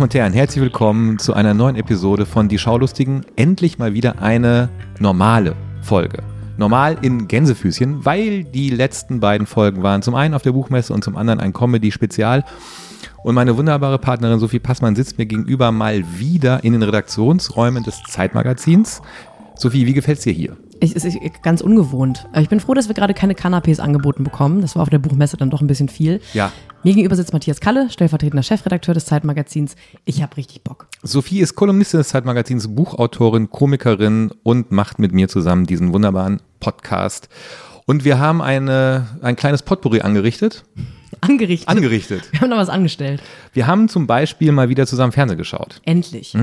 Damen 0.00 0.08
und 0.08 0.14
Herren, 0.14 0.32
herzlich 0.32 0.62
willkommen 0.62 1.18
zu 1.18 1.34
einer 1.34 1.52
neuen 1.52 1.76
Episode 1.76 2.24
von 2.24 2.48
Die 2.48 2.56
Schaulustigen. 2.56 3.26
Endlich 3.36 3.78
mal 3.78 3.92
wieder 3.92 4.22
eine 4.22 4.70
normale 4.98 5.54
Folge. 5.82 6.22
Normal 6.56 6.96
in 7.02 7.28
Gänsefüßchen, 7.28 8.02
weil 8.02 8.44
die 8.44 8.70
letzten 8.70 9.20
beiden 9.20 9.46
Folgen 9.46 9.82
waren 9.82 10.00
zum 10.00 10.14
einen 10.14 10.32
auf 10.32 10.40
der 10.40 10.52
Buchmesse 10.52 10.94
und 10.94 11.04
zum 11.04 11.18
anderen 11.18 11.38
ein 11.38 11.52
Comedy-Spezial. 11.52 12.46
Und 13.24 13.34
meine 13.34 13.58
wunderbare 13.58 13.98
Partnerin 13.98 14.38
Sophie 14.38 14.58
Passmann 14.58 14.96
sitzt 14.96 15.18
mir 15.18 15.26
gegenüber 15.26 15.70
mal 15.70 16.02
wieder 16.16 16.64
in 16.64 16.72
den 16.72 16.82
Redaktionsräumen 16.82 17.82
des 17.82 18.02
Zeitmagazins. 18.04 19.02
Sophie, 19.54 19.84
wie 19.84 19.92
gefällt 19.92 20.16
es 20.16 20.24
dir 20.24 20.32
hier? 20.32 20.56
Es 20.82 20.92
ist 20.92 21.18
ganz 21.42 21.60
ungewohnt. 21.60 22.26
Ich 22.36 22.48
bin 22.48 22.58
froh, 22.58 22.72
dass 22.72 22.88
wir 22.88 22.94
gerade 22.94 23.12
keine 23.12 23.34
Canapés 23.34 23.80
angeboten 23.80 24.24
bekommen. 24.24 24.62
Das 24.62 24.76
war 24.76 24.82
auf 24.82 24.88
der 24.88 24.98
Buchmesse 24.98 25.36
dann 25.36 25.50
doch 25.50 25.60
ein 25.60 25.66
bisschen 25.66 25.90
viel. 25.90 26.20
Ja. 26.32 26.50
Mir 26.82 26.94
gegenüber 26.94 27.16
sitzt 27.16 27.34
Matthias 27.34 27.60
Kalle, 27.60 27.90
stellvertretender 27.90 28.42
Chefredakteur 28.42 28.94
des 28.94 29.04
Zeitmagazins. 29.04 29.76
Ich 30.06 30.22
habe 30.22 30.38
richtig 30.38 30.64
Bock. 30.64 30.86
Sophie 31.02 31.40
ist 31.40 31.54
Kolumnistin 31.54 31.98
des 31.98 32.08
Zeitmagazins, 32.08 32.74
Buchautorin, 32.74 33.50
Komikerin 33.50 34.30
und 34.42 34.72
macht 34.72 34.98
mit 34.98 35.12
mir 35.12 35.28
zusammen 35.28 35.66
diesen 35.66 35.92
wunderbaren 35.92 36.40
Podcast. 36.60 37.28
Und 37.84 38.04
wir 38.04 38.18
haben 38.18 38.40
eine, 38.40 39.06
ein 39.20 39.36
kleines 39.36 39.62
Potpourri 39.62 40.00
angerichtet. 40.00 40.64
Angerichtet. 41.20 41.68
Angerichtet. 41.68 42.32
Wir 42.32 42.40
haben 42.40 42.50
noch 42.50 42.56
was 42.56 42.68
angestellt. 42.70 43.22
Wir 43.52 43.66
haben 43.66 43.88
zum 43.88 44.06
Beispiel 44.06 44.52
mal 44.52 44.68
wieder 44.68 44.86
zusammen 44.86 45.12
Fernsehen 45.12 45.36
geschaut. 45.36 45.82
Endlich. 45.84 46.34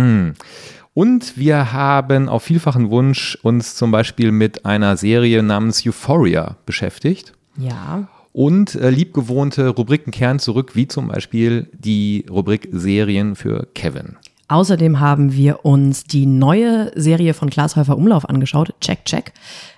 Und 0.98 1.38
wir 1.38 1.74
haben 1.74 2.28
auf 2.28 2.42
vielfachen 2.42 2.90
Wunsch 2.90 3.38
uns 3.44 3.76
zum 3.76 3.92
Beispiel 3.92 4.32
mit 4.32 4.66
einer 4.66 4.98
Serie 4.98 5.44
namens 5.44 5.86
Euphoria 5.86 6.56
beschäftigt. 6.66 7.34
Ja. 7.56 8.08
Und 8.34 8.74
äh, 8.74 8.90
liebgewohnte 8.90 9.70
Rubriken 9.70 10.10
kehren 10.10 10.40
zurück, 10.40 10.76
wie 10.76 10.88
zum 10.88 11.10
Beispiel 11.10 11.70
die 11.72 12.26
Rubrik 12.28 12.70
Serien 12.72 13.36
für 13.36 13.68
Kevin. 13.76 14.16
Außerdem 14.48 15.00
haben 15.00 15.34
wir 15.34 15.66
uns 15.66 16.04
die 16.06 16.26
neue 16.26 16.92
Serie 17.00 17.36
von 17.36 17.52
Klaas 17.52 17.76
Häufer 17.76 17.96
Umlauf 17.96 18.28
angeschaut. 18.28 18.74
Check, 18.82 19.06
check. 19.06 19.34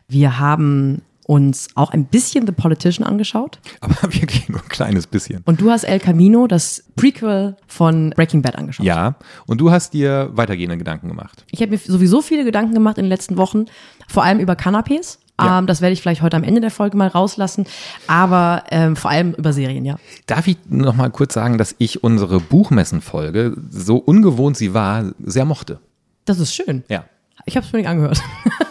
Wir 0.08 0.40
haben 0.40 1.02
uns 1.30 1.67
auch 1.75 1.91
ein 1.91 2.05
bisschen 2.05 2.47
The 2.47 2.52
Politician 2.52 3.05
angeschaut. 3.05 3.59
Aber 3.81 3.95
wirklich 4.13 4.49
nur 4.49 4.61
ein 4.63 4.67
kleines 4.67 5.05
bisschen. 5.05 5.44
Und 5.45 5.61
du 5.61 5.69
hast 5.69 5.83
El 5.83 5.99
Camino, 5.99 6.47
das 6.47 6.83
Prequel 6.95 7.55
von 7.67 8.09
Breaking 8.16 8.41
Bad 8.41 8.55
angeschaut. 8.55 8.83
Ja, 8.83 9.16
und 9.45 9.61
du 9.61 9.69
hast 9.69 9.94
dir 9.94 10.31
weitergehende 10.33 10.75
Gedanken 10.80 11.07
gemacht. 11.07 11.45
Ich 11.52 11.61
habe 11.61 11.72
mir 11.72 11.77
sowieso 11.77 12.23
viele 12.23 12.45
Gedanken 12.45 12.73
gemacht 12.73 12.97
in 12.97 13.05
den 13.05 13.09
letzten 13.09 13.38
Wochen, 13.38 13.66
vor 14.07 14.23
allem 14.23 14.39
über 14.39 14.53
Canapés. 14.53 15.19
Ja. 15.39 15.59
Ähm, 15.59 15.67
das 15.67 15.81
werde 15.81 15.94
ich 15.94 16.02
vielleicht 16.02 16.23
heute 16.23 16.35
am 16.35 16.44
Ende 16.44 16.61
der 16.61 16.72
Folge 16.72 16.97
mal 16.97 17.07
rauslassen, 17.07 17.67
aber 18.07 18.63
ähm, 18.72 18.95
vor 18.95 19.11
allem 19.11 19.33
über 19.33 19.53
Serien, 19.53 19.85
ja. 19.85 19.97
Darf 20.25 20.47
ich 20.47 20.57
noch 20.67 20.95
mal 20.95 21.11
kurz 21.11 21.35
sagen, 21.35 21.59
dass 21.59 21.75
ich 21.77 22.03
unsere 22.03 22.39
Buchmessenfolge, 22.39 23.55
so 23.69 23.97
ungewohnt 23.97 24.57
sie 24.57 24.73
war, 24.73 25.11
sehr 25.23 25.45
mochte? 25.45 25.80
Das 26.25 26.39
ist 26.39 26.55
schön. 26.55 26.83
Ja. 26.89 27.05
Ich 27.45 27.55
habe 27.55 27.66
es 27.67 27.72
mir 27.72 27.80
nicht 27.80 27.88
angehört. 27.88 28.19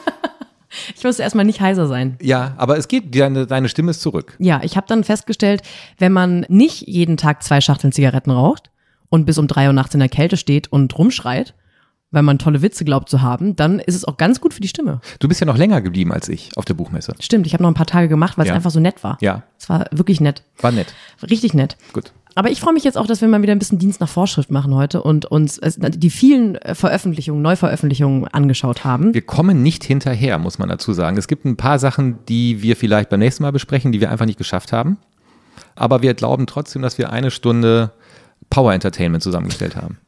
ich 0.97 1.05
musste 1.05 1.23
erstmal 1.23 1.45
nicht 1.45 1.61
heiser 1.61 1.87
sein. 1.87 2.17
Ja, 2.21 2.55
aber 2.57 2.77
es 2.79 2.89
geht, 2.89 3.15
deine, 3.15 3.47
deine 3.47 3.69
Stimme 3.69 3.91
ist 3.91 4.01
zurück. 4.01 4.37
Ja, 4.39 4.61
ich 4.63 4.77
habe 4.77 4.87
dann 4.89 5.05
festgestellt, 5.05 5.63
wenn 5.99 6.13
man 6.13 6.47
nicht 6.49 6.87
jeden 6.89 7.17
Tag 7.17 7.43
zwei 7.43 7.61
Schachteln 7.61 7.93
Zigaretten 7.93 8.31
raucht 8.31 8.71
und 9.09 9.25
bis 9.27 9.39
um 9.39 9.47
drei 9.47 9.67
Uhr 9.67 9.73
nachts 9.73 9.95
in 9.95 10.01
der 10.01 10.09
Kälte 10.09 10.37
steht 10.37 10.71
und 10.73 10.97
rumschreit, 10.99 11.55
weil 12.11 12.23
man 12.23 12.39
tolle 12.39 12.63
Witze 12.63 12.85
glaubt 12.87 13.09
zu 13.11 13.21
haben, 13.21 13.55
dann 13.55 13.81
ist 13.81 13.95
es 13.95 14.05
auch 14.07 14.17
ganz 14.17 14.41
gut 14.41 14.55
für 14.55 14.61
die 14.63 14.69
Stimme. 14.69 15.01
Du 15.19 15.29
bist 15.29 15.41
ja 15.41 15.47
noch 15.47 15.59
länger 15.59 15.81
geblieben 15.83 16.13
als 16.13 16.29
ich 16.29 16.51
auf 16.57 16.65
der 16.65 16.75
Buchmesse. 16.75 17.15
Stimmt, 17.21 17.47
ich 17.47 17.53
habe 17.53 17.63
noch 17.63 17.71
ein 17.71 17.75
paar 17.75 17.87
Tage 17.87 18.09
gemacht, 18.09 18.39
weil 18.39 18.45
es 18.45 18.49
Ja. 18.49 18.55
einfach 18.55 18.71
so 18.71 18.81
nett 18.81 19.05
war. 19.05 19.19
Ja. 19.21 19.43
Es 19.59 19.69
war 19.69 19.87
wirklich 19.91 20.21
nett. 20.21 20.43
War 20.61 20.73
nett. 20.73 20.95
Richtig 21.29 21.53
nett. 21.53 21.77
Gut. 21.93 22.13
Aber 22.39 22.53
ich 22.53 22.61
freue 22.61 22.73
mich 22.73 22.85
jetzt 22.85 22.97
auch, 22.97 23.09
dass 23.09 23.21
wir 23.21 23.27
mal 23.27 23.43
wieder 23.43 23.51
ein 23.51 23.59
bisschen 23.59 23.81
Dienst 23.81 24.01
nach 24.01 24.09
Vorschrift 24.09 24.53
machen 24.53 24.73
heute 24.73 25.03
und 25.03 25.25
uns 25.25 25.59
die 25.61 26.09
vielen 26.09 26.55
äh, 26.55 26.77
Veröffentlichungen, 26.77 27.43
Neuveröffentlichungen 27.43 28.29
angeschaut 28.29 28.85
haben. 28.85 29.13
Wir 29.13 29.23
kommen 29.23 29.65
nicht 29.65 29.83
hinterher, 29.83 30.39
muss 30.39 30.57
man 30.57 30.69
dazu 30.69 30.93
sagen. 30.93 31.17
Es 31.17 31.27
gibt 31.27 31.45
ein 31.45 31.57
paar 31.57 31.81
Sachen, 31.81 32.25
die 32.29 32.63
wir 32.63 32.77
vielleicht 32.77 33.09
beim 33.11 33.19
nächsten 33.19 33.43
Mal 33.43 33.51
besprechen, 33.51 33.91
die 33.91 34.01
wir 34.01 34.13
einfach 34.13 34.25
nicht 34.25 34.39
geschafft 34.39 34.73
haben. 34.73 34.99
Aber 35.75 36.01
wir 36.01 36.15
glauben 36.15 36.47
trotzdem, 36.47 36.81
dass 36.81 36.97
wir 36.97 37.11
eine 37.11 37.33
Stunde 37.33 37.91
Power 38.51 38.73
Entertainment 38.73 39.25
zusammengestellt 39.25 39.75
haben. 39.75 39.99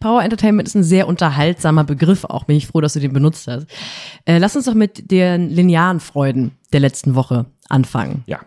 Power 0.00 0.22
Entertainment 0.22 0.66
ist 0.66 0.74
ein 0.74 0.84
sehr 0.84 1.06
unterhaltsamer 1.06 1.84
Begriff, 1.84 2.24
auch 2.24 2.44
bin 2.44 2.56
ich 2.56 2.66
froh, 2.66 2.80
dass 2.80 2.94
du 2.94 3.00
den 3.00 3.12
benutzt 3.12 3.46
hast. 3.46 3.66
Äh, 4.24 4.38
lass 4.38 4.56
uns 4.56 4.64
doch 4.64 4.74
mit 4.74 5.10
den 5.10 5.50
linearen 5.50 6.00
Freuden 6.00 6.52
der 6.72 6.80
letzten 6.80 7.14
Woche 7.14 7.44
anfangen. 7.68 8.24
Ja. 8.24 8.40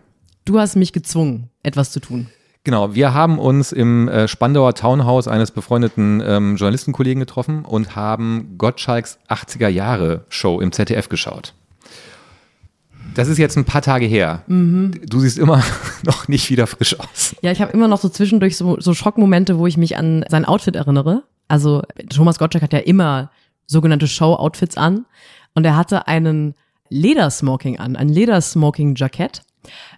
Du 0.44 0.58
hast 0.58 0.76
mich 0.76 0.92
gezwungen, 0.92 1.52
etwas 1.62 1.92
zu 1.92 2.00
tun. 2.00 2.30
Genau, 2.66 2.96
wir 2.96 3.14
haben 3.14 3.38
uns 3.38 3.72
im 3.72 4.08
äh, 4.08 4.28
Spandauer 4.28 4.74
Townhouse 4.74 5.28
eines 5.28 5.52
befreundeten 5.52 6.22
ähm, 6.26 6.56
Journalistenkollegen 6.56 7.20
getroffen 7.20 7.64
und 7.64 7.96
haben 7.96 8.56
Gottschalks 8.58 9.20
80er 9.30 9.68
Jahre 9.68 10.26
Show 10.30 10.59
im 10.59 10.72
ZDF 10.72 11.08
geschaut. 11.08 11.53
Das 13.14 13.28
ist 13.28 13.38
jetzt 13.38 13.56
ein 13.56 13.66
paar 13.66 13.84
Tage 13.84 14.08
her. 14.08 14.42
Du 14.48 15.20
siehst 15.20 15.38
immer 15.38 15.64
noch 16.03 16.28
nicht 16.28 16.50
wieder 16.50 16.66
frisch 16.66 17.00
aus. 17.00 17.36
Ja, 17.44 17.52
ich 17.52 17.62
habe 17.62 17.72
immer 17.72 17.88
noch 17.88 18.00
so 18.00 18.09
zwischendurch 18.09 18.58
so, 18.58 18.80
so 18.80 18.96
Schockmomente, 18.96 19.59
wo 19.59 19.68
ich 19.68 19.78
mich 19.78 19.96
an 19.96 20.26
sein 20.28 20.44
Outfit 20.44 20.76
erinnere. 20.76 21.22
Also 21.47 21.84
Thomas 22.09 22.40
Gottschalk 22.40 22.64
hat 22.64 22.74
ja 22.74 22.80
immer 22.80 23.30
sogenannte 23.68 24.08
Show-Outfits 24.08 24.76
an 24.76 25.06
und 25.53 25.66
er 25.66 25.78
hatte 25.78 26.08
einen 26.08 26.56
Ledersmoking 26.90 27.78
an, 27.78 27.96
ein 27.96 28.09
Ledersmoking-Jackett, 28.09 29.44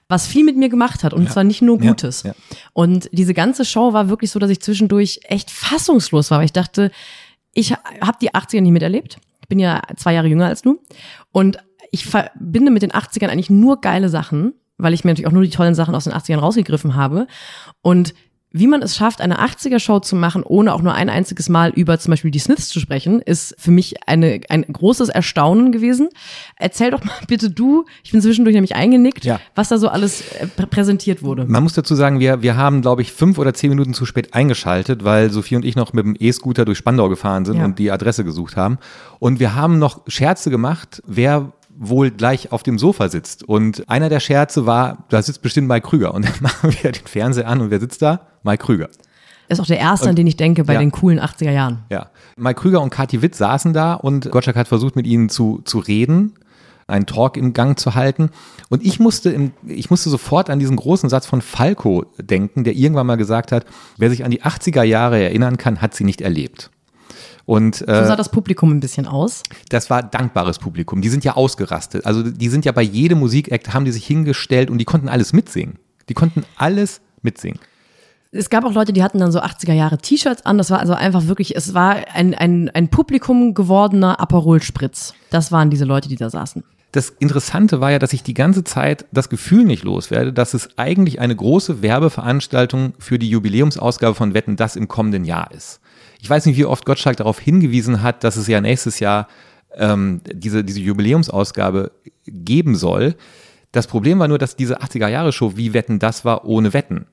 was 0.10 0.26
viel 0.28 0.46
mit 0.46 0.56
mir 0.58 0.70
gemacht 0.70 1.04
hat 1.04 1.14
und 1.14 1.30
zwar 1.30 1.44
nicht 1.44 1.62
nur 1.62 1.82
Ja, 1.82 1.90
Gutes. 1.92 2.24
ja. 2.24 2.34
Und 2.74 3.10
diese 3.12 3.34
ganze 3.34 3.66
Show 3.66 3.92
war 3.94 4.10
wirklich 4.10 4.32
so, 4.32 4.40
dass 4.40 4.50
ich 4.50 4.62
zwischendurch 4.62 5.20
echt 5.24 5.52
fassungslos 5.52 6.32
war, 6.32 6.40
weil 6.40 6.46
ich 6.46 6.54
dachte, 6.54 6.92
ich 7.54 7.72
habe 7.74 8.18
die 8.22 8.32
80er 8.32 8.62
nicht 8.62 8.72
miterlebt. 8.72 9.18
Ich 9.42 9.48
bin 9.48 9.60
ja 9.60 9.82
zwei 9.98 10.14
Jahre 10.14 10.28
jünger 10.28 10.46
als 10.48 10.62
du 10.62 10.80
und 11.32 11.58
ich 11.92 12.06
verbinde 12.06 12.72
mit 12.72 12.84
den 12.84 12.92
80ern 12.92 13.28
eigentlich 13.30 13.50
nur 13.50 13.82
geile 13.82 14.10
Sachen, 14.10 14.54
weil 14.78 14.94
ich 14.94 15.04
mir 15.04 15.12
natürlich 15.12 15.28
auch 15.28 15.32
nur 15.32 15.44
die 15.44 15.50
tollen 15.50 15.74
Sachen 15.76 15.96
aus 15.96 16.04
den 16.04 16.14
80ern 16.14 16.40
rausgegriffen 16.40 16.96
habe. 16.96 17.28
Und 17.82 18.14
wie 18.52 18.66
man 18.68 18.82
es 18.82 18.96
schafft, 18.96 19.20
eine 19.22 19.40
80er-Show 19.44 20.00
zu 20.00 20.16
machen, 20.16 20.42
ohne 20.44 20.74
auch 20.74 20.82
nur 20.82 20.94
ein 20.94 21.10
einziges 21.10 21.50
Mal 21.50 21.70
über 21.72 22.00
zum 22.00 22.12
Beispiel 22.12 22.32
die 22.32 22.40
Smiths 22.40 22.70
zu 22.70 22.80
sprechen, 22.80 23.22
ist 23.22 23.54
für 23.60 23.72
mich 23.72 23.96
eine, 24.08 24.40
ein 24.50 24.64
großes 24.64 25.10
Erstaunen 25.10 25.72
gewesen. 25.72 26.10
Erzähl 26.56 26.92
doch 26.92 27.04
mal 27.04 27.12
bitte 27.28 27.50
du, 27.52 27.86
ich 28.04 28.12
bin 28.14 28.22
zwischendurch 28.22 28.54
nämlich 28.56 28.76
eingenickt, 28.76 29.26
Ja. 29.26 29.40
was 29.54 29.68
da 29.70 29.78
so 29.78 29.90
alles 29.90 30.22
äh, 30.40 30.48
prä- 30.58 30.66
präsentiert 30.66 31.22
wurde. 31.24 31.46
Man 31.46 31.62
muss 31.62 31.74
dazu 31.74 31.94
sagen, 31.94 32.20
wir, 32.20 32.42
wir 32.42 32.56
haben, 32.56 32.82
glaube 32.82 33.02
ich, 33.02 33.12
fünf 33.12 33.38
oder 33.38 33.54
zehn 33.54 33.70
Minuten 33.70 33.94
zu 33.94 34.06
spät 34.06 34.34
eingeschaltet, 34.34 35.04
weil 35.04 35.30
Sophie 35.30 35.58
und 35.58 35.66
ich 35.66 35.76
noch 35.76 35.94
mit 35.94 36.06
dem 36.06 36.16
E-Scooter 36.18 36.64
durch 36.66 36.78
Spandau 36.78 37.10
gefahren 37.10 37.44
sind 37.46 37.58
Ja. 37.58 37.66
und 37.66 37.78
die 37.78 37.92
Adresse 37.92 38.24
gesucht 38.24 38.56
haben. 38.56 38.78
Und 39.20 39.40
wir 39.40 39.56
haben 39.56 39.78
noch 39.78 40.02
Scherze 40.08 40.50
gemacht, 40.50 41.04
wer 41.06 41.52
wohl 41.80 42.12
gleich 42.12 42.52
auf 42.52 42.64
dem 42.64 42.80
Sofa 42.80 43.10
sitzt. 43.10 43.44
Und 43.44 43.88
einer 43.90 44.10
der 44.10 44.20
Scherze 44.20 44.66
war, 44.66 45.06
da 45.10 45.22
sitzt 45.22 45.42
bestimmt 45.42 45.68
Mike 45.68 45.88
Krüger. 45.88 46.14
Und 46.14 46.26
dann 46.26 46.34
machen 46.42 46.74
wir 46.82 46.92
den 46.92 47.06
Fernseher 47.06 47.48
an 47.48 47.62
und 47.62 47.70
wer 47.70 47.80
sitzt 47.80 48.02
da? 48.02 48.28
Mike 48.44 48.66
Krüger. 48.66 48.90
ist 49.50 49.60
auch 49.60 49.66
der 49.66 49.80
erste, 49.80 50.10
an 50.10 50.16
den 50.16 50.28
ich 50.28 50.38
denke 50.38 50.64
bei 50.64 50.74
Ja. 50.74 50.80
den 50.80 50.92
coolen 50.92 51.20
80er 51.20 51.52
Jahren. 51.52 51.84
Ja. 51.90 52.10
Mike 52.36 52.62
Krüger 52.62 52.82
und 52.82 52.90
Kathi 52.90 53.22
Witt 53.22 53.36
saßen 53.36 53.74
da 53.74 53.94
und 53.94 54.30
Gottschalk 54.32 54.56
hat 54.58 54.68
versucht, 54.68 54.96
mit 54.96 55.06
ihnen 55.08 55.30
zu, 55.30 55.62
zu 55.66 55.80
reden, 55.80 56.34
einen 56.88 57.06
Talk 57.06 57.36
im 57.38 57.54
Gang 57.54 57.78
zu 57.78 57.96
halten. 57.96 58.30
Und 58.70 58.86
ich 58.86 59.00
musste, 59.00 59.30
im, 59.30 59.52
ich 59.66 59.90
musste 59.90 60.10
sofort 60.10 60.50
an 60.50 60.60
diesen 60.60 60.76
großen 60.78 61.10
Satz 61.10 61.26
von 61.26 61.42
Falco 61.42 62.06
denken, 62.18 62.64
der 62.64 62.76
irgendwann 62.76 63.08
mal 63.08 63.18
gesagt 63.18 63.52
hat, 63.52 63.66
wer 63.98 64.10
sich 64.10 64.24
an 64.26 64.32
die 64.32 64.42
80er 64.44 64.84
Jahre 64.84 65.22
erinnern 65.22 65.58
kann, 65.58 65.82
hat 65.82 65.94
sie 65.94 66.04
nicht 66.06 66.22
erlebt. 66.22 66.72
Und 67.48 67.78
So 67.78 67.86
äh, 67.86 68.06
sah 68.06 68.18
das 68.18 68.30
Publikum 68.30 68.72
ein 68.72 68.82
bisschen 68.82 69.08
aus. 69.08 69.42
das 69.70 69.90
war 69.90 70.04
dankbares 70.04 70.60
Publikum. 70.60 71.02
Die 71.02 71.08
sind 71.08 71.24
ja 71.24 71.38
ausgerastet. 71.38 72.06
Also 72.06 72.22
die 72.22 72.50
sind 72.50 72.66
ja 72.66 72.74
bei 72.74 72.82
jedem 72.82 73.20
Musikakt, 73.20 73.74
haben 73.74 73.86
die 73.86 73.92
sich 73.94 74.06
hingestellt 74.06 74.70
und 74.70 74.80
die 74.80 74.86
konnten 74.86 75.08
alles 75.08 75.32
mitsingen. 75.32 75.80
Die 76.10 76.14
konnten 76.14 76.44
alles 76.58 77.00
mitsingen. 77.22 77.60
Es 78.34 78.50
gab 78.50 78.66
auch 78.66 78.74
Leute, 78.74 78.92
die 78.92 79.02
hatten 79.02 79.20
dann 79.20 79.32
so 79.32 79.40
80er 79.40 79.72
Jahre 79.72 79.98
T-Shirts 79.98 80.46
an. 80.46 80.58
Das 80.58 80.72
war 80.72 80.80
also 80.80 80.94
einfach 80.94 81.28
wirklich, 81.28 81.56
es 81.56 81.74
war 81.74 81.96
ein, 82.14 82.36
ein, 82.36 82.70
ein 82.70 82.90
Publikum 82.90 83.54
gewordener 83.54 84.20
Aperol 84.20 84.62
Spritz. 84.62 85.14
Das 85.30 85.50
waren 85.54 85.70
diese 85.70 85.86
Leute, 85.86 86.10
die 86.10 86.18
da 86.18 86.30
saßen. 86.30 86.66
Das 86.92 87.10
Interessante 87.10 87.80
war 87.80 87.92
ja, 87.92 88.00
dass 88.00 88.12
ich 88.12 88.24
die 88.24 88.34
ganze 88.34 88.66
Zeit 88.66 89.06
das 89.14 89.30
Gefühl 89.30 89.64
nicht 89.64 89.86
loswerde, 89.86 90.34
dass 90.34 90.54
es 90.54 90.78
eigentlich 90.78 91.22
eine 91.22 91.36
große 91.36 91.82
Werbeveranstaltung 91.82 92.94
für 93.00 93.18
die 93.18 93.30
Jubiläumsausgabe 93.30 94.16
von 94.16 94.34
Wetten 94.34 94.58
das 94.58 94.76
im 94.76 94.90
kommenden 94.90 95.24
Jahr 95.24 95.50
ist. 95.52 95.80
Ich 96.22 96.30
weiß 96.30 96.46
nicht, 96.46 96.58
wie 96.58 96.66
oft 96.66 96.86
Gottschalk 96.86 97.18
darauf 97.18 97.40
hingewiesen 97.40 98.02
hat, 98.02 98.24
dass 98.24 98.38
es 98.38 98.48
ja 98.48 98.62
nächstes 98.62 99.00
Jahr 99.00 99.28
ähm, 99.76 100.22
diese, 100.26 100.64
diese 100.64 100.80
Jubiläumsausgabe 100.80 101.92
geben 102.26 102.76
soll. 102.76 103.16
Das 103.72 103.88
Problem 103.88 104.20
war 104.20 104.28
nur, 104.28 104.38
dass 104.38 104.56
diese 104.56 104.82
80er-Jahre-Show 104.82 105.54
wie 105.56 105.74
Wetten 105.74 106.00
das 106.00 106.26
war 106.26 106.46
ohne 106.46 106.74
Wetten. 106.74 107.06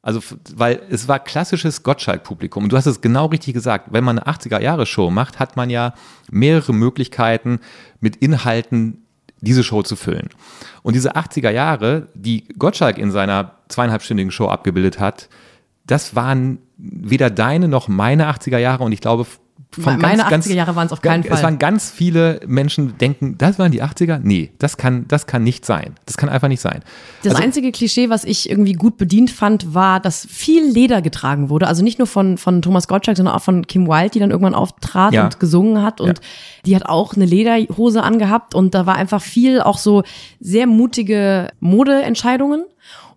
Also, 0.00 0.20
weil 0.54 0.80
es 0.90 1.08
war 1.08 1.18
klassisches 1.18 1.82
Gottschalk-Publikum. 1.82 2.64
Und 2.64 2.72
du 2.72 2.76
hast 2.76 2.86
es 2.86 3.00
genau 3.00 3.26
richtig 3.26 3.54
gesagt. 3.54 3.88
Wenn 3.92 4.04
man 4.04 4.18
eine 4.18 4.26
80er-Jahre-Show 4.26 5.10
macht, 5.10 5.38
hat 5.38 5.56
man 5.56 5.70
ja 5.70 5.94
mehrere 6.30 6.72
Möglichkeiten, 6.72 7.60
mit 8.00 8.16
Inhalten 8.16 9.04
diese 9.40 9.62
Show 9.62 9.82
zu 9.82 9.96
füllen. 9.96 10.30
Und 10.82 10.94
diese 10.94 11.16
80er 11.16 11.50
Jahre, 11.50 12.08
die 12.14 12.48
Gottschalk 12.58 12.98
in 12.98 13.10
seiner 13.10 13.56
zweieinhalbstündigen 13.68 14.30
Show 14.30 14.48
abgebildet 14.48 14.98
hat, 14.98 15.28
das 15.84 16.14
waren 16.14 16.58
weder 16.78 17.28
deine 17.30 17.68
noch 17.68 17.88
meine 17.88 18.30
80er 18.30 18.58
Jahre 18.58 18.84
und 18.84 18.92
ich 18.92 19.00
glaube, 19.00 19.26
von 19.72 19.98
Meine 19.98 20.22
ganz, 20.30 20.46
80er 20.46 20.54
Jahre 20.54 20.76
waren 20.76 20.86
es 20.86 20.92
auf 20.92 21.02
keinen 21.02 21.24
Es 21.24 21.28
Fall. 21.28 21.42
waren 21.42 21.58
ganz 21.58 21.90
viele 21.90 22.40
Menschen, 22.46 22.96
denken, 22.96 23.36
das 23.36 23.58
waren 23.58 23.70
die 23.70 23.82
80er? 23.82 24.18
Nee, 24.22 24.50
das 24.58 24.78
kann, 24.78 25.06
das 25.08 25.26
kann 25.26 25.44
nicht 25.44 25.66
sein. 25.66 25.94
Das 26.06 26.16
kann 26.16 26.30
einfach 26.30 26.48
nicht 26.48 26.62
sein. 26.62 26.80
Das 27.22 27.34
Also- 27.34 27.44
einzige 27.44 27.70
Klischee, 27.70 28.08
was 28.08 28.24
ich 28.24 28.48
irgendwie 28.48 28.72
gut 28.72 28.96
bedient 28.96 29.30
fand, 29.30 29.74
war, 29.74 30.00
dass 30.00 30.24
viel 30.26 30.64
Leder 30.64 31.02
getragen 31.02 31.50
wurde. 31.50 31.66
Also 31.66 31.84
nicht 31.84 31.98
nur 31.98 32.06
von, 32.06 32.38
von 32.38 32.62
Thomas 32.62 32.88
Gottschalk, 32.88 33.18
sondern 33.18 33.34
auch 33.34 33.42
von 33.42 33.66
Kim 33.66 33.86
Wilde, 33.88 34.10
die 34.10 34.20
dann 34.20 34.30
irgendwann 34.30 34.54
auftrat 34.54 35.12
Ja. 35.12 35.24
und 35.24 35.38
gesungen 35.38 35.82
hat. 35.82 36.00
Und 36.00 36.08
Ja. 36.18 36.24
die 36.64 36.74
hat 36.76 36.86
auch 36.86 37.14
eine 37.14 37.26
Lederhose 37.26 38.02
angehabt. 38.02 38.54
Und 38.54 38.74
da 38.74 38.86
war 38.86 38.94
einfach 38.94 39.20
viel 39.20 39.60
auch 39.60 39.76
so 39.76 40.02
sehr 40.40 40.66
mutige 40.66 41.48
Modeentscheidungen. 41.60 42.64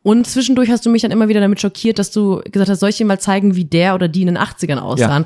Und 0.03 0.25
zwischendurch 0.25 0.69
hast 0.71 0.85
du 0.85 0.89
mich 0.89 1.03
dann 1.03 1.11
immer 1.11 1.27
wieder 1.27 1.41
damit 1.41 1.61
schockiert, 1.61 1.99
dass 1.99 2.11
du 2.11 2.41
gesagt 2.51 2.69
hast, 2.69 2.79
soll 2.79 2.89
ich 2.89 2.97
dir 2.97 3.05
mal 3.05 3.19
zeigen, 3.19 3.55
wie 3.55 3.65
der 3.65 3.93
oder 3.93 4.07
die 4.07 4.21
in 4.21 4.27
den 4.27 4.37
80ern 4.37 4.79
aussahen. 4.79 5.25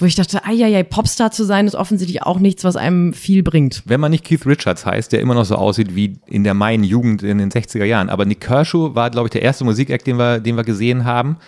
Wo 0.00 0.06
ich 0.06 0.14
dachte, 0.14 0.44
ai, 0.44 0.82
Popstar 0.84 1.32
zu 1.32 1.44
sein, 1.44 1.66
ist 1.66 1.74
offensichtlich 1.74 2.22
auch 2.22 2.38
nichts, 2.38 2.62
was 2.62 2.76
einem 2.76 3.12
viel 3.12 3.42
bringt. 3.42 3.82
Wenn 3.84 4.00
man 4.00 4.12
nicht 4.12 4.24
Keith 4.24 4.46
Richards 4.46 4.86
heißt, 4.86 5.12
der 5.12 5.20
immer 5.20 5.34
noch 5.34 5.44
so 5.44 5.56
aussieht 5.56 5.94
wie 5.96 6.18
in 6.26 6.44
der 6.44 6.54
meinen 6.54 6.84
Jugend 6.84 7.24
in 7.24 7.38
den 7.38 7.50
60er 7.50 7.84
Jahren. 7.84 8.08
Aber 8.08 8.24
Nick 8.24 8.40
Kershaw 8.40 8.94
war, 8.94 9.10
glaube 9.10 9.26
ich, 9.26 9.32
der 9.32 9.42
erste 9.42 9.64
Musikact, 9.64 10.06
den 10.06 10.16
wir, 10.16 10.38
den 10.38 10.56
wir 10.56 10.62
gesehen 10.62 11.04
haben. 11.04 11.38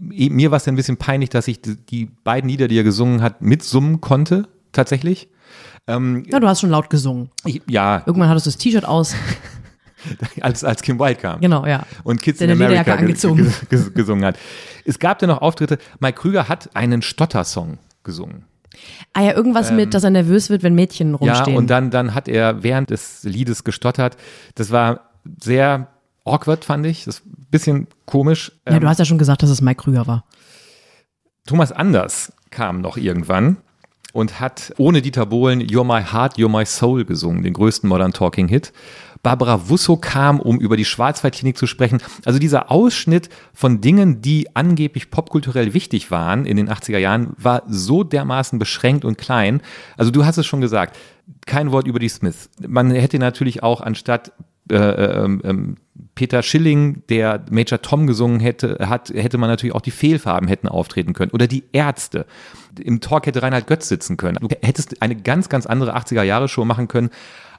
Mir 0.00 0.50
war 0.50 0.56
es 0.56 0.66
ein 0.68 0.76
bisschen 0.76 0.96
peinlich, 0.96 1.28
dass 1.28 1.48
ich 1.48 1.60
die, 1.62 2.08
beiden 2.24 2.48
Lieder, 2.48 2.68
die 2.68 2.78
er 2.78 2.84
gesungen 2.84 3.22
hat, 3.22 3.42
mitsummen 3.42 4.00
konnte, 4.00 4.48
tatsächlich. 4.72 5.28
Ja, 5.86 5.98
du 5.98 6.46
hast 6.46 6.60
schon 6.60 6.70
laut 6.70 6.90
gesungen. 6.90 7.30
Ich, 7.46 7.62
ja, 7.66 8.02
Irgendwann 8.04 8.28
hattest 8.28 8.46
du 8.46 8.50
das 8.50 8.58
T-Shirt 8.58 8.84
aus. 8.84 9.14
als, 10.40 10.64
als 10.64 10.82
Kim 10.82 10.98
Wilde 10.98 11.16
kam. 11.16 11.40
Genau, 11.40 11.66
ja. 11.66 11.84
Und 12.04 12.22
Kids 12.22 12.38
Der 12.38 12.48
in 12.48 12.54
America 12.62 12.94
angezogen. 12.94 13.44
ge- 13.68 13.78
ge- 13.80 13.90
gesungen 13.94 14.24
hat. 14.24 14.36
Es 14.84 14.98
gab 14.98 15.18
dann 15.18 15.28
noch 15.28 15.40
Auftritte. 15.42 15.78
Mike 16.00 16.18
Krüger 16.20 16.48
hat 16.48 16.70
einen 16.74 17.02
Stotter-Song 17.02 17.78
gesungen. 18.04 18.44
Ah 19.12 19.22
ja, 19.22 19.32
irgendwas 19.34 19.72
mit, 19.72 19.92
dass 19.94 20.04
er 20.04 20.10
nervös 20.10 20.50
wird, 20.50 20.62
wenn 20.62 20.74
Mädchen 20.74 21.14
rumstehen. 21.14 21.46
Ähm, 21.48 21.52
Ja, 21.54 21.58
und 21.58 21.66
dann, 21.68 21.90
dann 21.90 22.14
hat 22.14 22.28
er 22.28 22.62
während 22.62 22.90
des 22.90 23.24
Liedes 23.24 23.64
gestottert. 23.64 24.16
Das 24.54 24.70
war 24.70 25.10
sehr 25.42 25.88
awkward, 26.24 26.64
fand 26.64 26.86
ich. 26.86 27.04
Das 27.04 27.16
ist 27.18 27.26
ein 27.26 27.46
bisschen 27.50 27.86
komisch. 28.06 28.52
ja, 28.68 28.74
Ähm, 28.74 28.80
du 28.80 28.88
hast 28.88 28.98
ja 28.98 29.04
schon 29.04 29.18
gesagt, 29.18 29.42
dass 29.42 29.50
es 29.50 29.60
Mike 29.60 29.82
Krüger 29.82 30.06
war. 30.06 30.24
Thomas 31.46 31.72
Anders 31.72 32.32
kam 32.50 32.80
noch 32.80 32.96
irgendwann 32.96 33.56
und 34.12 34.38
hat 34.40 34.72
ohne 34.78 35.02
Dieter 35.02 35.26
Bohlen 35.26 35.60
You're 35.62 35.84
My 35.84 36.02
Heart, 36.04 36.36
You're 36.36 36.48
My 36.48 36.64
Soul 36.64 37.04
gesungen, 37.04 37.42
den 37.42 37.54
größten 37.54 37.88
Modern 37.88 38.12
Talking 38.12 38.48
Hit. 38.48 38.72
Barbara 39.22 39.68
Wusso 39.68 39.96
kam, 39.96 40.40
um 40.40 40.60
über 40.60 40.76
die 40.76 40.84
Schwarzwaldklinik 40.84 41.56
zu 41.56 41.66
sprechen. 41.66 42.00
Also 42.24 42.38
dieser 42.38 42.70
Ausschnitt 42.70 43.28
von 43.52 43.80
Dingen, 43.80 44.22
die 44.22 44.54
angeblich 44.54 45.10
popkulturell 45.10 45.74
wichtig 45.74 46.10
waren 46.10 46.44
in 46.44 46.56
den 46.56 46.68
80er 46.68 46.98
Jahren, 46.98 47.34
war 47.36 47.62
so 47.68 48.04
dermaßen 48.04 48.58
beschränkt 48.58 49.04
und 49.04 49.18
klein. 49.18 49.60
Also 49.96 50.10
du 50.10 50.24
hast 50.24 50.38
es 50.38 50.46
schon 50.46 50.60
gesagt, 50.60 50.96
kein 51.46 51.72
Wort 51.72 51.86
über 51.86 51.98
die 51.98 52.08
Smiths. 52.08 52.48
Man 52.66 52.90
hätte 52.90 53.18
natürlich 53.18 53.62
auch 53.62 53.80
anstatt 53.80 54.32
äh, 54.70 54.76
ähm, 54.76 55.40
ähm, 55.44 55.76
Peter 56.18 56.42
Schilling, 56.42 57.04
der 57.10 57.44
Major 57.48 57.80
Tom 57.80 58.08
gesungen 58.08 58.40
hätte, 58.40 58.88
hat, 58.88 59.10
hätte 59.10 59.38
man 59.38 59.48
natürlich 59.48 59.72
auch 59.72 59.80
die 59.80 59.92
Fehlfarben 59.92 60.48
hätten 60.48 60.66
auftreten 60.66 61.12
können. 61.12 61.30
Oder 61.30 61.46
die 61.46 61.62
Ärzte. 61.70 62.26
Im 62.76 63.00
Talk 63.00 63.26
hätte 63.26 63.40
Reinhard 63.40 63.68
Götz 63.68 63.86
sitzen 63.86 64.16
können. 64.16 64.36
Du 64.40 64.48
hättest 64.60 65.00
eine 65.00 65.14
ganz, 65.14 65.48
ganz 65.48 65.66
andere 65.66 65.96
80er-Jahre-Show 65.96 66.64
machen 66.64 66.88
können, 66.88 67.10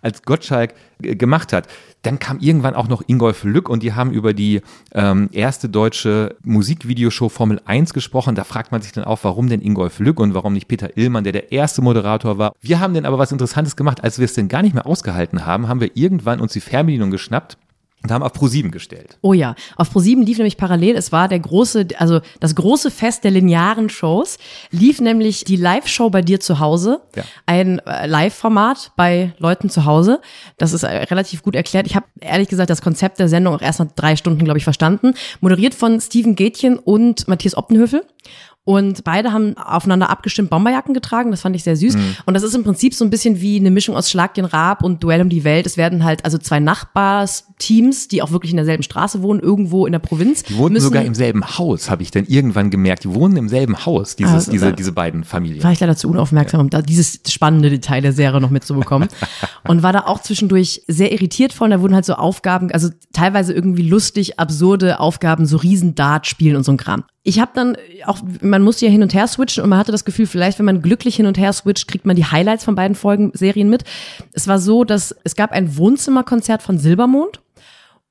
als 0.01 0.23
Gottschalk 0.23 0.73
äh, 1.01 1.15
gemacht 1.15 1.53
hat. 1.53 1.69
Dann 2.01 2.19
kam 2.19 2.39
irgendwann 2.39 2.75
auch 2.75 2.89
noch 2.89 3.01
Ingolf 3.07 3.45
Lück 3.45 3.69
und 3.69 3.81
die 3.81 3.93
haben 3.93 4.11
über 4.11 4.33
die 4.33 4.59
ähm, 4.93 5.29
erste 5.31 5.69
deutsche 5.69 6.35
Musikvideoshow 6.43 7.29
Formel 7.29 7.61
1 7.63 7.93
gesprochen. 7.93 8.35
Da 8.35 8.43
fragt 8.43 8.73
man 8.73 8.81
sich 8.81 8.91
dann 8.91 9.05
auch, 9.05 9.19
warum 9.21 9.47
denn 9.47 9.61
Ingolf 9.61 9.99
Lück 9.99 10.19
und 10.19 10.33
warum 10.33 10.51
nicht 10.51 10.67
Peter 10.67 10.97
Illmann, 10.97 11.23
der 11.23 11.31
der 11.31 11.53
erste 11.53 11.81
Moderator 11.81 12.37
war. 12.37 12.51
Wir 12.59 12.81
haben 12.81 12.93
dann 12.93 13.05
aber 13.05 13.19
was 13.19 13.31
Interessantes 13.31 13.77
gemacht. 13.77 14.03
Als 14.03 14.19
wir 14.19 14.25
es 14.25 14.33
denn 14.33 14.49
gar 14.49 14.63
nicht 14.63 14.73
mehr 14.73 14.85
ausgehalten 14.85 15.45
haben, 15.45 15.69
haben 15.69 15.79
wir 15.79 15.91
irgendwann 15.95 16.41
uns 16.41 16.51
die 16.51 16.59
Fernbedienung 16.59 17.09
geschnappt 17.09 17.57
und 18.03 18.11
haben 18.11 18.23
auf 18.23 18.31
Pro7 18.33 18.69
gestellt. 18.69 19.17
Oh 19.21 19.33
ja, 19.33 19.55
auf 19.75 19.93
Pro7 19.93 20.23
lief 20.23 20.37
nämlich 20.37 20.55
parallel, 20.57 20.95
es 20.95 21.11
war 21.11 21.27
der 21.27 21.39
große, 21.39 21.87
also 21.97 22.21
das 22.39 22.55
große 22.55 22.91
Fest 22.91 23.23
der 23.25 23.31
linearen 23.31 23.89
Shows, 23.89 24.37
lief 24.71 25.01
nämlich 25.01 25.43
die 25.43 25.57
Live-Show 25.57 26.09
bei 26.09 26.21
dir 26.21 26.39
zu 26.39 26.59
Hause, 26.59 27.01
Ja. 27.15 27.23
ein 27.45 27.79
äh, 27.79 28.07
Live-Format 28.07 28.91
bei 28.95 29.33
Leuten 29.37 29.69
zu 29.69 29.85
Hause. 29.85 30.21
Das 30.57 30.71
ist 30.73 30.83
äh, 30.83 30.87
relativ 30.87 31.43
gut 31.43 31.55
erklärt. 31.55 31.87
Ich 31.87 31.95
habe 31.95 32.05
ehrlich 32.21 32.47
gesagt 32.47 32.69
das 32.69 32.81
Konzept 32.81 33.19
der 33.19 33.27
Sendung 33.27 33.55
auch 33.55 33.61
erst 33.61 33.79
nach 33.79 33.91
drei 33.95 34.15
Stunden, 34.15 34.43
glaube 34.45 34.57
ich, 34.57 34.63
verstanden. 34.63 35.13
Moderiert 35.41 35.73
von 35.75 35.99
Steven 35.99 36.35
Gätchen 36.35 36.77
und 36.79 37.27
Matthias 37.27 37.55
Optenhöfel. 37.57 38.03
Und 38.65 39.03
beide 39.03 39.31
haben 39.31 39.57
aufeinander 39.57 40.11
abgestimmt 40.11 40.51
Bomberjacken 40.51 40.93
getragen. 40.93 41.31
Das 41.31 41.41
fand 41.41 41.55
ich 41.55 41.63
sehr 41.63 41.75
süß. 41.75 41.95
Mhm. 41.95 42.15
Und 42.25 42.35
das 42.35 42.43
ist 42.43 42.53
im 42.53 42.63
Prinzip 42.63 42.93
so 42.93 43.03
ein 43.03 43.09
bisschen 43.09 43.41
wie 43.41 43.57
eine 43.57 43.71
Mischung 43.71 43.95
aus 43.95 44.11
Schlag 44.11 44.35
den 44.35 44.45
Raab 44.45 44.83
und 44.83 45.03
Duell 45.03 45.21
um 45.21 45.29
die 45.29 45.43
Welt. 45.43 45.65
Es 45.65 45.75
werden 45.75 46.03
halt 46.03 46.23
also 46.23 46.37
zwei 46.37 46.59
Nachbarsteams, 46.59 48.09
die 48.09 48.21
auch 48.21 48.31
wirklich 48.31 48.51
in 48.51 48.57
derselben 48.57 48.83
Straße 48.83 49.23
wohnen, 49.23 49.39
irgendwo 49.39 49.87
in 49.87 49.91
der 49.91 49.99
Provinz. 49.99 50.43
Die 50.43 50.53
müssen, 50.53 50.81
sogar 50.81 51.03
im 51.03 51.15
selben 51.15 51.57
Haus, 51.57 51.89
habe 51.89 52.03
ich 52.03 52.11
dann 52.11 52.25
irgendwann 52.25 52.69
gemerkt. 52.69 53.05
Die 53.05 53.13
wohnen 53.13 53.37
im 53.37 53.49
selben 53.49 53.85
Haus, 53.87 54.15
dieses, 54.15 54.33
Also, 54.33 54.51
diese, 54.51 54.73
diese 54.73 54.91
beiden 54.91 55.23
Familien. 55.23 55.63
war 55.63 55.71
ich 55.71 55.79
leider 55.79 55.95
zu 55.95 56.07
unaufmerksam, 56.07 56.59
um 56.59 56.69
da 56.69 56.83
dieses 56.83 57.21
spannende 57.27 57.71
Detail 57.71 58.01
der 58.01 58.13
Serie 58.13 58.39
noch 58.39 58.51
mitzubekommen. 58.51 59.09
und 59.67 59.81
war 59.81 59.93
da 59.93 60.01
auch 60.01 60.21
zwischendurch 60.21 60.83
sehr 60.87 61.11
irritiert 61.11 61.53
von. 61.53 61.71
Da 61.71 61.81
wurden 61.81 61.95
halt 61.95 62.05
so 62.05 62.13
Aufgaben, 62.13 62.71
also 62.71 62.89
teilweise 63.13 63.51
irgendwie 63.51 63.87
lustig, 63.87 64.39
absurde 64.39 64.99
Aufgaben, 64.99 65.47
so 65.47 65.57
riesen 65.57 65.95
Dart 65.95 66.27
spielen 66.27 66.55
und 66.55 66.63
so 66.63 66.71
ein 66.71 66.77
Kram. 66.77 67.03
Ich 67.23 67.39
habe 67.39 67.51
dann 67.53 67.75
auch, 68.05 68.19
man 68.41 68.61
musste 68.61 68.85
ja 68.85 68.91
hin 68.91 69.03
und 69.03 69.13
her 69.13 69.27
switchen 69.27 69.63
und 69.63 69.69
man 69.69 69.79
hatte 69.79 69.91
das 69.91 70.05
Gefühl, 70.05 70.25
vielleicht, 70.25 70.57
wenn 70.57 70.65
man 70.65 70.81
glücklich 70.81 71.15
hin 71.17 71.25
und 71.25 71.37
her 71.37 71.51
switcht, 71.51 71.87
kriegt 71.87 72.05
man 72.05 72.15
die 72.15 72.25
Highlights 72.25 72.63
von 72.63 72.75
beiden 72.75 72.95
Folgen, 72.95 73.31
Serien 73.33 73.69
mit. 73.69 73.83
Es 74.31 74.47
war 74.47 74.59
so, 74.59 74.85
dass 74.85 75.15
es 75.23 75.35
gab 75.35 75.51
ein 75.51 75.77
Wohnzimmerkonzert 75.77 76.61
von 76.61 76.77
Silbermond. 76.77 77.41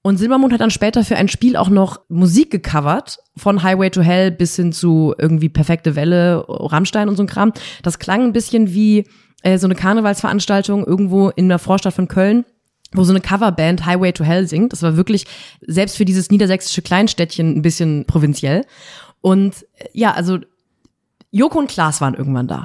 Und 0.03 0.17
Silbermond 0.19 0.53
hat 0.53 0.61
dann 0.61 0.71
später 0.71 1.05
für 1.05 1.17
ein 1.17 1.29
Spiel 1.29 1.57
auch 1.57 1.71
noch 1.71 2.01
Musik 2.09 2.51
gecovert, 2.51 3.19
von 3.37 3.63
Highway 3.63 3.91
to 3.91 4.01
Hell 4.03 4.31
bis 4.31 4.57
hin 4.57 4.73
zu 4.73 5.15
irgendwie 5.19 5.49
Perfekte 5.49 5.97
Welle, 5.97 6.45
Rammstein 6.47 7.09
und 7.09 7.17
so 7.17 7.23
ein 7.23 7.29
Kram. 7.29 7.53
Das 7.83 7.99
klang 7.99 8.23
ein 8.23 8.33
bisschen 8.33 8.73
wie 8.73 9.07
äh, 9.43 9.59
so 9.59 9.67
eine 9.67 9.75
Karnevalsveranstaltung 9.75 10.85
irgendwo 10.85 11.31
in 11.31 11.49
der 11.49 11.59
Vorstadt 11.59 11.95
von 11.95 12.09
Köln 12.09 12.45
wo 12.93 13.05
so 13.05 13.13
eine 13.13 13.21
Coverband 13.21 13.85
Highway 13.87 14.13
to 14.13 14.25
Hell 14.25 14.47
singt. 14.47 14.73
Das 14.73 14.83
war 14.83 14.97
wirklich 14.97 15.27
selbst 15.67 15.97
für 15.97 16.05
dieses 16.05 16.31
niedersächsische 16.31 16.83
Kleinstädtchen 16.83 17.57
ein 17.57 17.63
bisschen 17.63 18.05
provinziell. 18.07 18.65
Und 19.21 19.67
äh, 19.77 19.89
ja, 19.93 20.13
also 20.13 20.39
Joko 21.31 21.59
und 21.59 21.71
Klaas 21.71 22.01
waren 22.01 22.15
irgendwann 22.15 22.49
da. 22.49 22.65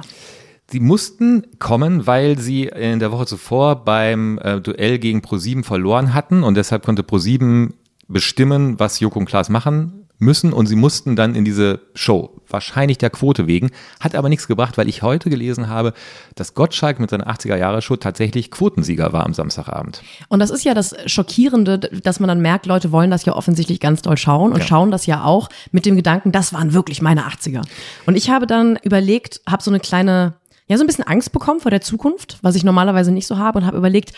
Sie 0.70 0.80
mussten 0.80 1.46
kommen, 1.58 2.06
weil 2.06 2.38
sie 2.38 2.64
in 2.64 2.98
der 2.98 3.12
Woche 3.12 3.26
zuvor 3.26 3.84
beim 3.84 4.38
äh, 4.38 4.60
Duell 4.60 4.98
gegen 4.98 5.20
ProSieben 5.20 5.62
verloren 5.62 6.14
hatten 6.14 6.42
und 6.42 6.54
deshalb 6.54 6.84
konnte 6.84 7.02
ProSieben 7.02 7.74
bestimmen, 8.08 8.80
was 8.80 9.00
Joko 9.00 9.18
und 9.18 9.26
Klaas 9.26 9.50
machen 9.50 10.03
müssen 10.24 10.52
und 10.52 10.66
sie 10.66 10.74
mussten 10.76 11.14
dann 11.14 11.34
in 11.34 11.44
diese 11.44 11.80
Show, 11.94 12.40
wahrscheinlich 12.48 12.98
der 12.98 13.10
Quote 13.10 13.46
wegen, 13.46 13.70
hat 14.00 14.14
aber 14.14 14.28
nichts 14.28 14.48
gebracht, 14.48 14.76
weil 14.78 14.88
ich 14.88 15.02
heute 15.02 15.30
gelesen 15.30 15.68
habe, 15.68 15.92
dass 16.34 16.54
Gottschalk 16.54 16.98
mit 16.98 17.10
seiner 17.10 17.28
80er-Jahre-Show 17.28 17.96
tatsächlich 17.96 18.50
Quotensieger 18.50 19.12
war 19.12 19.24
am 19.24 19.34
Samstagabend. 19.34 20.02
Und 20.28 20.40
das 20.40 20.50
ist 20.50 20.64
ja 20.64 20.74
das 20.74 20.94
Schockierende, 21.06 21.78
dass 21.78 22.18
man 22.20 22.28
dann 22.28 22.40
merkt, 22.40 22.66
Leute 22.66 22.90
wollen 22.92 23.10
das 23.10 23.24
ja 23.24 23.34
offensichtlich 23.34 23.80
ganz 23.80 24.02
doll 24.02 24.16
schauen 24.16 24.52
und 24.52 24.60
Ja. 24.60 24.66
schauen 24.66 24.90
das 24.90 25.06
ja 25.06 25.24
auch 25.24 25.48
mit 25.70 25.86
dem 25.86 25.96
Gedanken, 25.96 26.32
das 26.32 26.52
waren 26.52 26.72
wirklich 26.72 27.02
meine 27.02 27.26
80er. 27.26 27.62
Und 28.06 28.16
ich 28.16 28.30
habe 28.30 28.46
dann 28.46 28.76
überlegt, 28.82 29.40
habe 29.48 29.62
so 29.62 29.70
eine 29.70 29.80
kleine, 29.80 30.34
ja, 30.66 30.76
so 30.78 30.84
ein 30.84 30.86
bisschen 30.86 31.06
Angst 31.06 31.32
bekommen 31.32 31.60
vor 31.60 31.70
der 31.70 31.82
Zukunft, 31.82 32.38
was 32.42 32.54
ich 32.54 32.64
normalerweise 32.64 33.12
nicht 33.12 33.26
so 33.26 33.38
habe 33.38 33.58
und 33.58 33.66
habe 33.66 33.76
überlegt, 33.76 34.12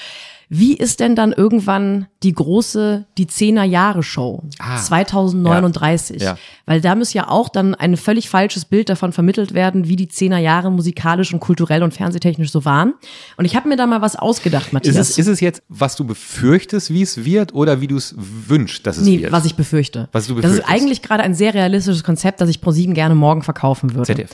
wie 0.48 0.76
ist 0.76 1.00
denn 1.00 1.16
dann 1.16 1.32
irgendwann 1.32 2.06
die 2.22 2.32
große, 2.32 3.06
die 3.18 3.26
10er 3.26 3.64
Jahre 3.64 4.02
Show 4.02 4.42
Ah, 4.58 4.76
2039? 4.78 6.20
ja, 6.22 6.32
ja. 6.32 6.38
Weil 6.66 6.80
da 6.80 6.94
muss 6.94 7.12
ja 7.12 7.28
auch 7.28 7.48
dann 7.48 7.74
ein 7.74 7.96
völlig 7.96 8.28
falsches 8.28 8.64
Bild 8.64 8.88
davon 8.88 9.12
vermittelt 9.12 9.54
werden, 9.54 9.88
wie 9.88 9.96
die 9.96 10.08
10er 10.08 10.38
Jahre 10.38 10.70
musikalisch 10.70 11.32
und 11.32 11.40
kulturell 11.40 11.82
und 11.82 11.94
fernsehtechnisch 11.94 12.50
so 12.50 12.64
waren. 12.64 12.94
Und 13.36 13.44
ich 13.44 13.56
habe 13.56 13.68
mir 13.68 13.76
da 13.76 13.86
mal 13.86 14.02
was 14.02 14.16
ausgedacht, 14.16 14.72
Matthias. 14.72 14.96
Ist 14.96 15.10
es, 15.10 15.18
ist 15.18 15.26
es 15.28 15.40
jetzt, 15.40 15.62
was 15.68 15.96
du 15.96 16.04
befürchtest, 16.04 16.92
wie 16.92 17.02
es 17.02 17.24
wird 17.24 17.54
oder 17.54 17.80
wie 17.80 17.86
du 17.86 17.96
es 17.96 18.14
wünschst, 18.16 18.86
dass 18.86 18.98
es 18.98 19.04
Nee, 19.04 19.22
wird? 19.22 19.32
was 19.32 19.44
ich 19.44 19.54
befürchte. 19.56 20.08
Was 20.12 20.26
du 20.26 20.34
Das 20.34 20.44
ist 20.52 20.56
befürchtest. 20.58 20.68
eigentlich 20.68 21.02
gerade 21.02 21.22
ein 21.22 21.34
sehr 21.34 21.54
realistisches 21.54 22.04
Konzept, 22.04 22.40
das 22.40 22.48
ich 22.50 22.60
ProSieben 22.60 22.94
gerne 22.94 23.14
morgen 23.14 23.42
verkaufen 23.42 23.94
würde. 23.94 24.06
ZDF. 24.06 24.30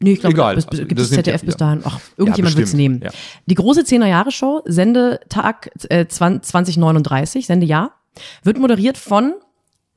Nee, 0.00 0.12
ich 0.12 0.20
glaube, 0.20 0.34
Egal. 0.34 0.54
bis, 0.54 0.66
bis, 0.66 0.80
gibt 0.80 1.00
es 1.00 1.10
ZDF 1.10 1.42
ja 1.42 1.46
bis 1.46 1.56
dahin. 1.56 1.80
Ach, 1.84 1.98
irgendjemand 2.16 2.54
Ja, 2.54 2.58
wird 2.58 2.68
es 2.68 2.74
nehmen. 2.74 3.00
Ja. 3.02 3.10
Die 3.46 3.54
große 3.54 3.82
10er-Jahre-Show, 3.82 4.62
Sendetag 4.64 5.70
äh, 5.88 6.06
20, 6.06 6.48
2039, 6.48 7.46
Sendejahr, 7.46 7.92
wird 8.44 8.58
moderiert 8.58 8.96
von 8.96 9.34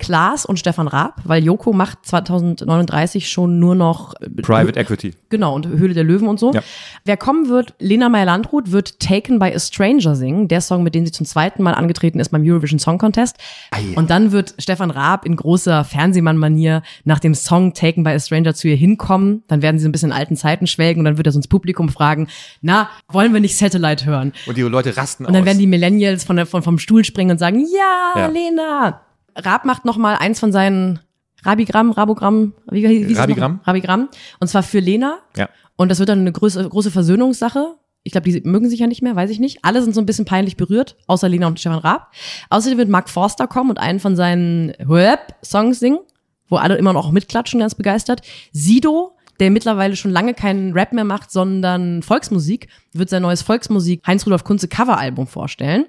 Klaas 0.01 0.45
und 0.45 0.57
Stefan 0.59 0.87
Raab, 0.87 1.21
weil 1.23 1.43
Joko 1.43 1.71
macht 1.73 1.99
2039 2.05 3.29
schon 3.29 3.59
nur 3.59 3.75
noch 3.75 4.13
äh, 4.19 4.29
Private 4.41 4.77
Equity. 4.79 5.13
Genau, 5.29 5.55
und 5.55 5.67
Höhle 5.67 5.93
der 5.93 6.03
Löwen 6.03 6.27
und 6.27 6.39
so. 6.39 6.51
Ja. 6.53 6.61
Wer 7.05 7.17
kommen 7.17 7.47
wird, 7.49 7.73
Lena 7.79 8.09
Meyer-Landrut 8.09 8.71
wird 8.71 8.99
Taken 8.99 9.39
by 9.39 9.53
a 9.53 9.59
Stranger 9.59 10.15
singen, 10.15 10.47
der 10.47 10.59
Song, 10.61 10.83
mit 10.83 10.95
dem 10.95 11.05
sie 11.05 11.11
zum 11.11 11.25
zweiten 11.25 11.63
Mal 11.63 11.73
angetreten 11.73 12.19
ist 12.19 12.29
beim 12.29 12.43
Eurovision 12.43 12.79
Song 12.79 12.97
Contest. 12.97 13.37
Ei. 13.71 13.93
Und 13.95 14.09
dann 14.09 14.31
wird 14.31 14.55
Stefan 14.57 14.91
Raab 14.91 15.25
in 15.25 15.35
großer 15.35 15.83
Fernsehmann-Manier 15.83 16.81
nach 17.03 17.19
dem 17.19 17.35
Song 17.35 17.73
Taken 17.73 18.03
by 18.03 18.09
a 18.11 18.19
Stranger 18.19 18.53
zu 18.55 18.67
ihr 18.67 18.75
hinkommen. 18.75 19.43
Dann 19.47 19.61
werden 19.61 19.77
sie 19.77 19.83
so 19.83 19.89
ein 19.89 19.91
bisschen 19.91 20.09
in 20.09 20.17
alten 20.17 20.35
Zeiten 20.35 20.67
schwelgen 20.67 21.01
und 21.01 21.05
dann 21.05 21.17
wird 21.17 21.27
er 21.27 21.31
so 21.33 21.39
ins 21.39 21.47
Publikum 21.47 21.89
fragen, 21.89 22.27
na, 22.61 22.89
wollen 23.07 23.33
wir 23.33 23.39
nicht 23.39 23.57
Satellite 23.57 24.05
hören? 24.05 24.33
Und 24.47 24.57
die 24.57 24.61
Leute 24.61 24.97
rasten 24.97 25.25
Und 25.25 25.33
dann 25.33 25.43
aus. 25.43 25.45
werden 25.45 25.59
die 25.59 25.67
Millennials 25.67 26.23
von 26.23 26.35
der, 26.35 26.45
von, 26.45 26.63
vom 26.63 26.79
Stuhl 26.79 27.05
springen 27.05 27.31
und 27.31 27.37
sagen, 27.37 27.59
ja, 27.59 28.19
Ja. 28.21 28.27
Lena. 28.27 29.01
Raab 29.35 29.65
macht 29.65 29.85
noch 29.85 29.97
mal 29.97 30.15
eins 30.15 30.39
von 30.39 30.51
seinen 30.51 30.99
Rabigramm, 31.43 31.91
Rabogramm, 31.91 32.53
wie, 32.69 33.07
wie? 33.07 33.13
Rabigramm. 33.13 33.61
Rabigramm. 33.63 34.09
Und 34.39 34.47
zwar 34.47 34.63
für 34.63 34.79
Lena. 34.79 35.19
Ja. 35.35 35.49
Und 35.75 35.89
das 35.89 35.99
wird 35.99 36.09
dann 36.09 36.19
eine 36.19 36.31
große, 36.31 36.67
große 36.67 36.91
Versöhnungssache. 36.91 37.75
Ich 38.03 38.11
glaube, 38.11 38.31
die 38.31 38.41
mögen 38.47 38.69
sich 38.69 38.79
ja 38.79 38.87
nicht 38.87 39.01
mehr, 39.01 39.15
weiß 39.15 39.29
ich 39.29 39.39
nicht. 39.39 39.59
Alle 39.63 39.81
sind 39.81 39.93
so 39.93 40.01
ein 40.01 40.05
bisschen 40.05 40.25
peinlich 40.25 40.57
berührt, 40.57 40.97
außer 41.07 41.29
Lena 41.29 41.47
und 41.47 41.59
Stefan 41.59 41.79
Raab. 41.79 42.11
Außerdem 42.49 42.77
wird 42.77 42.89
Mark 42.89 43.09
Forster 43.09 43.47
kommen 43.47 43.69
und 43.69 43.79
einen 43.79 43.99
von 43.99 44.15
seinen 44.15 44.71
Rap-Songs 44.79 45.79
singen, 45.79 45.99
wo 46.47 46.57
alle 46.57 46.77
immer 46.77 46.93
noch 46.93 47.11
mitklatschen, 47.11 47.59
ganz 47.59 47.75
begeistert. 47.75 48.21
Sido, 48.51 49.17
der 49.39 49.51
mittlerweile 49.51 49.95
schon 49.95 50.11
lange 50.11 50.33
keinen 50.33 50.73
Rap 50.73 50.93
mehr 50.93 51.03
macht, 51.03 51.31
sondern 51.31 52.01
Volksmusik, 52.03 52.67
wird 52.93 53.09
sein 53.09 53.21
neues 53.21 53.43
Volksmusik 53.43 54.01
Heinz-Rudolf 54.05 54.43
Kunze 54.43 54.67
Coveralbum 54.67 55.27
vorstellen. 55.27 55.85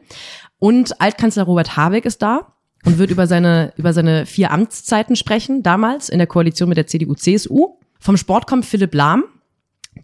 Und 0.58 1.00
Altkanzler 1.00 1.44
Robert 1.44 1.76
Habeck 1.76 2.04
ist 2.04 2.22
da 2.22 2.52
und 2.85 2.99
wird 2.99 3.11
über 3.11 3.27
seine, 3.27 3.73
über 3.77 3.93
seine 3.93 4.27
vier 4.27 4.51
Amtszeiten 4.51 5.17
sprechen, 5.17 5.62
damals 5.62 6.09
in 6.09 6.19
der 6.19 6.27
Koalition 6.27 6.69
mit 6.69 6.79
der 6.79 6.87
CDU-CSU. 6.87 7.77
Vom 8.01 8.17
Sport 8.17 8.47
kommt 8.47 8.65
Philipp 8.65 8.95
Lahm, 8.95 9.25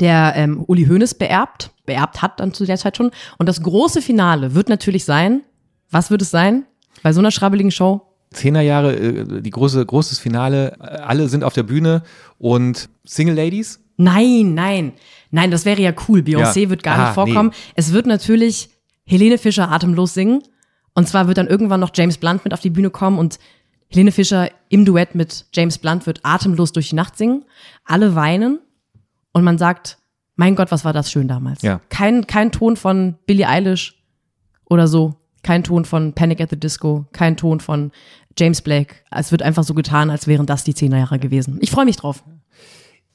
der 0.00 0.34
ähm, 0.36 0.62
Uli 0.66 0.86
Hoeneß 0.86 1.14
beerbt, 1.14 1.70
beerbt 1.86 2.22
hat 2.22 2.38
dann 2.40 2.52
zu 2.54 2.64
der 2.66 2.76
Zeit 2.76 2.96
schon. 2.96 3.10
Und 3.38 3.48
das 3.48 3.62
große 3.62 4.02
Finale 4.02 4.54
wird 4.54 4.68
natürlich 4.68 5.04
sein, 5.04 5.42
was 5.90 6.10
wird 6.10 6.22
es 6.22 6.30
sein? 6.30 6.64
Bei 7.02 7.12
so 7.12 7.20
einer 7.20 7.30
schrabbeligen 7.30 7.70
Show? 7.70 8.02
Zehnerjahre, 8.30 8.94
äh, 8.94 9.42
die 9.42 9.50
große, 9.50 9.84
großes 9.84 10.18
Finale, 10.18 10.78
alle 10.80 11.28
sind 11.28 11.42
auf 11.44 11.54
der 11.54 11.62
Bühne 11.62 12.02
und 12.38 12.88
Single 13.04 13.34
Ladies. 13.34 13.80
Nein, 13.96 14.54
nein, 14.54 14.92
nein, 15.32 15.50
das 15.50 15.64
wäre 15.64 15.80
ja 15.80 15.92
cool. 16.08 16.20
Beyoncé 16.20 16.60
Ja. 16.64 16.70
wird 16.70 16.82
gar 16.84 16.96
Ah, 16.98 17.04
nicht 17.06 17.14
vorkommen. 17.14 17.50
Es 17.74 17.92
wird 17.92 18.06
natürlich 18.06 18.68
Helene 19.04 19.38
Fischer 19.38 19.72
atemlos 19.72 20.14
singen. 20.14 20.42
Und 20.98 21.06
zwar 21.06 21.28
wird 21.28 21.38
dann 21.38 21.46
irgendwann 21.46 21.78
noch 21.78 21.92
James 21.94 22.18
Blunt 22.18 22.42
mit 22.42 22.52
auf 22.52 22.58
die 22.58 22.70
Bühne 22.70 22.90
kommen 22.90 23.20
und 23.20 23.38
Helene 23.88 24.10
Fischer 24.10 24.50
im 24.68 24.84
Duett 24.84 25.14
mit 25.14 25.46
James 25.52 25.78
Blunt 25.78 26.06
wird 26.06 26.18
atemlos 26.24 26.72
durch 26.72 26.88
die 26.88 26.96
Nacht 26.96 27.16
singen. 27.16 27.44
Alle 27.84 28.16
weinen 28.16 28.58
und 29.30 29.44
man 29.44 29.58
sagt, 29.58 29.98
mein 30.34 30.56
Gott, 30.56 30.72
was 30.72 30.84
war 30.84 30.92
das 30.92 31.12
schön 31.12 31.28
damals. 31.28 31.62
Ja. 31.62 31.80
Kein, 31.88 32.26
kein 32.26 32.50
Ton 32.50 32.76
von 32.76 33.14
Billie 33.26 33.46
Eilish 33.48 33.94
oder 34.64 34.88
so. 34.88 35.14
Kein 35.44 35.62
Ton 35.62 35.84
von 35.84 36.14
Panic 36.14 36.40
at 36.40 36.50
the 36.50 36.58
Disco. 36.58 37.06
Kein 37.12 37.36
Ton 37.36 37.60
von 37.60 37.92
James 38.36 38.60
Blake. 38.60 38.96
Es 39.12 39.30
wird 39.30 39.42
einfach 39.42 39.62
so 39.62 39.74
getan, 39.74 40.10
als 40.10 40.26
wären 40.26 40.46
das 40.46 40.64
die 40.64 40.74
Zehnerjahre 40.74 41.20
gewesen. 41.20 41.58
Ich 41.60 41.70
freue 41.70 41.84
mich 41.84 41.96
drauf. 41.96 42.24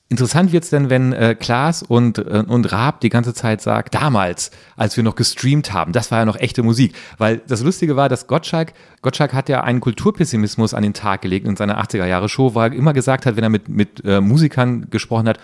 Interessant 0.09 0.51
wird's 0.51 0.69
denn, 0.69 0.89
wenn 0.89 1.11
äh, 1.13 1.33
Klaas 1.33 1.81
und, 1.81 2.19
äh, 2.19 2.43
und 2.47 2.71
Raab 2.71 3.01
die 3.01 3.09
ganze 3.09 3.33
Zeit 3.33 3.61
sagt, 3.61 3.95
damals, 3.95 4.51
als 4.75 4.95
wir 4.95 5.03
noch 5.03 5.15
gestreamt 5.15 5.73
haben, 5.73 5.91
das 5.91 6.11
war 6.11 6.19
ja 6.19 6.25
noch 6.25 6.35
echte 6.35 6.61
Musik. 6.61 6.93
Weil 7.17 7.41
das 7.47 7.63
Lustige 7.63 7.95
war, 7.95 8.09
dass 8.09 8.27
Gottschalk, 8.27 8.73
Gottschalk 9.01 9.33
hat 9.33 9.49
ja 9.49 9.63
einen 9.63 9.79
Kulturpessimismus 9.79 10.73
an 10.73 10.83
den 10.83 10.93
Tag 10.93 11.23
gelegt 11.23 11.47
in 11.47 11.55
seiner 11.55 11.81
80er-Jahre-Show, 11.81 12.53
wo 12.53 12.59
er 12.59 12.73
immer 12.73 12.93
gesagt 12.93 13.25
hat, 13.25 13.37
wenn 13.37 13.43
er 13.43 13.49
mit, 13.49 13.69
mit 13.69 14.03
äh, 14.05 14.21
Musikern 14.21 14.89
gesprochen 14.91 15.27
hat, 15.27 15.39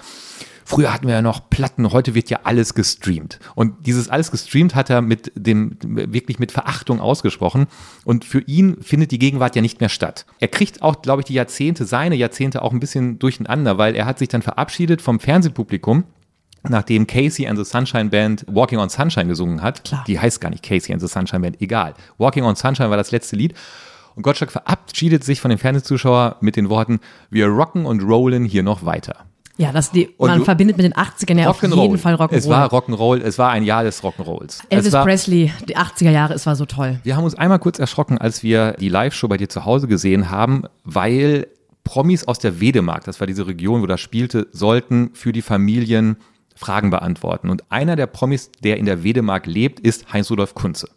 Früher 0.70 0.94
hatten 0.94 1.08
wir 1.08 1.16
ja 1.16 1.24
noch 1.24 1.50
Platten, 1.50 1.92
heute 1.92 2.14
wird 2.14 2.30
ja 2.30 2.42
alles 2.44 2.76
gestreamt. 2.76 3.40
Und 3.56 3.88
dieses 3.88 4.08
alles 4.08 4.30
gestreamt 4.30 4.76
hat 4.76 4.92
er 4.92 5.02
mit 5.02 5.32
dem, 5.36 5.78
wirklich 5.82 6.38
mit 6.38 6.52
Verachtung 6.52 7.02
ausgesprochen. 7.02 7.66
Und 8.06 8.24
für 8.24 8.42
ihn 8.42 8.78
findet 8.80 9.10
die 9.10 9.18
Gegenwart 9.18 9.56
ja 9.56 9.64
nicht 9.64 9.80
mehr 9.80 9.90
statt. 9.90 10.28
Er 10.40 10.48
kriegt 10.48 10.84
auch, 10.84 11.02
glaube 11.02 11.22
ich, 11.22 11.26
die 11.26 11.34
Jahrzehnte, 11.34 11.86
seine 11.86 12.16
Jahrzehnte 12.16 12.62
auch 12.62 12.72
ein 12.72 12.80
bisschen 12.80 13.18
durcheinander, 13.18 13.80
weil 13.80 13.96
er 13.96 14.06
hat 14.06 14.20
sich 14.20 14.28
dann 14.28 14.44
verabschiedet 14.44 15.02
vom 15.02 15.20
Fernsehpublikum, 15.20 16.04
nachdem 16.62 17.08
Casey 17.08 17.48
and 17.48 17.58
the 17.58 17.66
Sunshine 17.66 18.12
Band 18.12 18.46
Walking 18.48 18.78
on 18.78 18.90
Sunshine 18.90 19.26
gesungen 19.26 19.64
hat. 19.64 19.84
Klar. 19.84 20.04
Die 20.06 20.20
heißt 20.20 20.40
gar 20.40 20.52
nicht 20.52 20.62
Casey 20.62 20.94
and 20.94 21.02
the 21.02 21.08
Sunshine 21.08 21.40
Band, 21.40 21.60
egal. 21.64 21.96
Walking 22.20 22.44
on 22.44 22.56
Sunshine 22.56 22.92
war 22.92 22.98
das 22.98 23.10
letzte 23.10 23.36
Lied. 23.36 23.56
Und 24.16 24.22
Gottschalk 24.22 24.52
verabschiedet 24.52 25.24
sich 25.24 25.42
von 25.42 25.50
dem 25.50 25.58
Fernsehzuschauer 25.58 26.38
mit 26.42 26.58
den 26.58 26.70
Worten, 26.70 27.00
wir 27.32 27.48
rocken 27.48 27.88
und 27.88 28.04
rollen 28.04 28.46
hier 28.46 28.62
noch 28.62 28.86
weiter. 28.86 29.26
Ja, 29.60 29.74
das 29.74 29.92
die, 29.92 30.08
Und 30.18 30.30
man 30.30 30.39
du- 30.39 30.46
verbindet 30.46 30.78
mit 30.78 30.86
den 30.86 30.94
80ern 30.94 31.38
ja 31.38 31.50
auf 31.50 31.62
Rock'n'Roll. 31.62 31.82
jeden 31.82 31.98
Fall 31.98 32.16
Rock'n'Roll. 32.16 32.34
Es 32.38 32.48
war 32.48 32.72
Rock'n'Roll, 32.72 33.22
es 33.22 33.38
war 33.38 33.50
ein 33.51 33.63
Jahr 33.63 33.84
des 33.84 34.01
Rock'n'Rolls. 34.01 34.62
Elvis 34.70 34.94
war, 34.94 35.04
Presley, 35.04 35.51
die 35.68 35.75
80er 35.78 36.12
Jahre, 36.12 36.34
es 36.34 36.46
war 36.46 36.56
so 36.56 36.66
toll. 36.66 37.00
Wir 37.04 37.18
haben 37.18 37.25
uns 37.25 37.36
einmal 37.36 37.60
kurz 37.60 37.78
erschrocken, 37.78 38.18
als 38.18 38.42
wir 38.42 38.74
die 38.80 38.88
Live-Show 38.88 39.28
bei 39.28 39.36
dir 39.36 39.50
zu 39.50 39.66
Hause 39.66 39.88
gesehen 39.89 40.30
haben, 40.32 40.63
weil 40.86 41.48
Promis 41.84 42.24
aus 42.25 42.39
der 42.39 42.62
Wedemark, 42.62 43.04
das 43.04 43.20
war 43.20 43.28
diese 43.28 43.48
Region, 43.48 43.82
wo 43.82 43.86
das 43.86 44.00
spielte, 44.00 44.48
sollten 44.54 45.10
für 45.13 45.34
die 45.34 45.42
Familien 45.42 46.16
Fragen 46.56 46.89
beantworten. 46.89 47.50
Und 47.50 47.70
einer 47.70 47.96
der 47.98 48.08
Promis, 48.08 48.51
der 48.63 48.78
in 48.78 48.86
der 48.86 49.04
Wedemark 49.04 49.46
lebt, 49.46 49.80
ist 49.82 50.13
Heinz-Rudolf 50.13 50.56
Kunze. 50.56 50.88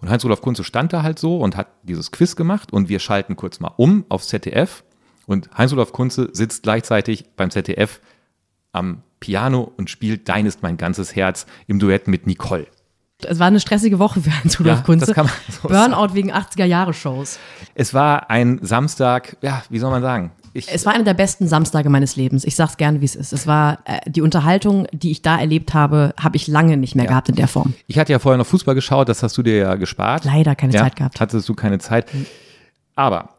Und 0.00 0.10
Heinz-Rudolf 0.10 0.40
Kunze 0.40 0.64
stand 0.64 0.92
da 0.92 1.02
halt 1.04 1.18
so 1.20 1.38
und 1.38 1.56
hat 1.56 1.68
dieses 1.84 2.10
Quiz 2.10 2.34
gemacht 2.36 2.72
und 2.72 2.88
wir 2.88 2.98
schalten 2.98 3.36
kurz 3.36 3.60
mal 3.60 3.70
um 3.76 4.04
auf 4.08 4.22
ZDF 4.26 4.82
und 5.26 5.48
Heinz-Rudolf 5.56 5.92
Kunze 5.92 6.28
sitzt 6.32 6.62
gleichzeitig 6.62 7.24
beim 7.36 7.50
ZDF 7.50 8.00
am 8.72 9.02
Piano 9.20 9.72
und 9.76 9.88
spielt 9.90 10.28
Dein 10.28 10.46
ist 10.46 10.62
mein 10.62 10.76
ganzes 10.76 11.16
Herz 11.16 11.46
im 11.66 11.78
Duett 11.78 12.08
mit 12.08 12.26
Nicole. 12.26 12.66
Es 13.26 13.38
war 13.38 13.46
eine 13.46 13.60
stressige 13.60 13.98
Woche 13.98 14.20
für 14.20 14.30
Heinz 14.42 14.58
Rudolf 14.60 14.78
Ja, 14.78 14.84
Kunze. 14.84 15.14
so 15.62 15.68
Burnout 15.68 16.14
wegen 16.14 16.32
80er 16.32 16.64
Jahre 16.64 16.92
Shows. 16.92 17.38
Es 17.74 17.94
war 17.94 18.28
ein 18.30 18.58
Samstag, 18.62 19.36
ja, 19.40 19.62
wie 19.70 19.78
soll 19.78 19.90
man 19.90 20.02
sagen? 20.02 20.32
Ich, 20.52 20.72
Es 20.72 20.84
war 20.86 20.92
einer 20.94 21.04
der 21.04 21.14
besten 21.14 21.48
Samstage 21.48 21.88
meines 21.90 22.14
Lebens. 22.16 22.44
Ich 22.44 22.54
sag's 22.54 22.76
gern, 22.76 23.00
wie 23.00 23.04
es 23.04 23.16
ist. 23.16 23.32
Es 23.32 23.46
war 23.46 23.78
äh, 23.86 23.98
die 24.08 24.20
Unterhaltung, 24.20 24.86
die 24.92 25.10
ich 25.10 25.20
da 25.22 25.38
erlebt 25.38 25.74
habe, 25.74 26.14
habe 26.20 26.36
ich 26.36 26.46
lange 26.46 26.76
nicht 26.76 26.94
mehr 26.94 27.06
gehabt 27.06 27.28
in 27.28 27.34
der 27.34 27.48
Form. 27.48 27.74
ich 27.88 27.98
hatte 27.98 28.12
ja 28.12 28.18
vorher 28.20 28.38
noch 28.38 28.46
Fußball 28.46 28.74
geschaut, 28.74 29.08
das 29.08 29.22
hast 29.22 29.36
du 29.36 29.42
dir 29.42 29.56
ja 29.56 29.74
gespart. 29.76 30.24
Leider 30.24 30.54
keine 30.54 30.72
ja, 30.72 30.82
Zeit 30.82 30.96
gehabt. 30.96 31.18
Hattest 31.18 31.48
du 31.48 31.54
keine 31.54 31.78
Zeit. 31.78 32.06
Aber 32.94 33.30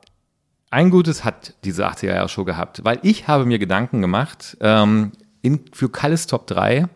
ein 0.76 0.90
Gutes 0.90 1.24
hat 1.24 1.54
diese 1.64 1.88
80er-Jahre-Show 1.88 2.44
gehabt, 2.44 2.84
weil 2.84 3.00
ich 3.02 3.30
habe 3.30 3.46
mir 3.46 3.60
Gedanken 3.60 4.02
gemacht, 4.02 4.58
ähm, 4.60 5.14
in, 5.42 5.62
für 5.72 5.90
Kalles 5.90 6.28
Top 6.28 6.48
3 6.48 6.88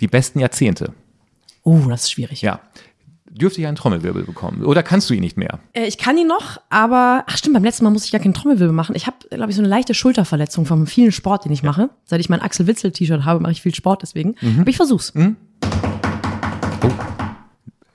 die 0.00 0.08
besten 0.08 0.40
Jahrzehnte. 0.40 0.92
Oh, 1.62 1.78
das 1.88 2.02
ist 2.02 2.10
schwierig. 2.10 2.42
Ja. 2.42 2.58
Dürfte 3.30 3.60
ich 3.60 3.68
einen 3.68 3.76
Trommelwirbel 3.76 4.24
bekommen? 4.24 4.64
Oder 4.64 4.82
kannst 4.82 5.08
du 5.08 5.14
ihn 5.14 5.20
nicht 5.20 5.36
mehr? 5.36 5.60
Äh, 5.74 5.86
ich 5.86 5.96
kann 5.96 6.18
ihn 6.18 6.26
noch, 6.26 6.60
aber 6.70 7.22
ach 7.28 7.38
stimmt, 7.38 7.54
beim 7.54 7.62
letzten 7.62 7.84
Mal 7.84 7.90
musste 7.90 8.06
ich 8.06 8.12
ja 8.12 8.18
keinen 8.18 8.34
Trommelwirbel 8.34 8.74
machen. 8.74 8.96
Ich 8.96 9.06
habe, 9.06 9.16
glaube 9.30 9.50
ich, 9.50 9.56
so 9.56 9.62
eine 9.62 9.68
leichte 9.68 9.94
Schulterverletzung 9.94 10.66
vom 10.66 10.88
vielen 10.88 11.12
Sport, 11.12 11.44
den 11.44 11.52
ich 11.52 11.62
mache. 11.62 11.88
Seit 12.04 12.18
ich 12.18 12.28
mein 12.28 12.40
Axel 12.40 12.66
Witzel 12.66 12.90
T-Shirt 12.90 13.24
habe, 13.24 13.38
mache 13.38 13.52
ich 13.52 13.62
viel 13.62 13.76
Sport 13.76 14.02
deswegen. 14.02 14.34
Mhm. 14.40 14.62
Aber 14.62 14.68
ich 14.68 14.76
versuch's. 14.76 15.12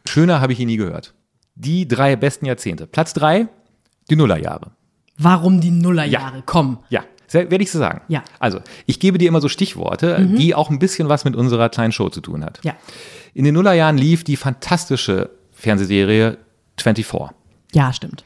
Schöner 0.07 0.39
habe 0.39 0.53
ich 0.53 0.61
ihn 0.61 0.67
nie 0.67 0.77
gehört. 0.77 1.13
Die 1.55 1.89
drei 1.89 2.15
besten 2.15 2.45
Jahrzehnte. 2.45 2.87
Platz 2.87 3.11
drei, 3.13 3.49
die 4.09 4.15
Nullerjahre. 4.15 4.76
Warum 5.17 5.61
die 5.61 5.71
Nullerjahre? 5.71 6.43
Komm. 6.45 6.79
Ja, 6.89 7.03
sehr- 7.27 7.49
werde 7.51 7.63
ich 7.63 7.71
so 7.71 7.79
sagen. 7.79 8.01
Ja. 8.07 8.23
Also, 8.39 8.59
ich 8.85 8.99
gebe 8.99 9.17
dir 9.17 9.27
immer 9.27 9.41
so 9.41 9.49
Stichworte, 9.49 10.25
die 10.37 10.53
auch 10.55 10.69
ein 10.69 10.79
bisschen 10.79 11.09
was 11.09 11.25
mit 11.25 11.35
unserer 11.35 11.69
kleinen 11.69 11.91
Show 11.91 12.09
zu 12.09 12.21
tun 12.21 12.43
hat. 12.45 12.59
Ja. 12.63 12.75
In 13.33 13.43
den 13.45 13.53
Nullerjahren 13.55 13.97
lief 13.97 14.23
die 14.23 14.35
fantastische 14.37 15.29
Fernsehserie 15.51 16.37
24, 16.79 17.31
Ja, 17.73 17.91
stimmt. 17.93 18.23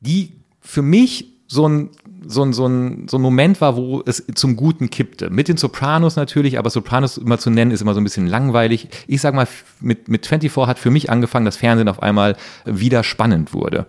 die 0.00 0.32
für 0.60 0.82
mich 0.82 1.26
so 1.46 1.68
ein, 1.68 1.90
so 2.26 2.42
ein, 2.42 2.52
so 2.52 2.66
ein, 2.66 3.06
so 3.06 3.18
ein 3.18 3.22
Moment 3.22 3.60
war, 3.60 3.76
wo 3.76 4.02
es 4.06 4.24
zum 4.34 4.56
Guten 4.56 4.90
kippte. 4.90 5.30
Mit 5.30 5.46
den 5.46 5.56
Sopranos 5.56 6.16
natürlich, 6.16 6.58
aber 6.58 6.70
Sopranos 6.70 7.18
immer 7.18 7.38
zu 7.38 7.50
nennen, 7.50 7.70
ist 7.70 7.82
immer 7.82 7.94
so 7.94 8.00
ein 8.00 8.04
bisschen 8.04 8.26
langweilig. 8.26 8.88
Ich 9.06 9.20
sag 9.20 9.34
mal, 9.34 9.46
mit, 9.80 10.08
mit 10.08 10.26
24 10.26 10.66
hat 10.66 10.78
für 10.78 10.90
mich 10.90 11.10
angefangen, 11.10 11.44
dass 11.44 11.58
Fernsehen 11.58 11.88
auf 11.88 12.02
einmal 12.02 12.36
wieder 12.64 13.04
spannend 13.04 13.52
wurde. 13.52 13.86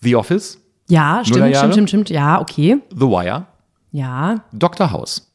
The 0.00 0.16
Office, 0.16 0.58
Ja, 0.88 1.22
stimmt, 1.24 1.54
stimmt, 1.56 1.72
stimmt, 1.74 1.88
stimmt. 1.88 2.10
Ja, 2.10 2.40
okay. 2.40 2.78
The 2.90 3.06
Wire, 3.06 3.46
Ja. 3.92 4.36
Dr. 4.52 4.90
House. 4.90 5.30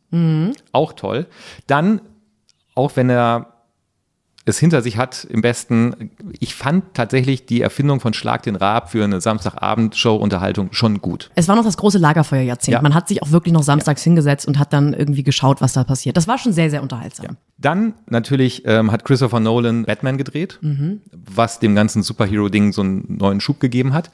Auch 0.71 0.93
toll. 0.93 1.25
Dann, 1.67 2.01
auch 2.75 2.91
wenn 2.95 3.09
er 3.09 3.47
es 4.45 4.59
hinter 4.59 4.81
sich 4.81 4.97
hat, 4.97 5.23
im 5.29 5.41
besten, 5.41 6.11
ich 6.39 6.53
fand 6.53 6.93
tatsächlich 6.93 7.45
die 7.45 7.61
Erfindung 7.61 7.99
von 8.01 8.13
Schlag 8.13 8.43
den 8.43 8.55
Raab 8.57 8.91
für 8.91 9.03
eine 9.03 9.21
Samstagabend-Show-Unterhaltung 9.21 10.73
schon 10.73 10.99
gut. 11.01 11.31
Es 11.35 11.47
war 11.47 11.55
noch 11.55 11.63
das 11.63 11.77
große 11.77 11.97
Lagerfeuerjahrzehnt. 11.97 12.73
Ja. 12.73 12.81
Man 12.81 12.93
hat 12.93 13.07
sich 13.07 13.23
auch 13.23 13.31
wirklich 13.31 13.53
noch 13.53 13.63
samstags 13.63 14.03
hingesetzt 14.03 14.45
und 14.47 14.59
hat 14.59 14.73
dann 14.73 14.93
irgendwie 14.93 15.23
geschaut, 15.23 15.61
was 15.61 15.73
da 15.73 15.83
passiert. 15.85 16.17
Das 16.17 16.27
war 16.27 16.37
schon 16.37 16.51
sehr, 16.51 16.69
sehr 16.69 16.81
unterhaltsam. 16.81 17.37
Dann 17.57 17.93
natürlich 18.07 18.63
ähm, 18.65 18.91
hat 18.91 19.05
Christopher 19.05 19.39
Nolan 19.39 19.85
Batman 19.85 20.17
gedreht, 20.17 20.59
was 21.11 21.59
dem 21.59 21.73
ganzen 21.73 22.03
Superhero-Ding 22.03 22.73
so 22.73 22.81
einen 22.81 23.17
neuen 23.17 23.39
Schub 23.39 23.59
gegeben 23.61 23.93
hat. 23.93 24.11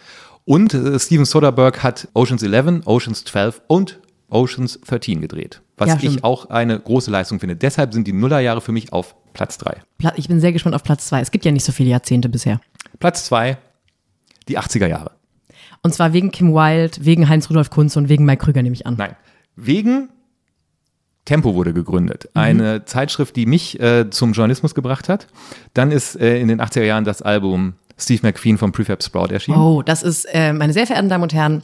Und 0.50 0.74
äh, 0.74 0.98
Steven 1.00 1.26
Soderbergh 1.26 1.80
hat 1.84 2.08
Oceans 2.16 2.42
11, 2.42 2.82
Oceans 2.88 3.24
12 3.24 3.62
und 3.68 4.00
Oceans 4.30 4.80
13 4.82 5.22
gedreht. 5.22 5.62
Was 5.78 5.90
Ja, 5.90 5.98
ich 6.02 6.24
auch 6.24 6.50
eine 6.50 6.80
große 6.80 7.12
Leistung 7.12 7.40
finde. 7.40 7.56
Deshalb 7.56 7.94
sind 7.94 8.08
die 8.08 8.14
Nullerjahre 8.14 8.60
für 8.60 8.72
mich 8.72 8.92
auf 8.92 9.16
Platz 9.34 9.60
3. 9.60 9.78
Pla- 10.00 10.14
Ich 10.18 10.28
bin 10.28 10.40
sehr 10.40 10.52
gespannt 10.52 10.76
auf 10.76 10.82
Platz 10.84 11.06
zwei. 11.06 11.22
Es 11.22 11.30
gibt 11.30 11.46
ja 11.46 11.52
nicht 11.52 11.64
so 11.66 11.72
viele 11.72 11.92
Jahrzehnte 11.92 12.30
bisher. 12.30 12.60
Platz 13.00 13.26
2, 13.26 13.58
die 14.48 14.58
80er 14.58 14.88
Jahre. 14.88 15.12
Und 15.84 15.94
zwar 15.94 16.14
wegen 16.14 16.32
Kim 16.32 16.52
Wilde, 16.54 17.06
wegen 17.06 17.30
Heinz-Rudolf 17.30 17.70
Kunz 17.70 17.96
und 17.96 18.10
wegen 18.10 18.26
Mike 18.26 18.44
Krüger, 18.44 18.64
nehme 18.64 18.74
ich 18.74 18.88
an. 18.88 18.96
Nein, 18.98 19.16
wegen 19.56 20.10
Tempo 21.26 21.54
wurde 21.54 21.74
gegründet. 21.74 22.28
Eine 22.34 22.86
Zeitschrift, 22.86 23.36
die 23.36 23.46
mich 23.46 23.80
äh, 23.80 24.10
zum 24.10 24.34
Journalismus 24.34 24.74
gebracht 24.74 25.10
hat. 25.10 25.28
Dann 25.76 25.92
ist 25.92 26.16
äh, 26.20 26.40
in 26.40 26.48
den 26.48 26.60
80er 26.60 26.84
Jahren 26.84 27.04
das 27.06 27.22
Album 27.22 27.76
Steve 28.02 28.22
McQueen 28.24 28.58
von 28.58 28.72
Prefab 28.72 29.04
Sprout 29.04 29.28
erschienen. 29.28 29.60
Oh, 29.60 29.82
das 29.82 30.04
ist, 30.04 30.26
äh, 30.26 30.54
meine 30.54 30.74
sehr 30.74 30.88
verehrten 30.88 31.10
Damen 31.10 31.24
und 31.24 31.34
Herren, 31.34 31.64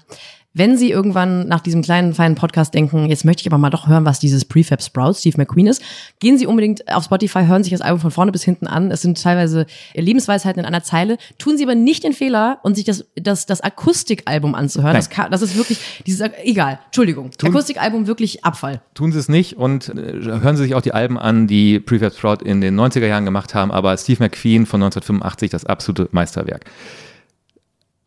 wenn 0.55 0.77
Sie 0.77 0.89
irgendwann 0.89 1.47
nach 1.49 1.59
diesem 1.59 1.81
kleinen, 1.81 2.13
feinen 2.13 2.35
Podcast 2.35 2.73
denken, 2.73 3.07
jetzt 3.07 3.25
möchte 3.25 3.41
ich 3.41 3.47
aber 3.47 3.57
mal 3.57 3.69
doch 3.69 3.87
hören, 3.87 4.05
was 4.05 4.19
dieses 4.19 4.45
Prefab 4.45 4.81
Sprout 4.81 5.15
Steve 5.15 5.35
McQueen 5.37 5.67
ist, 5.67 5.81
gehen 6.19 6.37
Sie 6.37 6.47
unbedingt 6.47 6.91
auf 6.91 7.03
Spotify, 7.03 7.45
hören 7.45 7.63
sich 7.63 7.71
das 7.71 7.81
Album 7.81 7.99
von 7.99 8.09
vorne 8.09 8.31
bis 8.31 8.43
hinten 8.43 8.65
an. 8.65 8.89
Es 8.89 9.01
sind 9.01 9.21
teilweise 9.21 9.65
Lebensweisheiten 9.93 10.61
in 10.61 10.65
einer 10.65 10.81
Zeile. 10.81 11.17
Tun 11.37 11.57
Sie 11.57 11.65
aber 11.65 11.75
nicht 11.75 12.05
den 12.05 12.13
Fehler 12.13 12.59
und 12.63 12.75
sich 12.75 12.85
das, 12.85 13.05
das, 13.15 13.45
das 13.45 13.59
Akustikalbum 13.59 14.55
anzuhören. 14.55 14.95
Das, 14.95 15.09
das 15.29 15.41
ist 15.41 15.57
wirklich, 15.57 16.03
dieses, 16.07 16.25
egal, 16.43 16.79
Entschuldigung. 16.85 17.31
Akustikalbum 17.43 18.07
wirklich 18.07 18.45
Abfall. 18.45 18.81
Tun 18.93 19.11
Sie 19.11 19.19
es 19.19 19.27
nicht 19.27 19.57
und 19.57 19.89
äh, 19.89 19.93
hören 20.23 20.55
Sie 20.55 20.63
sich 20.63 20.75
auch 20.75 20.81
die 20.81 20.93
Alben 20.93 21.19
an, 21.19 21.47
die 21.47 21.81
Prefab 21.81 22.13
Sprout 22.13 22.45
in 22.45 22.61
den 22.61 22.79
90er 22.79 23.07
Jahren 23.07 23.25
gemacht 23.25 23.53
haben, 23.53 23.71
aber 23.71 23.97
Steve 23.97 24.23
McQueen 24.23 24.65
von 24.65 24.81
1985, 24.81 25.49
das 25.49 25.65
absolute 25.65 26.07
Meisterwerk. 26.13 26.63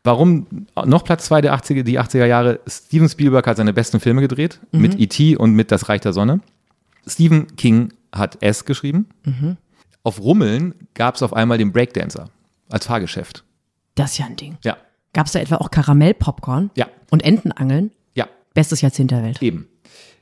Warum 0.08 0.46
noch 0.86 1.04
Platz 1.04 1.26
2 1.26 1.42
der 1.42 1.54
80er, 1.54 1.82
die 1.82 2.00
80er 2.00 2.24
Jahre? 2.24 2.60
Steven 2.66 3.10
Spielberg 3.10 3.46
hat 3.46 3.58
seine 3.58 3.74
besten 3.74 4.00
Filme 4.00 4.22
gedreht, 4.22 4.58
mit 4.72 4.98
E.T. 4.98 5.36
und 5.36 5.52
mit 5.52 5.70
Das 5.70 5.90
Reich 5.90 6.00
der 6.00 6.14
Sonne. 6.14 6.40
Stephen 7.06 7.56
King 7.56 7.92
hat 8.10 8.42
S 8.42 8.64
geschrieben. 8.64 9.06
Auf 10.04 10.18
Rummeln 10.22 10.74
gab 10.94 11.16
es 11.16 11.22
auf 11.22 11.34
einmal 11.34 11.58
den 11.58 11.72
Breakdancer 11.72 12.30
als 12.70 12.86
Fahrgeschäft. 12.86 13.44
Das 13.96 14.12
ist 14.12 14.18
ja 14.18 14.24
ein 14.24 14.36
Ding. 14.36 14.56
Ja, 14.64 14.78
Gab 15.12 15.26
es 15.26 15.32
da 15.32 15.40
etwa 15.40 15.56
auch 15.56 15.70
Karamellpopcorn 15.70 16.70
ja, 16.74 16.86
und 17.10 17.22
Entenangeln? 17.22 17.90
ja. 18.14 18.28
Bestes 18.54 18.80
Jahrzehnt 18.80 19.10
der 19.10 19.22
Welt. 19.22 19.42
Eben. 19.42 19.68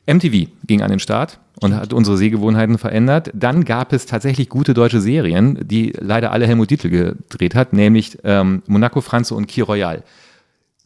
MTV 0.06 0.48
ging 0.64 0.82
an 0.82 0.90
den 0.90 1.00
Start 1.00 1.40
und 1.60 1.74
hat 1.74 1.92
unsere 1.92 2.16
Sehgewohnheiten 2.16 2.78
verändert. 2.78 3.30
Dann 3.34 3.64
gab 3.64 3.92
es 3.92 4.06
tatsächlich 4.06 4.48
gute 4.48 4.74
deutsche 4.74 5.00
Serien, 5.00 5.58
die 5.66 5.92
leider 5.98 6.32
alle 6.32 6.46
Helmut 6.46 6.70
Dietl 6.70 6.90
gedreht 6.90 7.54
hat, 7.54 7.72
nämlich 7.72 8.18
ähm, 8.24 8.62
Monaco 8.66 9.00
Franze 9.00 9.34
und 9.34 9.46
Key 9.46 9.62
Royal. 9.62 10.02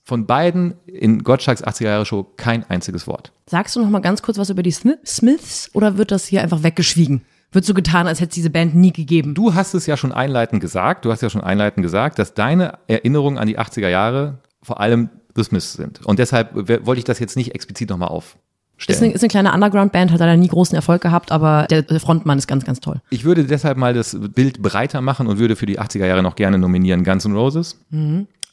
Von 0.04 0.26
beiden 0.26 0.74
in 0.86 1.22
Gottschalks 1.22 1.62
80er-Jahre-Show 1.62 2.26
kein 2.36 2.68
einziges 2.68 3.06
Wort. 3.06 3.32
Sagst 3.46 3.76
du 3.76 3.80
noch 3.80 3.90
mal 3.90 4.00
ganz 4.00 4.22
kurz 4.22 4.38
was 4.38 4.50
über 4.50 4.62
die 4.62 4.70
Smith 4.70 4.98
Smiths 5.04 5.70
oder 5.72 5.98
wird 5.98 6.10
das 6.10 6.26
hier 6.26 6.42
einfach 6.42 6.62
weggeschwiegen? 6.62 7.22
Wird 7.52 7.64
so 7.64 7.74
getan, 7.74 8.06
als 8.06 8.20
hätte 8.20 8.30
es 8.30 8.34
diese 8.34 8.50
Band 8.50 8.74
nie 8.74 8.92
gegeben? 8.92 9.34
Du 9.34 9.54
hast 9.54 9.74
es 9.74 9.86
ja 9.86 9.96
schon 9.96 10.12
einleitend 10.12 10.60
gesagt, 10.60 11.04
du 11.04 11.10
hast 11.10 11.20
ja 11.20 11.30
schon 11.30 11.42
einleitend 11.42 11.82
gesagt, 11.82 12.18
dass 12.18 12.34
deine 12.34 12.78
Erinnerungen 12.86 13.38
an 13.38 13.48
die 13.48 13.58
80er 13.58 13.88
Jahre 13.88 14.38
vor 14.62 14.80
allem 14.80 15.10
The 15.34 15.44
Smiths 15.44 15.72
sind. 15.74 16.04
Und 16.06 16.18
deshalb 16.18 16.54
wollte 16.54 16.98
ich 16.98 17.04
das 17.04 17.18
jetzt 17.18 17.36
nicht 17.36 17.54
explizit 17.54 17.90
nochmal 17.90 18.08
aufstellen. 18.08 18.49
Ist 18.88 19.02
eine, 19.02 19.12
ist 19.12 19.22
eine 19.22 19.28
kleine 19.28 19.52
Underground-Band, 19.52 20.10
hat 20.10 20.20
leider 20.20 20.36
nie 20.36 20.48
großen 20.48 20.74
Erfolg 20.74 21.02
gehabt, 21.02 21.32
aber 21.32 21.66
der 21.68 21.84
Frontmann 22.00 22.38
ist 22.38 22.46
ganz, 22.46 22.64
ganz 22.64 22.80
toll. 22.80 23.00
Ich 23.10 23.24
würde 23.24 23.44
deshalb 23.44 23.76
mal 23.76 23.92
das 23.92 24.16
Bild 24.18 24.62
breiter 24.62 25.00
machen 25.00 25.26
und 25.26 25.38
würde 25.38 25.56
für 25.56 25.66
die 25.66 25.78
80er 25.78 26.06
Jahre 26.06 26.22
noch 26.22 26.36
gerne 26.36 26.58
nominieren 26.58 27.04
Guns 27.04 27.24
N' 27.24 27.34
Roses 27.36 27.78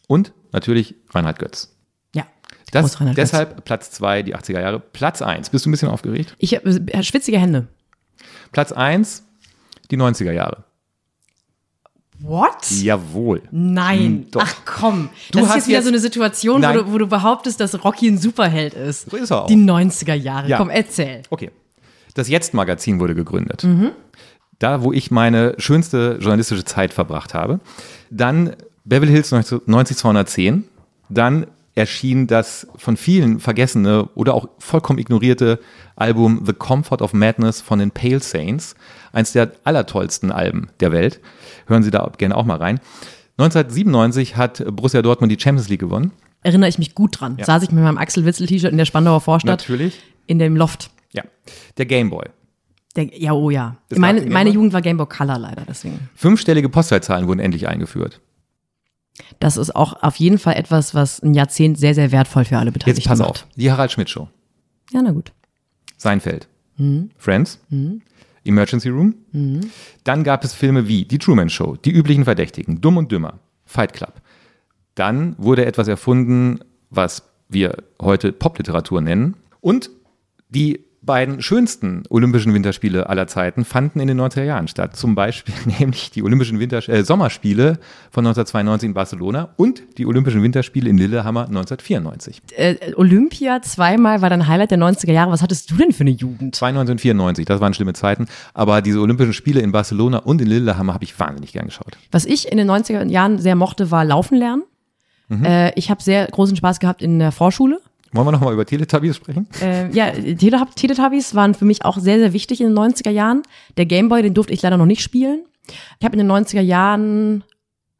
und 0.08 0.34
natürlich 0.52 0.96
Reinhard 1.12 1.40
Götz. 1.40 1.76
Ja. 2.14 2.26
Das, 2.72 3.00
Reinhard 3.00 3.16
Götz. 3.16 3.32
deshalb 3.32 3.66
Platz 3.66 3.92
2, 3.92 4.24
die 4.24 4.36
80er 4.36 4.60
Jahre. 4.60 4.80
Platz 4.80 5.22
1, 5.22 5.50
bist 5.50 5.66
du 5.66 5.70
ein 5.70 5.72
bisschen 5.72 5.90
aufgeregt? 5.90 6.36
Ich 6.40 6.56
habe 6.56 6.70
äh, 6.70 7.04
schwitzige 7.04 7.40
Hände. 7.40 7.68
Platz 8.52 8.72
1, 8.72 9.24
die 9.92 9.98
90er 9.98 10.32
Jahre. 10.32 10.66
What? 12.20 12.70
Jawohl. 12.72 13.42
Nein. 13.52 14.00
Hm, 14.00 14.32
doch. 14.32 14.42
Ach 14.44 14.56
komm. 14.66 15.10
Du 15.32 15.40
Das 15.40 15.50
ist 15.50 15.56
jetzt 15.56 15.68
wieder 15.68 15.78
jetzt- 15.78 15.86
so 15.86 15.90
eine 15.92 16.00
Situation, 16.00 16.64
wo 16.64 16.74
du, 16.74 16.92
wo 16.94 16.98
du 16.98 17.08
behauptest, 17.08 17.60
dass 17.60 17.84
Rocky 17.84 18.08
ein 18.08 18.18
Superheld 18.18 18.74
ist. 18.74 19.10
So 19.10 19.18
ist 19.18 19.30
er 19.32 19.44
auch. 19.44 19.48
Die 19.48 19.56
90er 19.56 20.14
Jahre. 20.16 20.48
Ja. 20.50 20.58
Komm, 20.58 20.70
erzähl. 20.70 21.22
Okay. 21.30 21.52
Das 22.16 22.28
Jetzt-Magazin 22.30 23.00
wurde 23.00 23.14
gegründet. 23.14 23.64
Mhm. 23.64 23.92
Da, 24.60 24.82
wo 24.82 24.92
ich 24.92 25.12
meine 25.12 25.54
schönste 25.60 26.18
journalistische 26.20 26.66
Zeit 26.66 26.92
verbracht 26.92 27.36
habe. 27.36 27.60
Dann 28.10 28.56
Beverly 28.86 29.12
Hills 29.12 29.32
90210. 29.32 30.64
Dann 31.10 31.46
erschien 31.78 32.26
das 32.26 32.68
von 32.76 32.98
vielen 32.98 33.40
vergessene 33.40 34.10
oder 34.16 34.34
auch 34.34 34.50
vollkommen 34.58 34.98
ignorierte 35.00 35.60
Album 35.96 36.44
The 36.46 36.54
Comfort 36.54 37.02
of 37.02 37.14
Madness 37.14 37.62
von 37.62 37.80
den 37.80 37.92
Pale 37.92 38.20
Saints. 38.20 38.76
Eins 39.14 39.32
der 39.32 39.52
allertollsten 39.64 40.32
Alben 40.32 40.70
der 40.80 40.92
Welt. 40.92 41.22
Hören 41.68 41.84
Sie 41.84 41.92
da 41.92 42.12
gerne 42.18 42.36
auch 42.36 42.46
mal 42.46 42.58
rein. 42.58 42.80
1997 43.38 44.36
hat 44.36 44.64
Borussia 44.76 45.04
Dortmund 45.04 45.32
die 45.32 45.40
Champions 45.40 45.70
League 45.70 45.80
gewonnen. 45.80 46.12
Erinnere 46.42 46.70
ich 46.70 46.80
mich 46.80 46.96
gut 46.96 47.20
dran. 47.20 47.36
Ja. 47.38 47.46
Saß 47.46 47.64
ich 47.64 47.72
mit 47.72 47.84
meinem 47.84 47.98
Axel 47.98 48.26
Witzel-T-Shirt 48.26 48.72
in 48.72 48.78
der 48.78 48.86
Spandauer 48.86 49.22
Vorstadt 49.22 49.60
Natürlich. 49.62 50.02
in 50.26 50.40
dem 50.40 50.56
Loft. 50.56 50.90
Ja. 51.12 51.24
Der 51.78 51.86
Game 51.86 52.10
Boy. 52.10 52.26
Der, 52.96 53.06
ja, 53.16 53.34
oh 53.34 53.52
ja. 53.52 53.78
Meine, 53.96 54.22
meine 54.22 54.30
Gameboy? 54.30 54.54
Jugend 54.54 54.74
war 54.74 54.82
Game 54.82 54.98
Boy 54.98 55.06
Color 55.08 55.38
leider, 55.38 55.64
deswegen. 55.68 56.10
Fünfstellige 56.16 56.70
Postleitzahlen 56.70 57.28
wurden 57.28 57.40
endlich 57.40 57.68
eingeführt. 57.68 58.20
Das 59.40 59.58
ist 59.58 59.76
auch 59.76 60.02
auf 60.04 60.16
jeden 60.18 60.38
Fall 60.38 60.56
etwas, 60.56 60.94
was 60.94 61.22
ein 61.22 61.34
Jahrzehnt 61.34 61.78
sehr, 61.78 61.94
sehr 61.96 62.12
wertvoll 62.12 62.46
für 62.46 62.58
alle 62.58 62.72
Beteiligten 62.72 63.02
Jetzt 63.02 63.08
pass 63.08 63.22
auf. 63.22 63.48
Die 63.56 63.72
Harald 63.72 63.92
Schmidt 63.92 64.10
Show. 64.10 64.30
Ja, 64.92 65.02
na 65.02 65.12
gut. 65.12 65.32
Seinfeld. 65.98 66.48
Mhm. 66.78 67.10
Friends. 67.18 67.60
Emergency 68.44 68.90
Room. 68.90 69.16
Dann 70.04 70.24
gab 70.24 70.44
es 70.44 70.54
Filme 70.54 70.88
wie 70.88 71.06
Die 71.06 71.18
Truman 71.18 71.50
Show, 71.50 71.76
Die 71.76 71.92
üblichen 71.92 72.24
Verdächtigen, 72.24 72.80
Dumm 72.82 72.98
und 72.98 73.12
Dümmer, 73.12 73.40
Fight 73.66 73.94
Club. 73.94 74.14
Dann 74.96 75.36
wurde 75.38 75.66
etwas 75.66 75.88
erfunden, 75.88 76.60
was 76.90 77.24
wir 77.50 77.84
heute 78.02 78.32
Popliteratur 78.32 79.02
nennen. 79.02 79.36
Und 79.62 79.90
die 80.50 80.86
beiden 81.08 81.42
schönsten 81.42 82.04
Olympischen 82.10 82.54
Winterspiele 82.54 83.10
aller 83.10 83.26
Zeiten 83.26 83.66
fanden 83.66 84.00
in 84.00 84.08
den 84.08 84.22
90er 84.22 84.44
Jahren 84.44 84.68
statt. 84.68 84.96
Zum 84.96 85.16
Beispiel 85.16 85.56
nämlich 85.80 86.12
die 86.12 86.22
Olympischen 86.22 86.60
Winter 86.60 86.88
äh, 86.88 87.04
Sommerspiele 87.04 87.80
von 88.12 88.28
1992 88.28 88.90
in 88.90 88.94
Barcelona 88.94 89.50
und 89.58 89.82
die 89.98 90.06
Olympischen 90.06 90.44
Winterspiele 90.44 90.88
in 90.88 91.00
Lillehammer 91.00 91.48
1994. 91.48 92.42
Äh, 92.56 92.76
Olympia 92.96 93.64
zweimal 93.64 94.22
war 94.22 94.30
dein 94.30 94.48
Highlight 94.48 94.70
der 94.70 94.78
90er 94.78 95.12
Jahre. 95.12 95.32
Was 95.32 95.42
hattest 95.42 95.72
du 95.72 95.78
denn 95.78 95.92
für 95.92 96.02
eine 96.02 96.12
Jugend? 96.12 96.56
92 96.56 96.92
und 96.92 97.02
94, 97.02 97.46
das 97.46 97.60
waren 97.60 97.74
schlimme 97.74 97.94
Zeiten. 97.94 98.28
Aber 98.54 98.84
diese 98.84 99.00
Olympischen 99.00 99.34
Spiele 99.34 99.62
in 99.62 99.72
Barcelona 99.72 100.20
und 100.20 100.40
in 100.42 100.48
Lillehammer 100.48 100.94
habe 100.94 101.06
ich 101.06 101.20
wahnsinnig 101.20 101.54
gern 101.54 101.66
geschaut. 101.66 101.98
Was 102.12 102.26
ich 102.26 102.52
in 102.52 102.60
den 102.60 102.70
90er 102.70 103.10
Jahren 103.10 103.40
sehr 103.40 103.56
mochte, 103.56 103.90
war 103.90 104.06
Laufen 104.06 104.38
lernen. 104.38 104.64
Mhm. 105.30 105.46
Äh, 105.46 105.74
ich 105.76 105.90
habe 105.90 106.04
sehr 106.04 106.28
großen 106.28 106.56
Spaß 106.56 106.80
gehabt 106.80 107.02
in 107.02 107.20
der 107.20 107.32
Vorschule. 107.32 107.80
Wollen 108.14 108.28
wir 108.28 108.32
nochmal 108.32 108.54
über 108.54 108.66
Teletubbies 108.66 109.16
sprechen? 109.16 109.48
Äh, 109.62 109.92
ja, 109.92 110.12
Tele- 110.12 110.66
Teletubbies 110.76 111.36
waren 111.36 111.54
für 111.54 111.66
mich 111.66 111.84
auch 111.86 111.98
sehr, 111.98 112.20
sehr 112.20 112.34
wichtig 112.34 112.62
in 112.62 112.68
den 112.68 112.78
90er 112.78 113.10
Jahren. 113.10 113.44
Der 113.78 113.86
Gameboy, 113.86 114.22
den 114.22 114.34
durfte 114.34 114.54
ich 114.54 114.62
leider 114.62 114.78
noch 114.78 114.86
nicht 114.86 115.02
spielen. 115.02 115.44
Ich 116.00 116.06
habe 116.06 116.18
in 116.18 116.20
den 116.26 116.32
90er 116.32 116.62
Jahren 116.62 117.44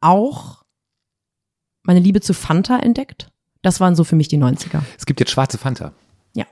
auch 0.00 0.62
meine 1.82 2.00
Liebe 2.00 2.20
zu 2.20 2.34
Fanta 2.34 2.78
entdeckt. 2.78 3.28
Das 3.62 3.80
waren 3.80 3.94
so 3.96 4.04
für 4.04 4.16
mich 4.16 4.28
die 4.28 4.38
90er. 4.38 4.80
Es 4.96 5.06
gibt 5.06 5.20
jetzt 5.20 5.30
schwarze 5.30 5.58
Fanta. 5.58 5.92
Ja. 6.34 6.46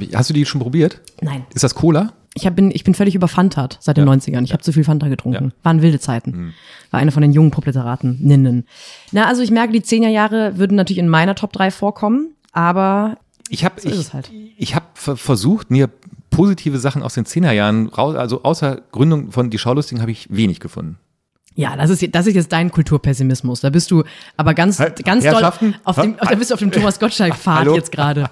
Ich, 0.00 0.14
hast 0.16 0.30
du 0.30 0.34
die 0.34 0.46
schon 0.46 0.60
probiert? 0.60 1.00
Nein. 1.20 1.44
Ist 1.54 1.64
das 1.64 1.74
Cola? 1.74 2.12
Ich, 2.36 2.46
hab, 2.46 2.56
bin, 2.56 2.70
ich 2.70 2.84
bin 2.84 2.94
völlig 2.94 3.14
überfantat 3.14 3.76
seit 3.80 3.96
den 3.96 4.06
Ja. 4.06 4.12
90ern. 4.12 4.42
Ich 4.44 4.52
habe 4.52 4.62
zu 4.62 4.72
viel 4.72 4.82
Fanta 4.84 5.08
getrunken. 5.08 5.44
Ja. 5.46 5.52
Waren 5.62 5.82
wilde 5.82 6.00
Zeiten. 6.00 6.54
War 6.90 7.00
eine 7.00 7.12
von 7.12 7.20
den 7.22 7.32
jungen 7.32 7.50
Popliteraten, 7.50 8.18
Ninnen. 8.20 8.66
Na, 9.12 9.26
also 9.26 9.42
ich 9.42 9.50
merke, 9.50 9.72
die 9.72 9.82
10er 9.82 10.08
Jahre 10.08 10.56
würden 10.58 10.76
natürlich 10.76 10.98
in 10.98 11.08
meiner 11.08 11.34
Top 11.34 11.52
3 11.52 11.70
vorkommen, 11.70 12.33
aber 12.54 13.18
Ich 13.50 13.64
habe 13.64 13.80
So 13.80 13.88
ich, 13.90 14.12
halt. 14.14 14.30
ich 14.56 14.74
hab 14.74 14.96
ver- 14.96 15.16
versucht, 15.16 15.70
mir 15.70 15.90
positive 16.30 16.78
Sachen 16.78 17.02
aus 17.02 17.14
den 17.14 17.24
10er 17.26 17.52
Jahren 17.52 17.88
raus, 17.88 18.16
also 18.16 18.42
außer 18.42 18.80
Gründung 18.90 19.30
von 19.32 19.50
Die 19.50 19.58
Schaulustigen 19.58 20.00
habe 20.00 20.10
ich 20.10 20.26
wenig 20.34 20.58
gefunden. 20.60 20.98
ja, 21.54 21.76
das 21.76 21.90
ist, 21.90 22.04
das 22.14 22.26
ist 22.26 22.34
jetzt 22.34 22.50
dein 22.52 22.72
Kulturpessimismus. 22.72 23.60
Da 23.60 23.70
bist 23.70 23.90
du 23.92 24.02
aber 24.36 24.54
ganz, 24.54 24.80
Halt, 24.80 25.04
ganz 25.04 25.22
doll 25.24 25.44
auf 25.44 25.58
dem, 25.60 25.74
da 25.84 26.34
bist 26.34 26.50
du 26.50 26.54
auf 26.54 26.58
dem 26.60 26.72
Thomas 26.72 26.98
Gottschalk-Pfad 26.98 27.66
jetzt 27.76 27.92
gerade. 27.92 28.28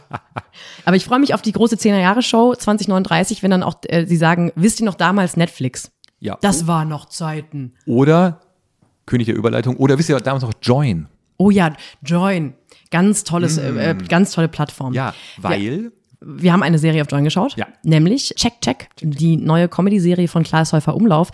Aber 0.85 0.97
ich 0.97 1.05
freue 1.05 1.21
mich 1.21 1.33
auf 1.35 1.43
die 1.43 1.53
große 1.53 1.77
10er-Jahre-Show 1.77 2.55
2039, 2.57 3.43
wenn 3.45 3.51
dann 3.53 3.63
auch 3.63 3.77
äh, 3.85 4.07
sie 4.07 4.17
sagen, 4.17 4.51
wisst 4.57 4.81
ihr 4.81 4.87
noch 4.87 4.95
damals 4.97 5.37
Netflix? 5.37 5.93
Ja. 6.19 6.39
Das 6.41 6.67
war 6.67 6.85
noch 6.85 7.07
Zeiten. 7.07 7.75
Oder 7.87 8.41
König 9.07 9.27
der 9.27 9.37
Überleitung. 9.37 9.77
Oder 9.77 9.99
wisst 9.99 10.09
ihr 10.09 10.19
damals 10.19 10.43
noch 10.43 10.53
Join? 10.63 11.07
Oh 11.37 11.51
ja, 11.51 11.73
Join. 12.05 12.55
Ganz 12.93 13.25
tolles, 13.25 13.59
äh, 13.59 13.91
äh, 13.91 13.95
ganz 14.09 14.31
tolle 14.31 14.47
Plattform. 14.47 14.93
Mm. 14.93 14.95
Ja, 14.95 15.15
weil 15.39 15.91
wir 16.25 16.53
haben 16.53 16.63
eine 16.63 16.79
Serie 16.79 17.03
auf 17.03 17.09
Join 17.11 17.25
geschaut, 17.25 17.57
Ja. 17.57 17.67
nämlich 17.83 18.33
Check 18.37 18.61
Check, 18.61 18.91
die 19.01 19.37
neue 19.37 19.67
Comedy-Serie 19.67 20.29
von 20.29 20.45
Klaas 20.45 20.73
Häufer 20.73 20.95
Umlauf. 20.95 21.31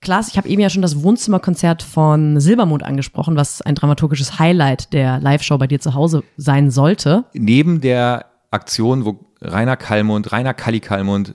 Klaas, 0.00 0.28
ich 0.28 0.38
habe 0.38 0.48
eben 0.48 0.62
ja 0.62 0.70
schon 0.70 0.80
das 0.80 1.02
Wohnzimmerkonzert 1.02 1.82
von 1.82 2.40
Silbermond 2.40 2.82
angesprochen, 2.82 3.36
was 3.36 3.60
ein 3.60 3.74
dramaturgisches 3.74 4.38
Highlight 4.38 4.94
der 4.94 5.20
Live-Show 5.20 5.58
bei 5.58 5.66
dir 5.66 5.78
zu 5.78 5.92
Hause 5.92 6.22
sein 6.38 6.70
sollte. 6.70 7.24
Neben 7.34 7.82
der 7.82 8.24
Aktion, 8.50 9.04
wo 9.04 9.20
Rainer 9.42 9.76
Kallmund, 9.76 10.32
Rainer 10.32 10.54
Kalli 10.54 10.80
Kallmund 10.80 11.34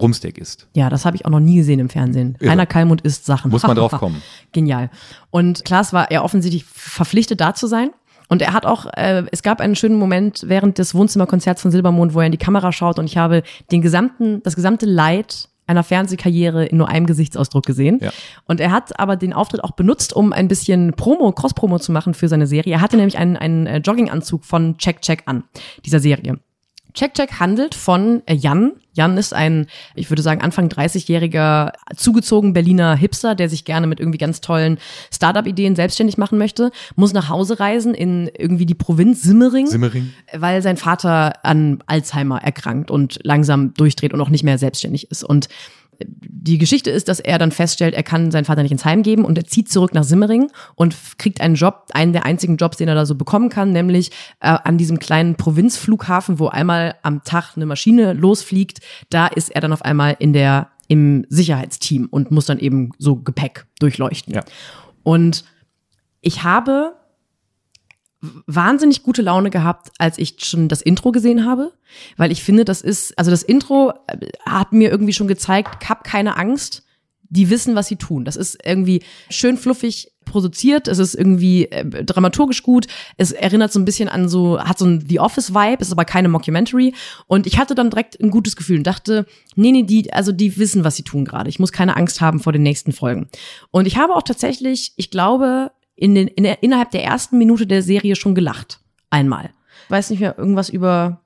Rumsteak 0.00 0.38
ist. 0.38 0.68
Ja, 0.74 0.88
das 0.88 1.04
habe 1.04 1.16
ich 1.16 1.26
auch 1.26 1.30
noch 1.30 1.38
nie 1.40 1.56
gesehen 1.56 1.78
im 1.78 1.90
Fernsehen. 1.90 2.36
Irre. 2.40 2.52
Rainer 2.52 2.64
Kallmund 2.64 3.02
isst 3.02 3.26
Sachen. 3.26 3.50
Muss 3.50 3.62
man 3.62 3.76
drauf 3.76 3.92
kommen. 3.98 4.22
Genial. 4.52 4.88
Und 5.30 5.66
Klaas 5.66 5.92
war 5.92 6.10
ja 6.10 6.22
offensichtlich 6.22 6.64
verpflichtet 6.64 7.42
da 7.42 7.52
zu 7.52 7.66
sein. 7.66 7.90
Und 8.32 8.40
er 8.40 8.54
hat 8.54 8.64
auch, 8.64 8.86
äh, 8.96 9.24
es 9.30 9.42
gab 9.42 9.60
einen 9.60 9.76
schönen 9.76 9.96
Moment 9.96 10.44
während 10.46 10.78
des 10.78 10.94
Wohnzimmerkonzerts 10.94 11.60
von 11.60 11.70
Silbermond, 11.70 12.14
wo 12.14 12.20
er 12.20 12.24
in 12.26 12.32
die 12.32 12.38
Kamera 12.38 12.72
schaut 12.72 12.98
und 12.98 13.04
ich 13.04 13.18
habe 13.18 13.42
den 13.70 13.82
gesamten, 13.82 14.42
das 14.42 14.56
gesamte 14.56 14.86
Leid 14.86 15.50
einer 15.66 15.82
Fernsehkarriere 15.82 16.64
in 16.64 16.78
nur 16.78 16.88
einem 16.88 17.04
Gesichtsausdruck 17.04 17.66
gesehen. 17.66 17.98
Ja. 18.00 18.10
Und 18.46 18.58
er 18.58 18.70
hat 18.70 18.98
aber 18.98 19.16
den 19.16 19.34
Auftritt 19.34 19.62
auch 19.62 19.72
benutzt, 19.72 20.14
um 20.14 20.32
ein 20.32 20.48
bisschen 20.48 20.94
Promo, 20.94 21.30
Cross-Promo 21.32 21.78
zu 21.78 21.92
machen 21.92 22.14
für 22.14 22.26
seine 22.28 22.46
Serie. 22.46 22.72
Er 22.72 22.80
hatte 22.80 22.96
nämlich 22.96 23.18
einen, 23.18 23.36
einen 23.36 23.66
äh, 23.66 23.76
Jogginganzug 23.84 24.46
von 24.46 24.78
Check 24.78 25.02
Check 25.02 25.24
an, 25.26 25.44
dieser 25.84 26.00
Serie. 26.00 26.38
Check 26.94 27.12
Check 27.12 27.38
handelt 27.38 27.74
von 27.74 28.22
äh, 28.24 28.32
Jan. 28.32 28.72
Jan 28.92 29.16
ist 29.16 29.34
ein, 29.34 29.66
ich 29.94 30.10
würde 30.10 30.22
sagen, 30.22 30.42
Anfang 30.42 30.68
30-jähriger 30.68 31.72
zugezogen 31.96 32.52
Berliner 32.52 32.94
Hipster, 32.94 33.34
der 33.34 33.48
sich 33.48 33.64
gerne 33.64 33.86
mit 33.86 34.00
irgendwie 34.00 34.18
ganz 34.18 34.40
tollen 34.40 34.78
Startup-Ideen 35.12 35.76
selbstständig 35.76 36.18
machen 36.18 36.38
möchte, 36.38 36.70
muss 36.94 37.12
nach 37.12 37.28
Hause 37.28 37.60
reisen 37.60 37.94
in 37.94 38.30
irgendwie 38.36 38.66
die 38.66 38.74
Provinz 38.74 39.22
Simmering, 39.22 39.66
Simmering. 39.66 40.12
weil 40.32 40.62
sein 40.62 40.76
Vater 40.76 41.44
an 41.44 41.82
Alzheimer 41.86 42.42
erkrankt 42.42 42.90
und 42.90 43.18
langsam 43.22 43.74
durchdreht 43.74 44.12
und 44.12 44.20
auch 44.20 44.30
nicht 44.30 44.44
mehr 44.44 44.58
selbstständig 44.58 45.10
ist. 45.10 45.24
Und 45.24 45.48
die 46.06 46.58
Geschichte 46.58 46.90
ist, 46.90 47.08
dass 47.08 47.20
er 47.20 47.38
dann 47.38 47.52
feststellt, 47.52 47.94
er 47.94 48.02
kann 48.02 48.30
seinen 48.30 48.44
Vater 48.44 48.62
nicht 48.62 48.72
ins 48.72 48.84
Heim 48.84 49.02
geben 49.02 49.24
und 49.24 49.38
er 49.38 49.44
zieht 49.44 49.70
zurück 49.70 49.94
nach 49.94 50.04
Simmering 50.04 50.50
und 50.74 50.96
kriegt 51.18 51.40
einen 51.40 51.54
Job, 51.54 51.86
einen 51.92 52.12
der 52.12 52.24
einzigen 52.24 52.56
Jobs, 52.56 52.76
den 52.76 52.88
er 52.88 52.94
da 52.94 53.06
so 53.06 53.14
bekommen 53.14 53.48
kann, 53.48 53.72
nämlich 53.72 54.10
äh, 54.40 54.58
an 54.64 54.78
diesem 54.78 54.98
kleinen 54.98 55.36
Provinzflughafen, 55.36 56.38
wo 56.38 56.48
einmal 56.48 56.96
am 57.02 57.22
Tag 57.24 57.56
eine 57.56 57.66
Maschine 57.66 58.12
losfliegt. 58.12 58.80
Da 59.10 59.26
ist 59.26 59.50
er 59.50 59.60
dann 59.60 59.72
auf 59.72 59.82
einmal 59.82 60.16
in 60.18 60.32
der 60.32 60.68
im 60.88 61.24
Sicherheitsteam 61.28 62.06
und 62.10 62.30
muss 62.30 62.46
dann 62.46 62.58
eben 62.58 62.90
so 62.98 63.16
Gepäck 63.16 63.66
durchleuchten. 63.78 64.34
Ja. 64.34 64.44
Und 65.02 65.44
ich 66.20 66.44
habe 66.44 66.94
wahnsinnig 68.46 69.02
gute 69.02 69.22
Laune 69.22 69.50
gehabt, 69.50 69.90
als 69.98 70.16
ich 70.18 70.36
schon 70.38 70.68
das 70.68 70.80
Intro 70.80 71.10
gesehen 71.10 71.44
habe, 71.44 71.72
weil 72.16 72.30
ich 72.30 72.42
finde, 72.42 72.64
das 72.64 72.80
ist, 72.80 73.18
also 73.18 73.30
das 73.30 73.42
Intro 73.42 73.92
äh, 74.06 74.28
hat 74.46 74.72
mir 74.72 74.90
irgendwie 74.90 75.12
schon 75.12 75.28
gezeigt, 75.28 75.88
hab 75.88 76.04
keine 76.04 76.36
Angst, 76.36 76.84
die 77.28 77.50
wissen, 77.50 77.74
was 77.74 77.88
sie 77.88 77.96
tun. 77.96 78.24
Das 78.24 78.36
ist 78.36 78.58
irgendwie 78.64 79.02
schön 79.30 79.56
fluffig 79.56 80.12
produziert, 80.24 80.86
es 80.86 80.98
ist 80.98 81.14
irgendwie 81.14 81.64
äh, 81.64 82.04
dramaturgisch 82.04 82.62
gut, 82.62 82.86
es 83.16 83.32
erinnert 83.32 83.72
so 83.72 83.80
ein 83.80 83.84
bisschen 83.84 84.08
an 84.08 84.28
so, 84.28 84.60
hat 84.60 84.78
so 84.78 84.86
ein 84.86 85.04
The 85.08 85.18
Office-Vibe, 85.18 85.82
ist 85.82 85.90
aber 85.90 86.04
keine 86.04 86.28
Mockumentary 86.28 86.94
und 87.26 87.46
ich 87.46 87.58
hatte 87.58 87.74
dann 87.74 87.90
direkt 87.90 88.20
ein 88.20 88.30
gutes 88.30 88.54
Gefühl 88.54 88.78
und 88.78 88.86
dachte, 88.86 89.26
nee, 89.56 89.72
nee, 89.72 89.82
die, 89.82 90.12
also 90.12 90.30
die 90.30 90.56
wissen, 90.58 90.84
was 90.84 90.94
sie 90.94 91.02
tun 91.02 91.24
gerade. 91.24 91.50
Ich 91.50 91.58
muss 91.58 91.72
keine 91.72 91.96
Angst 91.96 92.20
haben 92.20 92.38
vor 92.38 92.52
den 92.52 92.62
nächsten 92.62 92.92
Folgen. 92.92 93.28
Und 93.70 93.86
ich 93.86 93.96
habe 93.96 94.14
auch 94.14 94.22
tatsächlich, 94.22 94.92
ich 94.96 95.10
glaube, 95.10 95.72
in 95.94 96.14
den, 96.14 96.28
in 96.28 96.44
innerhalb 96.44 96.90
der 96.90 97.04
ersten 97.04 97.38
Minute 97.38 97.66
der 97.66 97.82
Serie 97.82 98.16
schon 98.16 98.34
gelacht. 98.34 98.80
Einmal. 99.10 99.50
Weiß 99.88 100.10
nicht 100.10 100.20
mehr, 100.20 100.38
irgendwas 100.38 100.68
über. 100.68 101.20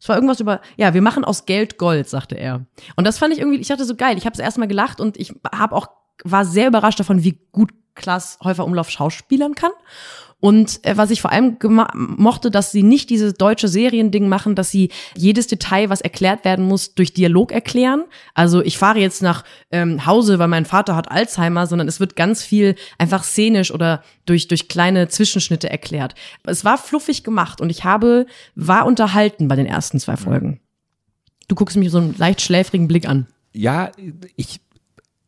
Es 0.00 0.08
war 0.08 0.16
irgendwas 0.16 0.40
über, 0.40 0.60
ja, 0.76 0.92
wir 0.92 1.00
machen 1.00 1.24
aus 1.24 1.46
Geld 1.46 1.78
Gold, 1.78 2.08
sagte 2.08 2.34
er. 2.34 2.66
Und 2.96 3.06
das 3.06 3.18
fand 3.18 3.32
ich 3.32 3.38
irgendwie, 3.38 3.58
ich 3.58 3.68
dachte 3.68 3.84
so 3.84 3.96
geil. 3.96 4.18
Ich 4.18 4.26
habe 4.26 4.34
es 4.34 4.38
erstmal 4.38 4.68
gelacht 4.68 5.00
und 5.00 5.16
ich 5.16 5.34
habe 5.54 5.74
auch, 5.74 5.88
war 6.22 6.44
sehr 6.44 6.68
überrascht 6.68 7.00
davon, 7.00 7.24
wie 7.24 7.38
gut 7.52 7.70
Klaas 7.94 8.38
Häufer 8.42 8.64
Umlauf 8.64 8.90
schauspielern 8.90 9.54
kann. 9.54 9.70
Und 10.44 10.84
äh, 10.84 10.98
was 10.98 11.10
ich 11.10 11.22
vor 11.22 11.32
allem 11.32 11.56
mochte, 11.94 12.50
dass 12.50 12.70
sie 12.70 12.82
nicht 12.82 13.08
dieses 13.08 13.32
deutsche 13.32 13.66
Seriending 13.66 14.28
machen, 14.28 14.54
dass 14.54 14.70
sie 14.70 14.90
jedes 15.16 15.46
Detail, 15.46 15.88
was 15.88 16.02
erklärt 16.02 16.44
werden 16.44 16.66
muss, 16.66 16.94
durch 16.94 17.14
Dialog 17.14 17.50
erklären. 17.50 18.04
Also 18.34 18.60
ich 18.60 18.76
fahre 18.76 18.98
jetzt 18.98 19.22
nach 19.22 19.42
ähm, 19.70 20.04
Hause, 20.04 20.38
weil 20.38 20.48
mein 20.48 20.66
Vater 20.66 20.96
hat 20.96 21.10
Alzheimer, 21.10 21.66
sondern 21.66 21.88
es 21.88 21.98
wird 21.98 22.14
ganz 22.14 22.42
viel 22.42 22.74
einfach 22.98 23.24
szenisch 23.24 23.72
oder 23.72 24.02
durch, 24.26 24.46
durch 24.46 24.68
kleine 24.68 25.08
Zwischenschnitte 25.08 25.70
erklärt. 25.70 26.14
Es 26.44 26.62
war 26.62 26.76
fluffig 26.76 27.24
gemacht 27.24 27.62
und 27.62 27.70
ich 27.70 27.84
habe, 27.84 28.26
war 28.54 28.84
unterhalten 28.84 29.48
bei 29.48 29.56
den 29.56 29.64
ersten 29.64 29.98
zwei 29.98 30.18
Folgen. 30.18 30.60
Du 31.48 31.54
guckst 31.54 31.74
mich 31.78 31.86
mit 31.86 31.92
so 31.92 31.98
einen 31.98 32.16
leicht 32.18 32.42
schläfrigen 32.42 32.86
Blick 32.86 33.08
an. 33.08 33.28
Ja, 33.54 33.92
ich, 34.36 34.60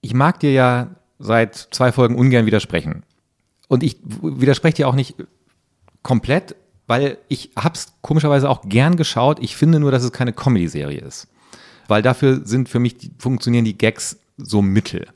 ich 0.07 0.14
mag 0.14 0.38
dir 0.38 0.53
ja 0.53 0.87
seit 1.19 1.57
zwei 1.57 1.90
Folgen 1.90 2.14
ungern 2.14 2.47
widersprechen. 2.47 3.03
Und 3.66 3.83
ich 3.83 3.97
widerspreche 4.23 4.77
dir 4.77 4.88
auch 4.88 4.95
nicht 4.95 5.16
komplett, 6.03 6.55
weil 6.87 7.19
ich 7.27 7.51
hab's 7.57 7.95
komischerweise 8.03 8.49
auch 8.49 8.69
gern 8.69 8.95
geschaut. 8.95 9.38
Ich 9.40 9.57
finde 9.57 9.81
nur, 9.81 9.90
dass 9.90 10.05
es 10.05 10.12
keine 10.12 10.33
Comedy-Serie 10.33 11.01
ist. 11.01 11.27
Weil 11.88 12.03
dafür 12.03 12.47
sind 12.47 12.69
für 12.69 12.79
mich, 12.79 13.11
funktionieren 13.19 13.64
die 13.64 13.77
Gags 13.77 14.19
so 14.37 14.62
mittel. 14.62 15.09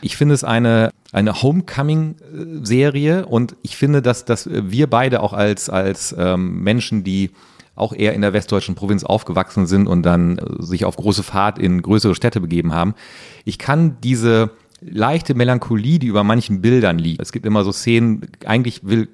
Ich 0.00 0.16
finde 0.16 0.34
es 0.34 0.44
eine, 0.44 0.90
eine 1.12 1.42
Homecoming-Serie 1.42 3.26
und 3.26 3.54
ich 3.62 3.76
finde, 3.76 4.00
dass, 4.00 4.24
dass 4.24 4.48
wir 4.50 4.88
beide 4.88 5.20
auch 5.22 5.34
als, 5.34 5.68
als 5.68 6.14
ähm, 6.16 6.62
Menschen, 6.62 7.04
die 7.04 7.32
auch 7.78 7.92
eher 7.92 8.14
in 8.14 8.20
der 8.20 8.32
westdeutschen 8.32 8.74
Provinz 8.74 9.04
aufgewachsen 9.04 9.66
sind 9.66 9.86
und 9.86 10.02
dann 10.02 10.38
äh, 10.38 10.62
sich 10.62 10.84
auf 10.84 10.96
große 10.96 11.22
Fahrt 11.22 11.58
in 11.58 11.82
größere 11.82 12.14
Städte 12.14 12.40
begeben 12.40 12.72
haben. 12.72 12.94
Ich 13.44 13.58
kann 13.58 13.98
diese 14.02 14.50
leichte 14.80 15.34
Melancholie, 15.34 15.98
die 15.98 16.06
über 16.06 16.24
manchen 16.24 16.60
Bildern 16.60 16.98
liegt. 16.98 17.20
Es 17.20 17.32
gibt 17.32 17.46
immer 17.46 17.64
so 17.64 17.72
Szenen, 17.72 18.26
eigentlich 18.44 18.86
will 18.86 19.08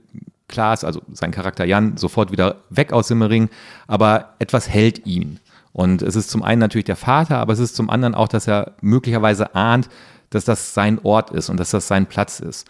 Klaas, 0.48 0.84
also 0.84 1.00
sein 1.12 1.30
Charakter 1.30 1.64
Jan, 1.64 1.96
sofort 1.96 2.30
wieder 2.30 2.62
weg 2.70 2.92
aus 2.92 3.08
Simmering, 3.08 3.48
aber 3.86 4.34
etwas 4.38 4.68
hält 4.68 5.06
ihn. 5.06 5.40
Und 5.72 6.02
es 6.02 6.16
ist 6.16 6.30
zum 6.30 6.42
einen 6.42 6.60
natürlich 6.60 6.84
der 6.84 6.96
Vater, 6.96 7.38
aber 7.38 7.52
es 7.52 7.58
ist 7.58 7.74
zum 7.74 7.90
anderen 7.90 8.14
auch, 8.14 8.28
dass 8.28 8.46
er 8.46 8.74
möglicherweise 8.80 9.54
ahnt, 9.54 9.88
dass 10.30 10.44
das 10.44 10.74
sein 10.74 11.00
Ort 11.02 11.30
ist 11.30 11.48
und 11.48 11.58
dass 11.58 11.70
das 11.70 11.88
sein 11.88 12.06
Platz 12.06 12.40
ist. 12.40 12.68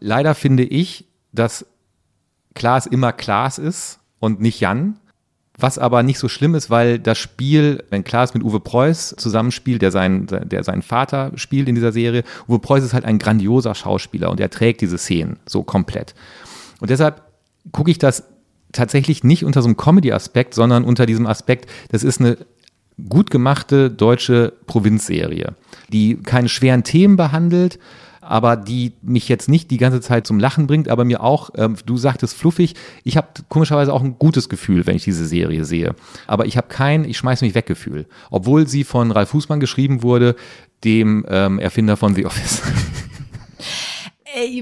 Leider 0.00 0.34
finde 0.34 0.64
ich, 0.64 1.06
dass 1.32 1.66
Klaas 2.54 2.86
immer 2.86 3.12
Klaas 3.12 3.58
ist 3.58 4.00
und 4.18 4.40
nicht 4.40 4.60
Jan. 4.60 4.98
Was 5.56 5.78
aber 5.78 6.02
nicht 6.02 6.18
so 6.18 6.28
schlimm 6.28 6.54
ist, 6.56 6.68
weil 6.68 6.98
das 6.98 7.16
Spiel, 7.18 7.84
wenn 7.90 8.02
Klaas 8.02 8.34
mit 8.34 8.42
Uwe 8.42 8.58
Preuß 8.58 9.14
zusammenspielt, 9.16 9.82
der, 9.82 9.92
sein, 9.92 10.26
der 10.26 10.64
seinen 10.64 10.82
Vater 10.82 11.30
spielt 11.36 11.68
in 11.68 11.76
dieser 11.76 11.92
Serie, 11.92 12.24
Uwe 12.48 12.58
Preuß 12.58 12.82
ist 12.82 12.92
halt 12.92 13.04
ein 13.04 13.18
grandioser 13.18 13.74
Schauspieler 13.74 14.30
und 14.30 14.40
er 14.40 14.50
trägt 14.50 14.80
diese 14.80 14.98
Szenen 14.98 15.38
so 15.46 15.62
komplett. 15.62 16.14
Und 16.80 16.90
deshalb 16.90 17.22
gucke 17.70 17.90
ich 17.90 17.98
das 17.98 18.24
tatsächlich 18.72 19.22
nicht 19.22 19.44
unter 19.44 19.62
so 19.62 19.68
einem 19.68 19.76
Comedy-Aspekt, 19.76 20.54
sondern 20.54 20.84
unter 20.84 21.06
diesem 21.06 21.26
Aspekt, 21.26 21.70
das 21.90 22.02
ist 22.02 22.20
eine 22.20 22.36
gut 23.08 23.30
gemachte 23.30 23.90
deutsche 23.90 24.52
Provinzserie, 24.66 25.54
die 25.88 26.16
keine 26.16 26.48
schweren 26.48 26.84
Themen 26.84 27.16
behandelt, 27.16 27.78
aber 28.26 28.56
die 28.56 28.92
mich 29.02 29.28
jetzt 29.28 29.48
nicht 29.48 29.70
die 29.70 29.76
ganze 29.76 30.00
Zeit 30.00 30.26
zum 30.26 30.38
Lachen 30.38 30.66
bringt, 30.66 30.88
aber 30.88 31.04
mir 31.04 31.22
auch, 31.22 31.50
ähm, 31.56 31.76
du 31.86 31.96
sagtest 31.96 32.34
fluffig, 32.34 32.74
ich 33.02 33.16
habe 33.16 33.28
komischerweise 33.48 33.92
auch 33.92 34.02
ein 34.02 34.18
gutes 34.18 34.48
Gefühl, 34.48 34.86
wenn 34.86 34.96
ich 34.96 35.04
diese 35.04 35.26
Serie 35.26 35.64
sehe. 35.64 35.94
Aber 36.26 36.46
ich 36.46 36.56
habe 36.56 36.68
kein, 36.68 37.04
ich 37.04 37.16
schmeiß 37.16 37.42
mich 37.42 37.54
weg 37.54 37.66
Gefühl. 37.66 38.06
Obwohl 38.30 38.68
sie 38.68 38.84
von 38.84 39.10
Ralf 39.10 39.30
Fußmann 39.30 39.60
geschrieben 39.60 40.02
wurde, 40.02 40.36
dem 40.84 41.24
ähm, 41.28 41.58
Erfinder 41.58 41.96
von 41.96 42.14
The 42.14 42.26
Office. 42.26 42.62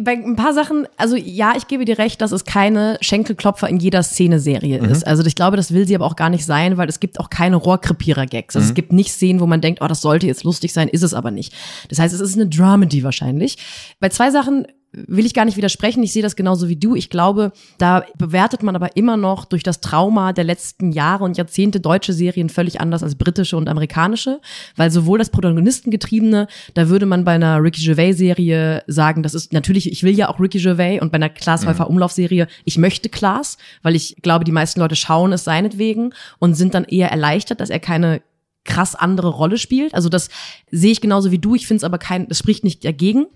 Bei 0.02 0.12
ein 0.12 0.37
paar 0.37 0.52
Sachen, 0.52 0.87
also 0.98 1.16
ja, 1.16 1.54
ich 1.56 1.66
gebe 1.66 1.87
dir 1.87 1.96
recht, 1.96 2.20
dass 2.20 2.30
es 2.32 2.44
keine 2.44 2.98
Schenkelklopfer 3.00 3.68
in 3.68 3.78
jeder 3.78 4.02
Szene-Serie 4.02 4.78
ist. 4.78 5.06
Also 5.06 5.24
ich 5.24 5.35
glaube, 5.35 5.56
das 5.56 5.72
will 5.72 5.87
sie 5.87 5.94
aber 5.94 6.04
auch 6.04 6.16
gar 6.16 6.28
nicht 6.28 6.44
sein, 6.44 6.76
weil 6.76 6.90
es 6.90 7.00
gibt 7.00 7.18
auch 7.18 7.30
keine 7.30 7.56
Rohrkrepierer-Gags. 7.56 8.54
Also 8.54 8.68
es 8.68 8.74
gibt 8.74 8.92
nicht 8.92 9.11
Szenen, 9.12 9.40
wo 9.40 9.46
man 9.46 9.62
denkt, 9.62 9.80
oh, 9.80 9.87
das 9.87 10.02
sollte 10.02 10.26
jetzt 10.26 10.44
lustig 10.44 10.74
sein, 10.74 10.88
ist 10.88 11.02
es 11.02 11.14
aber 11.14 11.30
nicht. 11.30 11.54
Das 11.88 11.98
heißt, 11.98 12.14
es 12.14 12.20
ist 12.20 12.35
eine 12.35 12.48
Dramedy 12.48 13.02
wahrscheinlich. 13.02 13.56
Bei 13.98 14.11
zwei 14.11 14.30
Sachen 14.30 14.66
will 14.92 15.24
ich 15.24 15.33
gar 15.33 15.44
nicht 15.46 15.57
widersprechen. 15.57 16.02
Ich 16.02 16.12
sehe 16.12 16.22
das 16.22 16.37
genauso 16.37 16.68
wie 16.68 16.76
du. 16.76 16.94
Ich 16.94 17.09
glaube, 17.09 17.52
da 17.78 18.05
bewertet 18.18 18.62
man 18.62 18.76
aber 18.76 18.96
immer 18.96 19.16
noch 19.16 19.46
durch 19.46 19.62
das 19.62 19.81
Trauma 19.81 20.33
der 20.33 20.44
letzten 20.44 20.92
Jahre 20.92 21.24
und 21.24 21.38
Jahrzehnte 21.38 21.81
deutsche 21.81 22.12
Serien 22.12 22.50
völlig 22.50 22.81
anders 22.81 23.02
als 23.02 23.14
britische 23.14 23.57
und 23.57 23.68
amerikanische, 23.68 24.40
weil 24.76 24.90
sowohl 24.90 25.18
das 25.18 25.31
Protagonistengetriebene, 25.31 26.46
da 26.74 26.88
würde 26.88 27.07
man 27.07 27.24
bei 27.24 27.33
einer 27.33 27.62
Ricky 27.62 27.85
Gervais 27.85 28.12
Serie 28.12 28.83
sagen, 28.87 29.22
das 29.22 29.35
ist 29.35 29.52
natürlich, 29.52 29.90
ich 29.90 30.02
will 30.02 30.14
ja 30.14 30.28
auch 30.28 30.38
Ricky 30.38 30.59
Gervais 30.59 31.00
und 31.00 31.11
bei 31.11 31.16
einer 31.16 31.31
Klaas 31.31 31.64
Häufer 31.64 31.88
Umlauf 31.88 32.12
Serie, 32.12 32.46
ich 32.64 32.76
möchte 32.76 33.09
Klaas, 33.09 33.57
weil 33.83 33.96
ich 33.96 34.16
glaube, 34.22 34.44
die 34.44 34.52
meisten 34.52 34.81
Leute 34.81 34.96
schauen 34.96 35.33
es 35.33 35.44
seinetwegen 35.44 36.12
und 36.38 36.55
sind 36.55 36.74
dann 36.74 36.85
eher 36.85 37.11
erleichtert, 37.11 37.61
dass 37.61 37.70
er 37.70 37.81
keine 37.81 38.20
krass 38.64 38.94
andere 38.94 39.28
Rolle 39.28 39.59
spielt. 39.59 39.94
Also 39.94 40.09
das 40.09 40.28
sehe 40.70 40.92
ich 40.92 41.00
genauso 41.00 41.31
wie 41.31 41.38
du. 41.38 41.55
Ich 41.55 41.66
finde 41.66 41.78
es 41.78 41.85
aber 41.85 41.98
kein, 41.98 42.28
das 42.28 42.38
spricht 42.38 42.62
nicht 42.62 42.85
dagegen. 42.85 43.26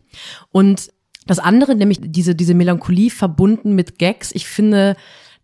Und 0.53 0.91
das 1.27 1.39
andere, 1.39 1.75
nämlich 1.75 1.99
diese, 2.03 2.35
diese 2.35 2.55
Melancholie 2.55 3.11
verbunden 3.11 3.75
mit 3.75 3.99
Gags, 3.99 4.31
ich 4.33 4.47
finde, 4.47 4.97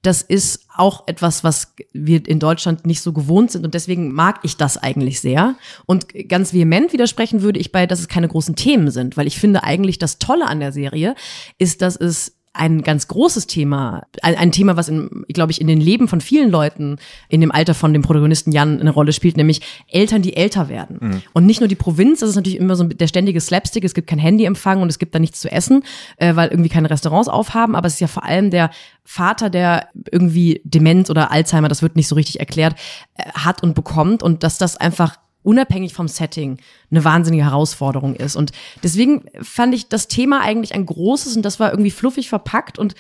das 0.03 0.21
ist 0.23 0.67
auch 0.75 1.07
etwas, 1.07 1.45
was 1.45 1.75
wir 1.93 2.27
in 2.27 2.41
Deutschland 2.41 2.87
nicht 2.87 3.03
so 3.03 3.13
gewohnt 3.13 3.53
sind 3.53 3.65
und 3.65 3.75
deswegen 3.75 4.13
mag 4.13 4.41
ich 4.43 4.57
das 4.57 4.77
eigentlich 4.77 5.21
sehr. 5.21 5.55
Und 5.87 6.09
ganz 6.29 6.53
vehement 6.53 6.93
widersprechen 6.93 7.43
würde 7.43 7.61
ich 7.61 7.71
bei, 7.71 7.87
dass 7.87 8.01
es 8.01 8.09
keine 8.09 8.29
großen 8.29 8.57
Themen 8.57 8.91
sind, 8.91 9.17
weil 9.17 9.29
ich 9.29 9.39
finde 9.39 9.63
eigentlich 9.63 9.99
das 9.99 10.19
Tolle 10.19 10.47
an 10.47 10.59
der 10.59 10.73
Serie 10.73 11.15
ist, 11.59 11.83
dass 11.83 11.97
es 11.97 12.37
ein 12.55 12.83
ganz 12.83 13.09
großes 13.09 13.47
Thema, 13.47 14.03
ein, 14.21 14.37
ein 14.37 14.53
Thema, 14.53 14.77
was, 14.77 14.93
glaube 15.29 15.53
ich, 15.53 15.61
in 15.61 15.67
den 15.67 15.81
Leben 15.81 16.07
von 16.07 16.21
vielen 16.21 16.51
Leuten 16.51 16.97
in 17.29 17.41
dem 17.41 17.51
Alter 17.51 17.75
von 17.75 17.95
dem 17.95 18.03
Protagonisten 18.03 18.53
Jan 18.53 18.79
eine 18.79 18.91
Rolle 18.91 19.15
spielt, 19.15 19.39
nämlich 19.39 19.63
Eltern, 19.89 20.21
die 20.21 20.37
älter 20.37 20.69
werden. 20.69 20.99
Mhm. 21.01 21.23
Und 21.33 21.47
nicht 21.47 21.61
nur 21.61 21.69
die 21.69 21.77
Provinz, 21.77 22.21
das 22.21 22.31
ist 22.31 22.37
natürlich 22.37 22.59
immer 22.59 22.77
so 22.77 22.85
der 22.85 23.07
ständige 23.07 23.41
Slapstick, 23.41 23.85
es 23.85 23.95
gibt 23.95 24.07
kein 24.07 24.19
Handyempfang 24.19 24.83
und 24.83 24.89
es 24.89 24.99
gibt 24.99 25.15
da 25.15 25.19
nichts 25.19 25.41
zu 25.41 25.51
essen, 25.51 25.83
äh, 26.19 26.37
weil 26.37 26.51
irgendwie 26.51 26.69
keine 26.69 26.91
Restaurants 26.91 27.29
aufhaben, 27.29 27.75
aber 27.75 27.87
es 27.87 27.95
ist 27.95 28.01
ja 28.01 28.07
vor 28.07 28.25
allem 28.25 28.51
der 28.51 28.71
Vater, 29.05 29.49
der 29.49 29.89
irgendwie 30.11 30.61
Demenz 30.65 31.09
oder 31.09 31.33
Alzheimer, 31.33 31.69
das 31.69 31.81
wird 31.81 31.97
nicht 31.97 32.09
so 32.09 32.15
richtig 32.15 32.39
erklärt, 32.39 32.75
äh, 33.15 33.31
hat 33.33 33.63
und 33.63 33.75
bekommt 33.75 34.23
und 34.23 34.43
dass 34.43 34.59
das 34.59 34.77
einfach 34.77 35.17
unabhängig 35.43 35.95
vom 35.95 36.09
Setting 36.09 36.59
eine 36.91 37.05
wahnsinnige 37.05 37.45
Herausforderung 37.45 38.15
ist. 38.15 38.37
Und 38.37 38.53
deswegen 38.83 39.25
fand 39.41 39.75
ich 39.75 39.89
das 39.89 40.09
Thema 40.09 40.41
eigentlich 40.41 40.75
ein 40.75 40.87
großes 40.87 41.37
und 41.37 41.43
das 41.43 41.61
war 41.61 41.71
irgendwie 41.71 41.91
fluffig 41.91 42.29
verpackt 42.29 42.79
und 42.79 42.95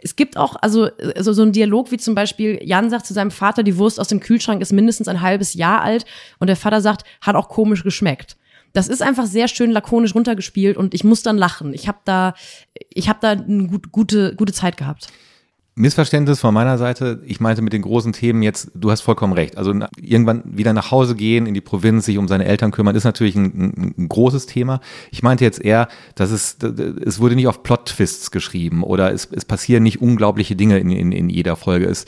es 0.00 0.14
gibt 0.14 0.36
auch 0.36 0.56
also, 0.60 0.88
also 1.16 1.32
so 1.32 1.42
ein 1.42 1.52
Dialog 1.52 1.90
wie 1.90 1.96
zum 1.96 2.14
Beispiel, 2.14 2.60
Jan 2.62 2.88
sagt 2.88 3.06
zu 3.06 3.14
seinem 3.14 3.32
Vater, 3.32 3.64
die 3.64 3.76
Wurst 3.78 3.98
aus 3.98 4.08
dem 4.08 4.20
Kühlschrank 4.20 4.62
ist 4.62 4.72
mindestens 4.72 5.08
ein 5.08 5.20
halbes 5.20 5.54
Jahr 5.54 5.82
alt 5.82 6.04
und 6.38 6.46
der 6.46 6.56
Vater 6.56 6.80
sagt, 6.80 7.04
hat 7.20 7.34
auch 7.34 7.48
komisch 7.48 7.82
geschmeckt. 7.82 8.36
Das 8.72 8.86
ist 8.86 9.02
einfach 9.02 9.26
sehr 9.26 9.48
schön 9.48 9.70
lakonisch 9.72 10.14
runtergespielt 10.14 10.76
und 10.76 10.94
ich 10.94 11.02
muss 11.02 11.22
dann 11.22 11.36
lachen. 11.36 11.74
Ich 11.74 11.88
habe 11.88 11.98
da, 12.04 12.34
ich 12.90 13.08
habe 13.08 13.18
da 13.20 13.30
eine 13.30 13.66
gut, 13.66 13.90
gute, 13.90 14.36
gute 14.36 14.52
Zeit 14.52 14.76
gehabt. 14.76 15.08
Missverständnis 15.78 16.40
von 16.40 16.52
meiner 16.52 16.76
Seite. 16.76 17.22
Ich 17.24 17.40
meinte 17.40 17.62
mit 17.62 17.72
den 17.72 17.82
großen 17.82 18.12
Themen 18.12 18.42
jetzt, 18.42 18.70
du 18.74 18.90
hast 18.90 19.00
vollkommen 19.00 19.32
recht. 19.32 19.56
Also 19.56 19.72
irgendwann 20.00 20.42
wieder 20.44 20.72
nach 20.72 20.90
Hause 20.90 21.14
gehen, 21.14 21.46
in 21.46 21.54
die 21.54 21.60
Provinz, 21.60 22.04
sich 22.04 22.18
um 22.18 22.28
seine 22.28 22.44
Eltern 22.44 22.72
kümmern, 22.72 22.96
ist 22.96 23.04
natürlich 23.04 23.36
ein, 23.36 23.94
ein, 23.96 24.08
großes 24.08 24.46
Thema. 24.46 24.80
Ich 25.10 25.22
meinte 25.22 25.44
jetzt 25.44 25.64
eher, 25.64 25.88
dass 26.16 26.30
es, 26.30 26.56
es 27.04 27.20
wurde 27.20 27.36
nicht 27.36 27.46
auf 27.46 27.62
Plot-Twists 27.62 28.30
geschrieben 28.30 28.82
oder 28.82 29.12
es, 29.12 29.28
es 29.30 29.44
passieren 29.44 29.84
nicht 29.84 30.02
unglaubliche 30.02 30.56
Dinge 30.56 30.78
in, 30.78 30.90
in, 30.90 31.12
in 31.12 31.30
jeder 31.30 31.56
Folge. 31.56 31.86
Es, 31.86 32.04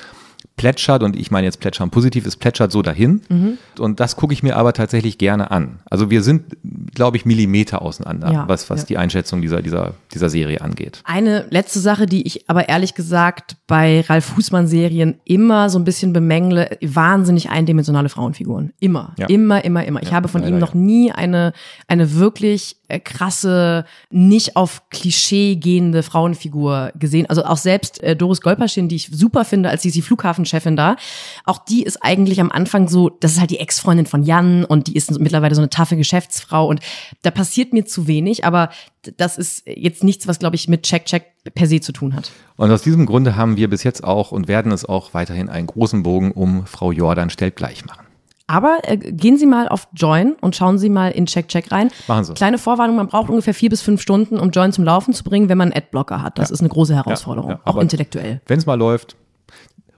plätschert, 0.61 1.03
und 1.03 1.16
ich 1.16 1.31
meine 1.31 1.46
jetzt 1.46 1.59
plätschern 1.59 1.88
positiv, 1.88 2.27
es 2.27 2.37
plätschert 2.37 2.70
so 2.70 2.83
dahin. 2.83 3.23
Mhm. 3.31 3.57
Und 3.79 3.99
das 3.99 4.16
gucke 4.16 4.35
ich 4.35 4.42
mir 4.42 4.57
aber 4.57 4.75
tatsächlich 4.75 5.16
gerne 5.16 5.51
an. 5.51 5.79
Also 5.88 6.11
wir 6.11 6.23
sind, 6.23 6.55
glaube 6.94 7.16
ich, 7.16 7.25
Millimeter 7.25 7.81
auseinander, 7.81 8.31
ja, 8.31 8.44
was, 8.46 8.68
was 8.68 8.83
ja. 8.83 8.87
die 8.88 8.99
Einschätzung 8.99 9.40
dieser, 9.40 9.62
dieser, 9.62 9.94
dieser 10.12 10.29
Serie 10.29 10.61
angeht. 10.61 11.01
Eine 11.05 11.46
letzte 11.49 11.81
Sache, 11.81 12.05
die 12.05 12.27
ich 12.27 12.51
aber 12.51 12.68
ehrlich 12.68 12.94
gesagt 12.94 13.57
bei 13.66 14.03
Ralf 14.03 14.27
Fußmann-Serien 14.27 15.18
immer 15.25 15.70
so 15.70 15.79
ein 15.79 15.85
bisschen 15.85 16.12
bemängle, 16.12 16.77
wahnsinnig 16.83 17.49
eindimensionale 17.49 18.11
Frauenfiguren. 18.11 18.75
Immer, 18.81 19.14
ja. 19.16 19.29
immer, 19.29 19.64
immer, 19.64 19.83
immer. 19.87 20.03
Ich 20.03 20.12
habe 20.12 20.29
von 20.29 20.46
ihm 20.46 20.59
noch 20.59 20.75
nie 20.75 21.11
eine, 21.11 21.55
eine 21.88 22.16
wirklich 22.16 22.77
äh, 22.88 22.99
krasse, 22.99 23.87
nicht 24.11 24.57
auf 24.57 24.83
Klischee 24.90 25.57
gehende 25.57 26.03
Frauenfigur 26.03 26.92
gesehen. 26.99 27.27
Also 27.31 27.44
auch 27.44 27.57
selbst 27.57 28.03
äh, 28.03 28.14
Doris 28.14 28.42
Golperschin, 28.42 28.88
die 28.88 28.96
ich 28.96 29.09
super 29.11 29.44
finde, 29.44 29.70
als 29.70 29.83
sie 29.83 29.90
die 29.90 30.03
Flughafenchefin 30.51 30.77
da, 30.77 30.97
auch 31.45 31.65
die 31.65 31.83
ist 31.83 32.03
eigentlich 32.03 32.41
am 32.41 32.51
Anfang 32.51 32.89
so, 32.89 33.09
das 33.09 33.33
ist 33.33 33.41
halt 33.41 33.51
die 33.51 33.59
Ex-Freundin 33.59 34.07
von 34.07 34.23
Jan 34.23 34.65
und 34.65 34.89
die 34.89 34.97
ist 34.97 35.19
mittlerweile 35.19 35.55
so 35.55 35.61
eine 35.61 35.71
taffe 35.71 35.97
Geschäftsfrau 35.97 36.67
und 36.67 36.81
da 37.23 37.31
passiert 37.31 37.73
mir 37.73 37.85
zu 37.85 38.07
wenig, 38.07 38.45
aber 38.45 38.71
das 39.17 39.39
ist 39.39 39.63
jetzt 39.67 40.05
nichts, 40.05 40.27
was, 40.27 40.39
glaube 40.39 40.57
ich, 40.57 40.69
mit 40.69 40.83
Check-Check 40.83 41.25
per 41.55 41.67
se 41.67 41.81
zu 41.81 41.93
tun 41.93 42.15
hat. 42.15 42.31
Und 42.57 42.71
aus 42.71 42.83
diesem 42.83 43.07
Grunde 43.07 43.37
haben 43.37 43.57
wir 43.57 43.71
bis 43.71 43.83
jetzt 43.83 44.05
auch 44.05 44.31
und 44.31 44.47
werden 44.47 44.73
es 44.73 44.85
auch 44.85 45.15
weiterhin 45.15 45.49
einen 45.49 45.67
großen 45.67 46.03
Bogen 46.03 46.33
um 46.33 46.67
Frau 46.67 46.93
Jordan 46.93 47.31
stellt 47.31 47.57
gleich 47.57 47.85
machen. 47.87 48.07
Aber 48.51 48.79
äh, 48.83 48.97
gehen 48.97 49.37
Sie 49.37 49.47
mal 49.47 49.69
auf 49.69 49.87
Join 49.95 50.33
und 50.41 50.57
schauen 50.57 50.77
Sie 50.77 50.89
mal 50.89 51.13
in 51.13 51.27
Check 51.27 51.47
Check 51.47 51.71
rein. 51.71 51.91
Machen 52.09 52.25
Sie. 52.25 52.35
Kleine 52.35 52.59
Vorwarnung, 52.59 52.97
man 52.97 53.07
braucht 53.07 53.31
ungefähr 53.31 53.55
vier 53.55 53.71
bis 53.71 53.81
fünf 53.81 54.03
Stunden, 54.03 54.41
um 54.41 54.51
Join 54.51 54.73
zum 54.73 54.83
Laufen 54.83 55.15
zu 55.15 55.23
bringen, 55.23 55.49
wenn 55.49 55.57
man 55.57 55.71
einen 55.71 55.81
Adblocker 55.81 56.21
hat. 56.21 56.37
Das 56.37 56.49
ja. 56.49 56.55
ist 56.55 56.61
eine 56.61 56.69
große 56.69 56.93
Herausforderung, 56.97 57.51
ja, 57.51 57.57
ja. 57.57 57.61
auch 57.65 57.77
intellektuell. 57.77 58.41
Wenn 58.47 58.59
es 58.59 58.67
mal 58.67 58.75
läuft, 58.75 59.15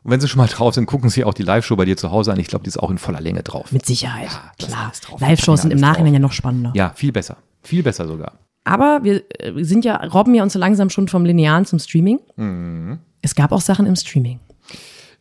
und 0.05 0.11
wenn 0.11 0.21
Sie 0.21 0.29
schon 0.29 0.39
mal 0.39 0.49
drauf 0.49 0.75
sind, 0.75 0.87
gucken 0.87 1.11
Sie 1.11 1.25
auch 1.25 1.35
die 1.35 1.45
Live-Show 1.45 1.77
bei 1.77 1.85
dir 1.85 1.97
zu 1.97 2.11
Hause 2.11 2.33
an. 2.33 2.41
Ich 2.41 2.49
glaube, 2.49 2.65
die 2.65 2.69
ist 2.69 2.79
auch 2.79 2.91
in 2.91 2.99
voller 2.99 3.21
Länge 3.21 3.43
drauf. 3.43 3.71
Mit 3.71 3.87
Sicherheit, 3.87 4.31
klar. 4.59 4.93
Live-Shows 5.19 5.63
sind 5.63 5.71
im 5.71 5.79
Nachhinein 5.79 6.13
drauf. 6.13 6.15
ja 6.15 6.19
noch 6.19 6.33
spannender. 6.33 6.73
Ja, 6.75 6.93
viel 6.95 7.13
besser. 7.13 7.37
Viel 7.63 7.83
besser 7.83 8.09
sogar. 8.09 8.33
Aber 8.65 9.01
wir 9.03 9.23
äh, 9.39 9.63
sind 9.63 9.85
ja, 9.85 9.97
robben 9.97 10.35
ja 10.35 10.43
uns 10.43 10.53
so 10.53 10.59
langsam 10.59 10.91
schon 10.91 11.09
vom 11.09 11.25
Linearen 11.25 11.65
zum 11.65 11.79
Streaming. 11.79 12.21
Mhm. 12.37 12.99
Es 13.21 13.35
gab 13.35 13.53
auch 13.53 13.61
Sachen 13.61 13.87
im 13.87 13.97
Streaming. 13.97 14.41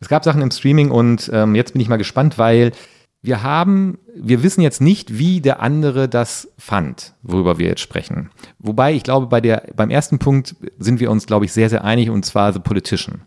Es 0.00 0.08
gab 0.08 0.24
Sachen 0.24 0.42
im 0.42 0.50
Streaming 0.50 0.90
und 0.90 1.30
ähm, 1.32 1.54
jetzt 1.54 1.72
bin 1.72 1.80
ich 1.80 1.88
mal 1.88 1.96
gespannt, 1.96 2.36
weil 2.36 2.72
wir 3.22 3.44
haben, 3.44 3.98
wir 4.16 4.42
wissen 4.42 4.62
jetzt 4.62 4.80
nicht, 4.80 5.16
wie 5.16 5.40
der 5.40 5.60
andere 5.60 6.08
das 6.08 6.48
fand, 6.58 7.14
worüber 7.22 7.56
wir 7.58 7.68
jetzt 7.68 7.80
sprechen. 7.80 8.30
Wobei 8.58 8.94
ich 8.94 9.04
glaube, 9.04 9.28
bei 9.28 9.40
der, 9.40 9.68
beim 9.76 9.90
ersten 9.90 10.18
Punkt 10.18 10.56
sind 10.78 10.98
wir 10.98 11.08
uns, 11.08 11.26
glaube 11.26 11.44
ich, 11.44 11.52
sehr, 11.52 11.70
sehr 11.70 11.84
einig 11.84 12.10
und 12.10 12.24
zwar 12.24 12.52
The 12.52 12.58
Politician. 12.58 13.22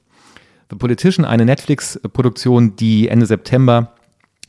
The 0.69 0.75
Politician, 0.77 1.25
eine 1.25 1.45
Netflix-Produktion, 1.45 2.75
die 2.75 3.07
Ende 3.07 3.25
September 3.25 3.91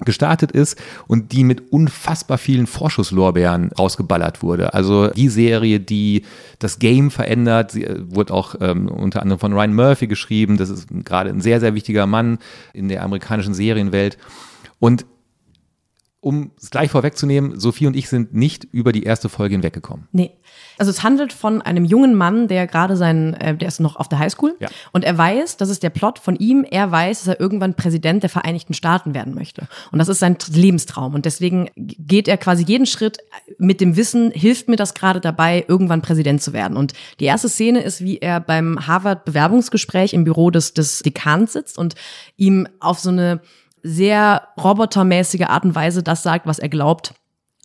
gestartet 0.04 0.52
ist 0.52 0.78
und 1.06 1.32
die 1.32 1.42
mit 1.42 1.72
unfassbar 1.72 2.36
vielen 2.36 2.66
Vorschusslorbeeren 2.66 3.72
rausgeballert 3.72 4.42
wurde. 4.42 4.74
Also 4.74 5.08
die 5.08 5.28
Serie, 5.28 5.80
die 5.80 6.24
das 6.58 6.78
Game 6.78 7.10
verändert, 7.10 7.70
sie 7.72 7.84
äh, 7.84 7.96
wurde 8.06 8.34
auch 8.34 8.56
ähm, 8.60 8.88
unter 8.88 9.22
anderem 9.22 9.38
von 9.38 9.54
Ryan 9.54 9.74
Murphy 9.74 10.06
geschrieben. 10.06 10.58
Das 10.58 10.68
ist 10.68 10.88
gerade 11.04 11.30
ein 11.30 11.40
sehr, 11.40 11.60
sehr 11.60 11.74
wichtiger 11.74 12.06
Mann 12.06 12.38
in 12.74 12.88
der 12.88 13.02
amerikanischen 13.02 13.54
Serienwelt. 13.54 14.18
Und 14.78 15.06
um 16.20 16.50
es 16.60 16.70
gleich 16.70 16.90
vorwegzunehmen, 16.90 17.60
Sophie 17.60 17.86
und 17.86 17.94
ich 17.94 18.08
sind 18.08 18.34
nicht 18.34 18.64
über 18.64 18.90
die 18.90 19.04
erste 19.04 19.28
Folge 19.28 19.54
hinweggekommen. 19.54 20.08
Nee. 20.12 20.32
Also 20.78 20.90
es 20.90 21.02
handelt 21.02 21.32
von 21.32 21.62
einem 21.62 21.84
jungen 21.84 22.14
Mann, 22.14 22.48
der 22.48 22.66
gerade 22.66 22.96
seinen, 22.96 23.34
äh, 23.34 23.56
der 23.56 23.68
ist 23.68 23.80
noch 23.80 23.96
auf 23.96 24.08
der 24.08 24.18
Highschool 24.18 24.56
ja. 24.58 24.68
und 24.92 25.04
er 25.04 25.16
weiß, 25.16 25.56
das 25.56 25.68
ist 25.68 25.82
der 25.82 25.90
Plot 25.90 26.18
von 26.18 26.36
ihm, 26.36 26.66
er 26.68 26.90
weiß, 26.90 27.20
dass 27.20 27.28
er 27.28 27.40
irgendwann 27.40 27.74
Präsident 27.74 28.22
der 28.22 28.30
Vereinigten 28.30 28.74
Staaten 28.74 29.14
werden 29.14 29.34
möchte. 29.34 29.68
Und 29.92 29.98
das 29.98 30.08
ist 30.08 30.18
sein 30.18 30.36
Lebenstraum. 30.52 31.14
Und 31.14 31.26
deswegen 31.26 31.70
geht 31.76 32.28
er 32.28 32.38
quasi 32.38 32.64
jeden 32.64 32.86
Schritt 32.86 33.18
mit 33.58 33.80
dem 33.80 33.96
Wissen, 33.96 34.30
hilft 34.30 34.68
mir 34.68 34.76
das 34.76 34.94
gerade 34.94 35.20
dabei, 35.20 35.64
irgendwann 35.68 36.02
Präsident 36.02 36.42
zu 36.42 36.52
werden. 36.52 36.76
Und 36.76 36.94
die 37.20 37.26
erste 37.26 37.48
Szene 37.48 37.82
ist, 37.82 38.00
wie 38.00 38.18
er 38.18 38.40
beim 38.40 38.86
Harvard-Bewerbungsgespräch 38.86 40.12
im 40.12 40.24
Büro 40.24 40.50
des, 40.50 40.74
des 40.74 41.00
Dekans 41.00 41.52
sitzt 41.52 41.78
und 41.78 41.94
ihm 42.36 42.66
auf 42.80 42.98
so 42.98 43.10
eine 43.10 43.40
sehr 43.86 44.48
robotermäßige 44.62 45.42
Art 45.42 45.64
und 45.64 45.74
Weise 45.74 46.02
das 46.02 46.22
sagt, 46.22 46.46
was 46.46 46.58
er 46.58 46.68
glaubt 46.68 47.14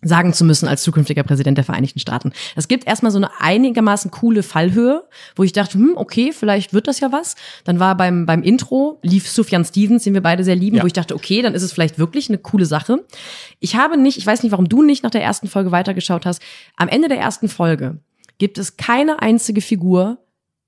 sagen 0.04 0.34
zu 0.34 0.44
müssen 0.46 0.68
als 0.68 0.82
zukünftiger 0.84 1.24
Präsident 1.24 1.58
der 1.58 1.66
Vereinigten 1.66 2.00
Staaten. 2.00 2.32
Es 2.56 2.68
gibt 2.68 2.88
erstmal 2.88 3.12
so 3.12 3.20
eine 3.20 3.30
einigermaßen 3.40 4.10
coole 4.10 4.42
Fallhöhe, 4.42 5.04
wo 5.36 5.44
ich 5.44 5.54
dachte, 5.54 5.76
hm, 5.76 5.94
okay, 5.96 6.32
vielleicht 6.34 6.74
wird 6.74 6.88
das 6.88 7.00
ja 7.00 7.12
was. 7.12 7.36
Dann 7.66 7.80
war 7.80 7.96
beim, 7.96 8.26
beim 8.26 8.42
Intro, 8.42 9.00
lief 9.04 9.30
Sufjan 9.30 9.64
Stevens, 9.64 10.04
den 10.04 10.14
wir 10.14 10.22
beide 10.22 10.44
sehr 10.44 10.56
lieben, 10.56 10.78
ja. 10.78 10.84
wo 10.84 10.88
ich 10.88 10.94
dachte, 10.94 11.14
okay, 11.14 11.42
dann 11.42 11.54
ist 11.54 11.62
es 11.62 11.72
vielleicht 11.72 12.00
wirklich 12.00 12.30
eine 12.30 12.40
coole 12.40 12.66
Sache. 12.66 13.06
Ich 13.60 13.76
habe 13.76 13.98
nicht, 13.98 14.18
ich 14.18 14.26
weiß 14.26 14.42
nicht, 14.42 14.52
warum 14.52 14.70
du 14.70 14.82
nicht 14.82 15.04
nach 15.04 15.12
der 15.12 15.22
ersten 15.22 15.48
Folge 15.48 15.72
weitergeschaut 15.72 16.26
hast. 16.26 16.42
Am 16.78 16.88
Ende 16.88 17.08
der 17.08 17.20
ersten 17.20 17.48
Folge 17.48 18.00
gibt 18.40 18.58
es 18.58 18.78
keine 18.78 19.22
einzige 19.22 19.62
Figur, 19.62 20.18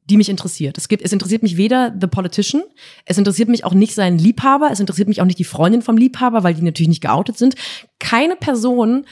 die 0.09 0.17
mich 0.17 0.29
interessiert. 0.29 0.77
Es 0.77 0.87
gibt, 0.87 1.03
es 1.03 1.13
interessiert 1.13 1.43
mich 1.43 1.57
weder 1.57 1.93
The 1.99 2.07
Politician, 2.07 2.63
es 3.05 3.17
interessiert 3.17 3.49
mich 3.49 3.63
auch 3.63 3.73
nicht 3.73 3.93
sein 3.93 4.17
Liebhaber, 4.17 4.69
es 4.71 4.79
interessiert 4.79 5.07
mich 5.07 5.21
auch 5.21 5.25
nicht 5.25 5.39
die 5.39 5.43
Freundin 5.43 5.81
vom 5.81 5.97
Liebhaber, 5.97 6.43
weil 6.43 6.53
die 6.53 6.61
natürlich 6.61 6.89
nicht 6.89 7.01
geoutet 7.01 7.37
sind. 7.37 7.55
Keine 7.99 8.35
Person 8.35 9.05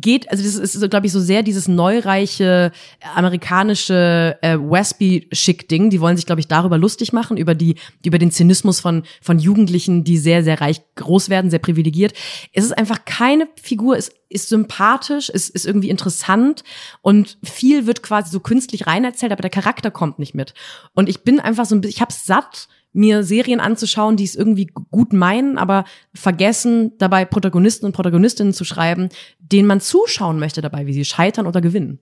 geht, 0.00 0.30
also 0.30 0.42
das 0.42 0.54
ist, 0.74 0.90
glaube 0.90 1.06
ich, 1.06 1.12
so 1.12 1.20
sehr 1.20 1.42
dieses 1.42 1.68
neureiche 1.68 2.72
amerikanische 3.14 4.38
äh, 4.42 4.56
Westby-Schick-Ding. 4.58 5.90
Die 5.90 6.00
wollen 6.00 6.16
sich, 6.16 6.26
glaube 6.26 6.40
ich, 6.40 6.48
darüber 6.48 6.78
lustig 6.78 7.12
machen, 7.12 7.36
über 7.36 7.54
die, 7.54 7.76
über 8.04 8.18
den 8.18 8.30
Zynismus 8.30 8.80
von, 8.80 9.02
von 9.20 9.38
Jugendlichen, 9.38 10.04
die 10.04 10.18
sehr, 10.18 10.44
sehr 10.44 10.60
reich 10.60 10.80
groß 10.96 11.28
werden, 11.28 11.50
sehr 11.50 11.58
privilegiert. 11.58 12.14
Es 12.52 12.64
ist 12.64 12.76
einfach 12.76 13.04
keine 13.04 13.48
Figur, 13.60 13.96
es 13.96 14.12
ist 14.28 14.48
sympathisch, 14.48 15.30
es 15.32 15.48
ist 15.48 15.64
irgendwie 15.64 15.90
interessant 15.90 16.64
und 17.02 17.38
viel 17.42 17.86
wird 17.86 18.02
quasi 18.02 18.30
so 18.30 18.40
künstlich 18.40 18.86
rein 18.86 19.04
erzählt, 19.04 19.32
aber 19.32 19.42
der 19.42 19.50
Charakter 19.50 19.90
kommt 19.90 20.18
nicht 20.18 20.34
mit. 20.34 20.54
Und 20.94 21.08
ich 21.08 21.22
bin 21.22 21.40
einfach 21.40 21.66
so 21.66 21.74
ein 21.74 21.80
bisschen, 21.80 21.96
ich 21.96 22.00
hab's 22.00 22.26
satt, 22.26 22.68
mir 22.94 23.24
Serien 23.24 23.60
anzuschauen, 23.60 24.16
die 24.16 24.24
es 24.24 24.34
irgendwie 24.34 24.70
gut 24.90 25.12
meinen, 25.12 25.58
aber 25.58 25.84
vergessen, 26.14 26.92
dabei 26.98 27.24
Protagonisten 27.24 27.84
und 27.84 27.92
Protagonistinnen 27.92 28.54
zu 28.54 28.64
schreiben, 28.64 29.10
denen 29.38 29.68
man 29.68 29.80
zuschauen 29.80 30.38
möchte 30.38 30.62
dabei, 30.62 30.86
wie 30.86 30.94
sie 30.94 31.04
scheitern 31.04 31.46
oder 31.46 31.60
gewinnen. 31.60 31.98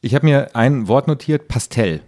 Ich 0.00 0.14
habe 0.16 0.26
mir 0.26 0.56
ein 0.56 0.88
Wort 0.88 1.06
notiert, 1.06 1.46
Pastell. 1.46 2.00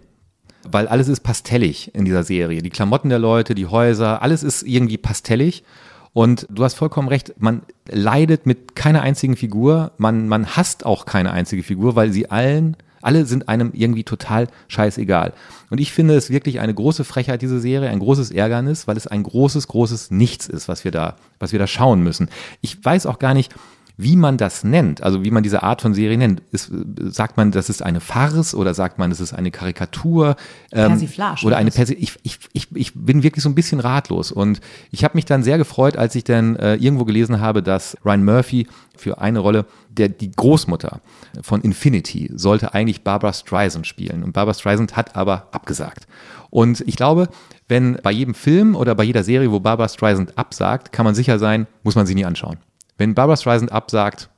Weil 0.67 0.87
alles 0.87 1.07
ist 1.07 1.21
pastellig 1.21 1.91
in 1.93 2.05
dieser 2.05 2.23
Serie. 2.23 2.63
Die 2.63 2.71
Klamotten 2.71 3.09
der 3.09 3.19
Leute, 3.19 3.53
die 3.53 3.67
Häuser, 3.67 4.23
alles 4.23 4.41
ist 4.41 4.63
irgendwie 4.63 4.97
pastellig. 4.97 5.63
Und 6.11 6.47
du 6.49 6.63
hast 6.63 6.73
vollkommen 6.73 7.07
recht, 7.07 7.35
man 7.37 7.61
leidet 7.87 8.45
mit 8.47 8.75
keiner 8.75 9.01
einzigen 9.01 9.35
Figur, 9.35 9.91
man, 9.97 10.27
man 10.27 10.55
hasst 10.55 10.85
auch 10.85 11.05
keine 11.05 11.31
einzige 11.31 11.61
Figur, 11.61 11.95
weil 11.95 12.11
sie 12.11 12.31
allen 12.31 12.77
Alle 13.05 13.25
sind 13.25 13.49
einem 13.49 13.71
irgendwie 13.73 14.03
total 14.03 14.47
scheißegal. 14.67 15.33
Und 15.69 15.79
ich 15.79 15.93
finde 15.93 16.15
es 16.15 16.29
wirklich 16.29 16.59
eine 16.59 16.73
große 16.73 17.03
Frechheit, 17.03 17.41
diese 17.41 17.59
Serie, 17.59 17.89
ein 17.89 17.99
großes 17.99 18.31
Ärgernis, 18.31 18.87
weil 18.87 18.97
es 18.97 19.05
ein 19.05 19.23
großes, 19.23 19.67
großes 19.67 20.11
Nichts 20.11 20.47
ist, 20.47 20.67
was 20.67 20.83
wir 20.83 20.91
da, 20.91 21.15
was 21.39 21.51
wir 21.51 21.59
da 21.59 21.67
schauen 21.67 22.01
müssen. 22.01 22.29
Ich 22.61 22.83
weiß 22.83 23.05
auch 23.05 23.19
gar 23.19 23.33
nicht, 23.33 23.53
wie 23.97 24.15
man 24.15 24.37
das 24.37 24.63
nennt, 24.63 25.01
also 25.03 25.23
wie 25.23 25.31
man 25.31 25.43
diese 25.43 25.63
Art 25.63 25.81
von 25.81 25.93
Serie 25.93 26.17
nennt. 26.17 26.41
Ist, 26.51 26.71
sagt 26.97 27.37
man, 27.37 27.51
das 27.51 27.69
ist 27.69 27.81
eine 27.81 28.01
Farce 28.01 28.53
oder 28.53 28.73
sagt 28.73 28.99
man, 28.99 29.09
das 29.09 29.21
ist 29.21 29.33
eine 29.33 29.51
Karikatur? 29.51 30.35
Ähm, 30.71 30.89
Persiflage. 30.89 31.45
Oder 31.45 31.57
eine 31.57 31.71
Persi 31.71 31.93
ich, 31.93 32.17
ich, 32.23 32.39
ich, 32.51 32.67
ich 32.73 32.93
bin 32.93 33.23
wirklich 33.23 33.43
so 33.43 33.49
ein 33.49 33.55
bisschen 33.55 33.79
ratlos. 33.79 34.31
Und 34.31 34.59
ich 34.91 35.03
habe 35.03 35.15
mich 35.15 35.25
dann 35.25 35.43
sehr 35.43 35.57
gefreut, 35.57 35.95
als 35.95 36.15
ich 36.15 36.25
dann 36.25 36.57
äh, 36.57 36.75
irgendwo 36.75 37.05
gelesen 37.05 37.39
habe, 37.39 37.63
dass 37.63 37.97
Ryan 38.03 38.25
Murphy 38.25 38.67
für 38.97 39.19
eine 39.19 39.39
Rolle, 39.39 39.65
der 39.89 40.09
die 40.09 40.31
Großmutter 40.31 40.99
von 41.41 41.61
Infinity 41.61 42.31
sollte 42.35 42.73
eigentlich 42.73 43.03
Barbara 43.03 43.31
Streisand 43.31 43.87
spielen. 43.87 44.23
Und 44.23 44.33
Barbara 44.33 44.53
Streisand 44.53 44.97
hat 44.97 45.15
aber 45.15 45.47
abgesagt. 45.51 46.07
Und 46.49 46.83
ich 46.85 46.97
glaube, 46.97 47.29
wenn 47.67 47.97
bei 48.03 48.11
jedem 48.11 48.33
Film 48.33 48.75
oder 48.75 48.93
bei 48.95 49.03
jeder 49.03 49.23
Serie, 49.23 49.51
wo 49.51 49.59
Barbara 49.59 49.87
Streisand 49.87 50.37
absagt, 50.37 50.91
kann 50.91 51.05
man 51.05 51.15
sicher 51.15 51.39
sein, 51.39 51.67
muss 51.83 51.95
man 51.95 52.05
sie 52.05 52.15
nie 52.15 52.25
anschauen. 52.25 52.57
Wenn 52.97 53.13
Barbara 53.13 53.37
Streisand 53.37 53.71
absagt, 53.71 54.29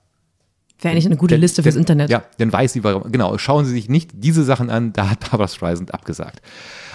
Wäre 0.80 0.92
eigentlich 0.92 1.08
eine 1.08 1.18
gute 1.18 1.36
denn, 1.36 1.42
Liste 1.42 1.64
fürs 1.64 1.74
denn, 1.74 1.82
Internet. 1.82 2.10
Ja, 2.12 2.24
dann 2.38 2.54
weiß 2.54 2.74
sie, 2.74 2.84
warum. 2.84 3.12
Genau, 3.12 3.38
schauen 3.40 3.66
Sie 3.66 3.72
sich 3.72 3.90
nicht 3.90 4.12
diese 4.14 4.44
Sachen 4.44 4.70
an, 4.70 4.94
da 4.94 5.10
hat 5.10 5.22
Barbara 5.32 5.48
Streisand 5.48 5.94
abgesagt. 5.94 6.42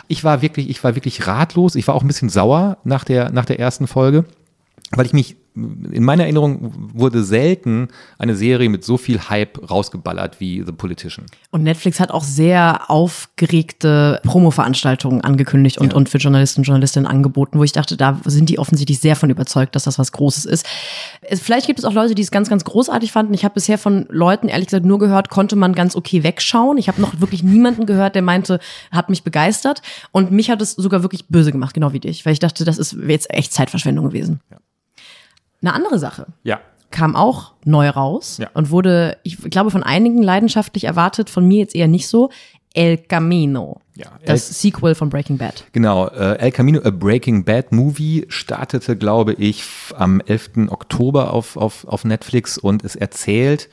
Ich 0.07 0.23
war 0.23 0.41
wirklich, 0.41 0.69
ich 0.69 0.83
war 0.85 0.95
wirklich 0.95 1.27
ratlos. 1.27 1.75
Ich 1.75 1.89
war 1.89 1.95
auch 1.97 2.03
ein 2.03 2.07
bisschen 2.07 2.29
sauer 2.29 2.79
nach 2.85 3.03
der, 3.03 3.31
nach 3.31 3.45
der 3.45 3.59
ersten 3.59 3.89
Folge, 3.89 4.25
weil 4.93 5.07
ich 5.07 5.13
mich 5.13 5.37
in 5.55 6.03
meiner 6.03 6.25
Erinnerung 6.25 6.73
wurde 6.95 7.23
selten 7.25 7.89
eine 8.19 8.35
Serie 8.35 8.71
mit 8.71 8.85
so 8.85 8.97
viel 8.97 9.21
Hype 9.29 9.71
rausgeballert 9.71 10.41
wie 10.41 10.63
The 10.65 10.73
Politician. 10.73 11.27
Und 11.51 11.63
Netflix 11.63 12.01
hat 12.01 12.11
auch 12.11 12.25
sehr 12.25 12.91
aufgeregte 12.91 14.21
Promo-Veranstaltungen 14.25 15.21
angekündigt 15.21 15.79
und, 15.79 15.93
ja. 15.93 15.97
und 15.97 16.09
für 16.09 16.19
Journalisten 16.19 16.61
und 16.61 16.65
Journalistinnen 16.65 17.07
angeboten, 17.07 17.59
wo 17.59 17.65
ich 17.65 17.73
dachte, 17.73 17.99
da 17.99 18.19
sind 18.25 18.49
die 18.49 18.59
offensichtlich 18.59 19.01
sehr 19.01 19.15
von 19.15 19.29
überzeugt, 19.29 19.77
dass 19.77 19.85
das 19.85 19.99
was 19.99 20.13
Großes 20.13 20.47
ist. 20.47 20.67
Vielleicht 21.35 21.67
gibt 21.67 21.79
es 21.79 21.85
auch 21.85 21.93
Leute, 21.93 22.15
die 22.15 22.23
es 22.23 22.31
ganz, 22.31 22.49
ganz 22.49 22.65
großartig 22.65 23.13
fanden. 23.13 23.35
Ich 23.35 23.45
habe 23.45 23.55
bisher 23.55 23.77
von 23.77 24.07
Leuten, 24.09 24.49
ehrlich 24.49 24.69
gesagt, 24.69 24.87
nur 24.87 24.99
gehört, 24.99 25.29
konnte 25.29 25.57
man 25.57 25.75
ganz 25.75 25.97
okay 25.97 26.23
wegschauen. 26.23 26.79
Ich 26.79 26.89
habe 26.89 27.01
noch 27.01 27.21
wirklich 27.21 27.43
niemanden 27.43 27.85
gehört, 27.85 28.15
der 28.15 28.23
meinte, 28.23 28.59
hat 28.91 29.11
mich 29.11 29.23
begeistert. 29.23 29.83
Und 30.13 30.31
mich 30.31 30.51
hat 30.51 30.63
es 30.63 30.73
sogar 30.73 31.03
wirklich 31.03 31.27
böse 31.29 31.53
gemacht, 31.53 31.75
genau 31.75 31.93
wie 31.93 32.01
dich, 32.01 32.25
weil 32.25 32.33
ich 32.33 32.39
dachte, 32.39 32.65
das 32.65 32.79
ist 32.79 32.97
jetzt 33.07 33.33
echt 33.33 33.53
Zeitverschwendung 33.53 34.07
gewesen. 34.07 34.41
Ja. 34.51 34.57
Eine 35.63 35.75
andere 35.75 35.99
Sache. 35.99 36.27
Ja. 36.43 36.61
Kam 36.91 37.17
auch 37.17 37.53
neu 37.65 37.89
raus 37.89 38.39
ja. 38.39 38.51
und 38.53 38.71
wurde, 38.71 39.17
ich 39.23 39.39
glaube, 39.39 39.71
von 39.71 39.83
einigen 39.83 40.23
leidenschaftlich 40.23 40.85
erwartet, 40.85 41.31
von 41.31 41.47
mir 41.47 41.61
jetzt 41.61 41.75
eher 41.75 41.89
nicht 41.89 42.07
so. 42.07 42.31
El 42.75 42.99
Camino. 42.99 43.81
Ja, 43.95 44.07
das 44.25 44.49
El 44.49 44.55
Sequel 44.55 44.95
von 44.95 45.11
Breaking 45.11 45.37
Bad. 45.37 45.65
Genau, 45.73 46.09
äh, 46.09 46.39
El 46.39 46.53
Camino, 46.53 46.81
a 46.83 46.91
Breaking 46.91 47.45
Bad 47.45 47.73
Movie, 47.73 48.25
startete, 48.29 48.97
glaube 48.97 49.35
ich, 49.35 49.65
am 49.97 50.21
11. 50.21 50.69
Oktober 50.69 51.33
auf, 51.33 51.57
auf, 51.57 51.87
auf 51.87 52.05
Netflix 52.05 52.57
und 52.57 52.85
es 52.85 52.97
erzählt 52.97 53.69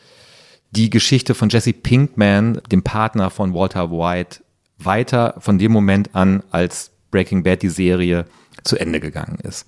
die 0.71 0.89
Geschichte 0.89 1.34
von 1.34 1.49
Jesse 1.49 1.73
Pinkman, 1.73 2.62
dem 2.71 2.84
Partner 2.84 3.30
von 3.30 3.54
Walter 3.54 3.91
White, 3.91 4.43
weiter 4.78 5.36
von 5.39 5.58
dem 5.58 5.71
Moment 5.71 6.13
an, 6.13 6.43
als 6.52 6.91
Breaking 7.12 7.43
Bad 7.43 7.62
die 7.62 7.69
Serie 7.69 8.25
zu 8.63 8.78
Ende 8.78 8.99
gegangen 8.99 9.39
ist. 9.41 9.65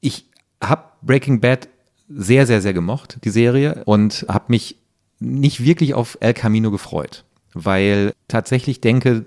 Ich 0.00 0.26
habe 0.62 0.84
Breaking 1.06 1.40
Bad 1.40 1.68
sehr, 2.08 2.46
sehr, 2.46 2.60
sehr 2.60 2.72
gemocht, 2.72 3.18
die 3.24 3.30
Serie, 3.30 3.82
und 3.84 4.26
habe 4.28 4.46
mich 4.48 4.76
nicht 5.18 5.64
wirklich 5.64 5.94
auf 5.94 6.18
El 6.20 6.34
Camino 6.34 6.70
gefreut, 6.70 7.24
weil 7.54 8.12
tatsächlich 8.28 8.80
denke, 8.80 9.24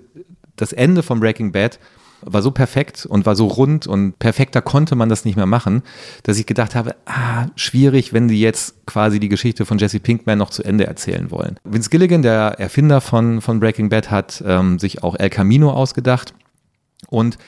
das 0.56 0.72
Ende 0.72 1.02
von 1.02 1.20
Breaking 1.20 1.52
Bad 1.52 1.78
war 2.22 2.42
so 2.42 2.50
perfekt 2.50 3.06
und 3.06 3.24
war 3.24 3.34
so 3.34 3.46
rund 3.46 3.86
und 3.86 4.18
perfekter 4.18 4.60
konnte 4.60 4.94
man 4.94 5.08
das 5.08 5.24
nicht 5.24 5.36
mehr 5.36 5.46
machen, 5.46 5.82
dass 6.22 6.38
ich 6.38 6.46
gedacht 6.46 6.74
habe, 6.74 6.94
ah, 7.06 7.46
schwierig, 7.56 8.12
wenn 8.12 8.28
die 8.28 8.40
jetzt 8.40 8.86
quasi 8.86 9.20
die 9.20 9.30
Geschichte 9.30 9.64
von 9.64 9.78
Jesse 9.78 10.00
Pinkman 10.00 10.38
noch 10.38 10.50
zu 10.50 10.62
Ende 10.62 10.86
erzählen 10.86 11.30
wollen. 11.30 11.58
Vince 11.64 11.88
Gilligan, 11.88 12.22
der 12.22 12.58
Erfinder 12.58 13.00
von, 13.00 13.40
von 13.40 13.58
Breaking 13.58 13.88
Bad, 13.88 14.10
hat 14.10 14.42
ähm, 14.46 14.78
sich 14.78 15.02
auch 15.02 15.16
El 15.18 15.30
Camino 15.30 15.72
ausgedacht 15.72 16.34
und 17.08 17.38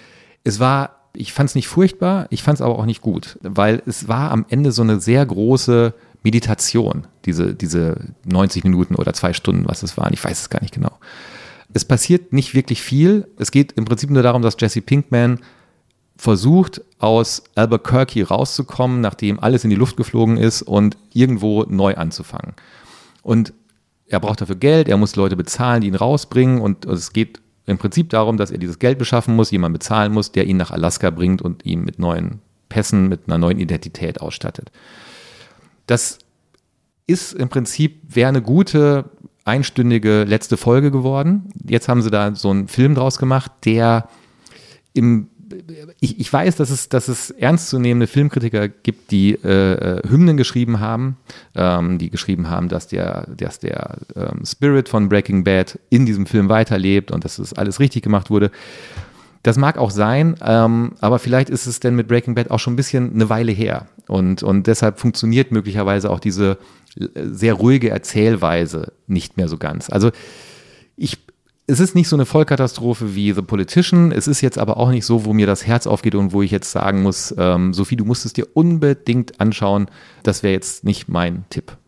es 0.44 0.58
war 0.58 1.01
ich 1.14 1.32
fand 1.32 1.50
es 1.50 1.54
nicht 1.54 1.68
furchtbar, 1.68 2.26
ich 2.30 2.42
fand 2.42 2.56
es 2.56 2.62
aber 2.62 2.78
auch 2.78 2.86
nicht 2.86 3.02
gut, 3.02 3.38
weil 3.42 3.82
es 3.86 4.08
war 4.08 4.30
am 4.30 4.46
Ende 4.48 4.72
so 4.72 4.82
eine 4.82 5.00
sehr 5.00 5.24
große 5.24 5.94
Meditation, 6.22 7.06
diese, 7.24 7.54
diese 7.54 7.96
90 8.24 8.64
Minuten 8.64 8.94
oder 8.94 9.12
zwei 9.12 9.32
Stunden, 9.32 9.66
was 9.66 9.82
es 9.82 9.96
waren, 9.96 10.12
ich 10.12 10.24
weiß 10.24 10.40
es 10.40 10.50
gar 10.50 10.62
nicht 10.62 10.74
genau. 10.74 10.92
Es 11.74 11.84
passiert 11.84 12.32
nicht 12.32 12.54
wirklich 12.54 12.82
viel. 12.82 13.26
Es 13.38 13.50
geht 13.50 13.72
im 13.72 13.86
Prinzip 13.86 14.10
nur 14.10 14.22
darum, 14.22 14.42
dass 14.42 14.56
Jesse 14.58 14.82
Pinkman 14.82 15.40
versucht, 16.16 16.82
aus 16.98 17.42
Albuquerque 17.54 18.24
rauszukommen, 18.24 19.00
nachdem 19.00 19.40
alles 19.40 19.64
in 19.64 19.70
die 19.70 19.76
Luft 19.76 19.96
geflogen 19.96 20.36
ist 20.36 20.62
und 20.62 20.96
irgendwo 21.12 21.64
neu 21.64 21.94
anzufangen. 21.94 22.54
Und 23.22 23.52
er 24.06 24.20
braucht 24.20 24.40
dafür 24.40 24.56
Geld, 24.56 24.88
er 24.88 24.98
muss 24.98 25.16
Leute 25.16 25.36
bezahlen, 25.36 25.80
die 25.80 25.88
ihn 25.88 25.94
rausbringen 25.94 26.60
und 26.60 26.84
es 26.84 27.12
geht 27.12 27.40
im 27.66 27.78
Prinzip 27.78 28.10
darum, 28.10 28.36
dass 28.36 28.50
er 28.50 28.58
dieses 28.58 28.78
Geld 28.78 28.98
beschaffen 28.98 29.36
muss, 29.36 29.50
jemand 29.50 29.74
bezahlen 29.74 30.12
muss, 30.12 30.32
der 30.32 30.46
ihn 30.46 30.56
nach 30.56 30.70
Alaska 30.70 31.10
bringt 31.10 31.42
und 31.42 31.64
ihn 31.64 31.84
mit 31.84 31.98
neuen 31.98 32.40
Pässen, 32.68 33.08
mit 33.08 33.22
einer 33.26 33.38
neuen 33.38 33.58
Identität 33.58 34.20
ausstattet. 34.20 34.72
Das 35.86 36.18
ist 37.06 37.32
im 37.34 37.48
Prinzip, 37.48 38.00
wäre 38.08 38.28
eine 38.28 38.42
gute 38.42 39.10
einstündige 39.44 40.24
letzte 40.24 40.56
Folge 40.56 40.90
geworden. 40.90 41.52
Jetzt 41.66 41.88
haben 41.88 42.02
sie 42.02 42.10
da 42.10 42.34
so 42.34 42.50
einen 42.50 42.68
Film 42.68 42.94
draus 42.94 43.18
gemacht, 43.18 43.50
der 43.64 44.08
im 44.94 45.28
ich, 46.00 46.20
ich 46.20 46.32
weiß, 46.32 46.56
dass 46.56 46.70
es, 46.70 46.88
dass 46.88 47.08
es 47.08 47.30
ernstzunehmende 47.30 48.06
Filmkritiker 48.06 48.68
gibt, 48.68 49.10
die 49.10 49.34
äh, 49.34 49.98
äh, 49.98 50.08
Hymnen 50.08 50.36
geschrieben 50.36 50.80
haben, 50.80 51.16
ähm, 51.54 51.98
die 51.98 52.10
geschrieben 52.10 52.50
haben, 52.50 52.68
dass 52.68 52.88
der, 52.88 53.26
dass 53.36 53.58
der 53.58 53.98
ähm, 54.16 54.44
Spirit 54.44 54.88
von 54.88 55.08
Breaking 55.08 55.44
Bad 55.44 55.78
in 55.90 56.06
diesem 56.06 56.26
Film 56.26 56.48
weiterlebt 56.48 57.10
und 57.10 57.24
dass 57.24 57.36
das 57.36 57.52
alles 57.52 57.80
richtig 57.80 58.02
gemacht 58.02 58.30
wurde. 58.30 58.50
Das 59.42 59.56
mag 59.56 59.76
auch 59.76 59.90
sein, 59.90 60.36
ähm, 60.44 60.92
aber 61.00 61.18
vielleicht 61.18 61.50
ist 61.50 61.66
es 61.66 61.80
denn 61.80 61.96
mit 61.96 62.06
Breaking 62.06 62.34
Bad 62.34 62.50
auch 62.50 62.60
schon 62.60 62.74
ein 62.74 62.76
bisschen 62.76 63.12
eine 63.12 63.28
Weile 63.28 63.50
her. 63.50 63.88
Und, 64.06 64.42
und 64.42 64.66
deshalb 64.66 65.00
funktioniert 65.00 65.50
möglicherweise 65.50 66.10
auch 66.10 66.20
diese 66.20 66.58
äh, 66.98 67.06
sehr 67.30 67.54
ruhige 67.54 67.90
Erzählweise 67.90 68.92
nicht 69.06 69.36
mehr 69.36 69.48
so 69.48 69.58
ganz. 69.58 69.90
Also 69.90 70.10
ich, 70.96 71.18
es 71.72 71.80
ist 71.80 71.94
nicht 71.94 72.08
so 72.08 72.16
eine 72.16 72.26
Vollkatastrophe 72.26 73.14
wie 73.14 73.32
The 73.32 73.40
Politician. 73.40 74.12
Es 74.12 74.28
ist 74.28 74.42
jetzt 74.42 74.58
aber 74.58 74.76
auch 74.76 74.90
nicht 74.90 75.06
so, 75.06 75.24
wo 75.24 75.32
mir 75.32 75.46
das 75.46 75.66
Herz 75.66 75.86
aufgeht 75.86 76.14
und 76.14 76.32
wo 76.32 76.42
ich 76.42 76.50
jetzt 76.50 76.70
sagen 76.70 77.02
muss, 77.02 77.34
ähm, 77.38 77.72
Sophie, 77.72 77.96
du 77.96 78.04
musst 78.04 78.26
es 78.26 78.34
dir 78.34 78.46
unbedingt 78.52 79.40
anschauen. 79.40 79.86
Das 80.22 80.42
wäre 80.42 80.52
jetzt 80.52 80.84
nicht 80.84 81.08
mein 81.08 81.46
Tipp. 81.48 81.78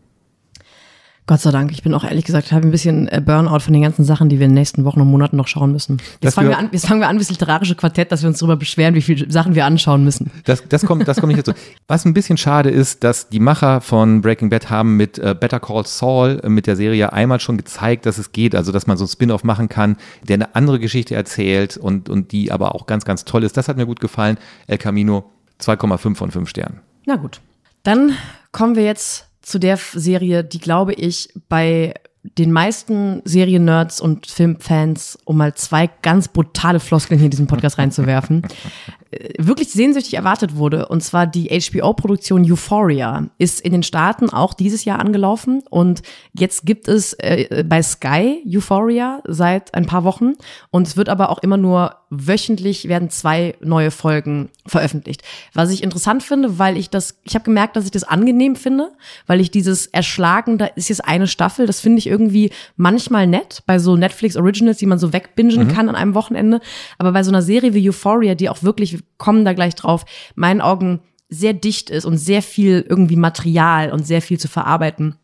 Gott 1.26 1.40
sei 1.40 1.52
Dank. 1.52 1.72
Ich 1.72 1.82
bin 1.82 1.94
auch 1.94 2.04
ehrlich 2.04 2.26
gesagt, 2.26 2.52
habe 2.52 2.66
ein 2.66 2.70
bisschen 2.70 3.08
äh, 3.08 3.22
Burnout 3.24 3.60
von 3.60 3.72
den 3.72 3.80
ganzen 3.80 4.04
Sachen, 4.04 4.28
die 4.28 4.38
wir 4.38 4.44
in 4.44 4.50
den 4.50 4.58
nächsten 4.60 4.84
Wochen 4.84 5.00
und 5.00 5.08
Monaten 5.08 5.37
noch 5.37 5.48
schauen 5.48 5.72
müssen. 5.72 5.96
Jetzt, 6.20 6.34
fangen 6.34 6.50
wir, 6.50 6.58
an, 6.58 6.68
jetzt 6.70 6.87
fangen 6.87 7.00
wir 7.00 7.08
an, 7.08 7.16
wie 7.16 7.20
das 7.20 7.30
literarische 7.30 7.74
Quartett, 7.74 8.12
dass 8.12 8.20
wir 8.20 8.28
uns 8.28 8.40
darüber 8.40 8.56
beschweren, 8.56 8.94
wie 8.94 9.00
viele 9.00 9.30
Sachen 9.32 9.54
wir 9.54 9.64
anschauen 9.64 10.04
müssen. 10.04 10.30
Das, 10.44 10.62
das, 10.68 10.84
kommt, 10.84 11.08
das 11.08 11.20
kommt 11.20 11.34
nicht 11.34 11.46
dazu. 11.46 11.58
Was 11.88 12.04
ein 12.04 12.12
bisschen 12.12 12.37
schade 12.37 12.68
ist, 12.68 13.04
dass 13.04 13.30
die 13.30 13.40
Macher 13.40 13.80
von 13.80 14.20
Breaking 14.20 14.50
Bad 14.50 14.68
haben 14.68 14.98
mit 14.98 15.18
äh, 15.18 15.34
Better 15.38 15.60
Call 15.60 15.87
Saul, 15.87 16.40
äh, 16.44 16.50
mit 16.50 16.66
der 16.66 16.76
Serie 16.76 17.10
einmal 17.14 17.40
schon 17.40 17.56
gezeigt, 17.56 18.04
dass 18.04 18.18
es 18.18 18.32
geht. 18.32 18.54
Also, 18.54 18.70
dass 18.70 18.87
man 18.87 18.98
so 18.98 19.04
ein 19.04 19.08
Spin-off 19.08 19.44
machen 19.44 19.70
kann, 19.70 19.96
der 20.28 20.34
eine 20.34 20.54
andere 20.54 20.78
Geschichte 20.78 21.14
erzählt 21.14 21.78
und, 21.78 22.10
und 22.10 22.32
die 22.32 22.52
aber 22.52 22.74
auch 22.74 22.84
ganz, 22.84 23.06
ganz 23.06 23.24
toll 23.24 23.44
ist. 23.44 23.56
Das 23.56 23.68
hat 23.68 23.78
mir 23.78 23.87
gut 23.87 24.00
gefallen. 24.00 24.37
El 24.66 24.76
Camino 24.76 25.30
2,5 25.58 26.16
von 26.16 26.30
5 26.30 26.48
Sternen. 26.50 26.80
Na 27.06 27.16
gut. 27.16 27.40
Dann 27.82 28.12
kommen 28.52 28.76
wir 28.76 28.84
jetzt 28.84 29.26
zu 29.44 29.59
der 29.59 29.76
Serie, 29.76 30.42
die, 30.42 30.59
glaube 30.59 30.94
ich, 30.94 31.28
bei 31.48 31.94
den 32.38 32.52
meisten 32.52 33.20
Serien-Nerds 33.24 34.00
und 34.00 34.26
Filmfans, 34.26 35.18
um 35.24 35.37
mal 35.37 35.54
zwei 35.54 35.90
ganz 36.00 36.28
brutale 36.28 36.80
Floskeln 36.80 37.18
hier 37.18 37.26
in 37.26 37.30
diesen 37.30 37.46
Podcast 37.46 37.76
reinzuwerfen, 37.78 38.42
wirklich 39.38 39.70
sehnsüchtig 39.70 40.14
erwartet 40.14 40.57
wurde. 40.57 40.88
Und 40.88 41.03
zwar 41.03 41.27
die 41.27 41.48
HBO-Produktion 41.48 42.50
Euphoria 42.50 43.29
ist 43.38 43.61
in 43.61 43.72
den 43.72 43.83
Staaten 43.83 44.31
auch 44.31 44.55
dieses 44.55 44.85
Jahr 44.85 44.98
angelaufen. 44.98 45.62
Und 45.70 46.03
jetzt 46.33 46.66
gibt 46.66 46.88
es 46.88 47.14
äh, 47.14 47.64
bei 47.66 47.83
Sky 47.83 48.42
Euphoria 48.46 49.23
seit 49.27 49.75
ein 49.75 49.87
paar 49.87 50.04
Wochen. 50.04 50.33
Und 50.71 50.87
es 50.87 50.96
wird 50.96 51.08
aber 51.08 51.31
auch 51.31 51.38
immer 51.38 51.56
nur 51.56 51.96
wöchentlich 52.10 52.88
werden 52.88 53.10
zwei 53.10 53.54
neue 53.60 53.90
Folgen 53.90 54.50
veröffentlicht. 54.67 55.23
Was 55.52 55.71
ich 55.71 55.83
interessant 55.83 56.23
finde, 56.23 56.58
weil 56.58 56.77
ich 56.77 56.90
das, 56.90 57.19
ich 57.25 57.35
habe 57.35 57.44
gemerkt, 57.44 57.77
dass 57.77 57.85
ich 57.85 57.90
das 57.90 58.04
angenehm 58.04 58.56
finde, 58.56 58.92
weil 59.27 59.40
ich 59.40 59.50
dieses 59.50 59.87
Erschlagen, 59.87 60.58
da 60.58 60.67
ist 60.67 60.88
jetzt 60.88 61.04
eine 61.04 61.27
Staffel, 61.27 61.67
das 61.67 61.81
finde 61.81 61.98
ich 61.98 62.06
irgendwie 62.06 62.50
manchmal 62.77 63.27
nett 63.27 63.62
bei 63.67 63.79
so 63.79 63.96
Netflix 63.96 64.37
Originals, 64.37 64.79
die 64.79 64.87
man 64.87 64.98
so 64.98 65.12
wegbingen 65.12 65.69
mhm. 65.69 65.69
kann 65.69 65.88
an 65.88 65.96
einem 65.96 66.15
Wochenende. 66.15 66.60
Aber 66.98 67.12
bei 67.12 67.23
so 67.23 67.31
einer 67.31 67.42
Serie 67.42 67.75
wie 67.75 67.88
Euphoria, 67.88 68.35
die 68.35 68.48
auch 68.48 68.62
wirklich, 68.62 68.98
kommen 69.19 69.44
da 69.44 69.52
gleich 69.52 69.75
drauf, 69.75 70.05
meinen 70.35 70.61
Augen 70.61 71.00
sehr 71.29 71.52
dicht 71.52 71.90
ist 71.90 72.05
und 72.05 72.19
sehr 72.19 72.42
viel 72.42 72.85
irgendwie 72.88 73.17
Material 73.17 73.92
und 73.92 74.07
sehr 74.07 74.23
viel 74.23 74.38
zu 74.38 74.48
verarbeiten 74.48 75.17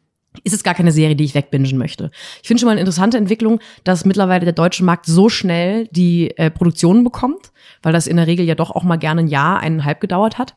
ist 0.44 0.52
es 0.52 0.62
gar 0.62 0.74
keine 0.74 0.92
Serie, 0.92 1.16
die 1.16 1.24
ich 1.24 1.34
wegbingen 1.34 1.76
möchte. 1.76 2.10
Ich 2.40 2.48
finde 2.48 2.60
schon 2.60 2.66
mal 2.66 2.72
eine 2.72 2.80
interessante 2.80 3.18
Entwicklung, 3.18 3.58
dass 3.82 4.04
mittlerweile 4.04 4.44
der 4.44 4.52
deutsche 4.52 4.84
Markt 4.84 5.06
so 5.06 5.28
schnell 5.28 5.88
die 5.88 6.36
äh, 6.38 6.50
Produktionen 6.50 7.02
bekommt, 7.02 7.50
weil 7.82 7.92
das 7.92 8.06
in 8.06 8.16
der 8.16 8.28
Regel 8.28 8.46
ja 8.46 8.54
doch 8.54 8.70
auch 8.70 8.84
mal 8.84 8.96
gerne 8.96 9.22
ein 9.22 9.26
Jahr, 9.26 9.58
eineinhalb 9.58 10.00
gedauert 10.00 10.38
hat. 10.38 10.54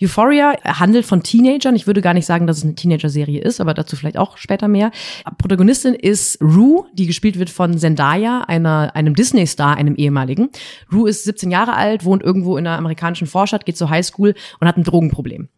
Euphoria 0.00 0.54
handelt 0.64 1.06
von 1.06 1.22
Teenagern. 1.22 1.74
Ich 1.74 1.88
würde 1.88 2.02
gar 2.02 2.14
nicht 2.14 2.26
sagen, 2.26 2.46
dass 2.46 2.58
es 2.58 2.64
eine 2.64 2.76
Teenager-Serie 2.76 3.40
ist, 3.40 3.60
aber 3.60 3.74
dazu 3.74 3.96
vielleicht 3.96 4.16
auch 4.16 4.36
später 4.36 4.68
mehr. 4.68 4.92
Protagonistin 5.38 5.94
ist 5.94 6.40
Rue, 6.40 6.86
die 6.94 7.06
gespielt 7.06 7.38
wird 7.38 7.50
von 7.50 7.76
Zendaya, 7.78 8.42
einer, 8.46 8.94
einem 8.94 9.14
Disney-Star, 9.14 9.76
einem 9.76 9.96
ehemaligen. 9.96 10.50
Rue 10.92 11.10
ist 11.10 11.24
17 11.24 11.50
Jahre 11.50 11.74
alt, 11.74 12.04
wohnt 12.04 12.22
irgendwo 12.22 12.56
in 12.56 12.66
einer 12.66 12.78
amerikanischen 12.78 13.26
Vorstadt, 13.26 13.66
geht 13.66 13.76
zur 13.76 13.90
Highschool 13.90 14.34
und 14.60 14.68
hat 14.68 14.76
ein 14.76 14.84
Drogenproblem 14.84 15.48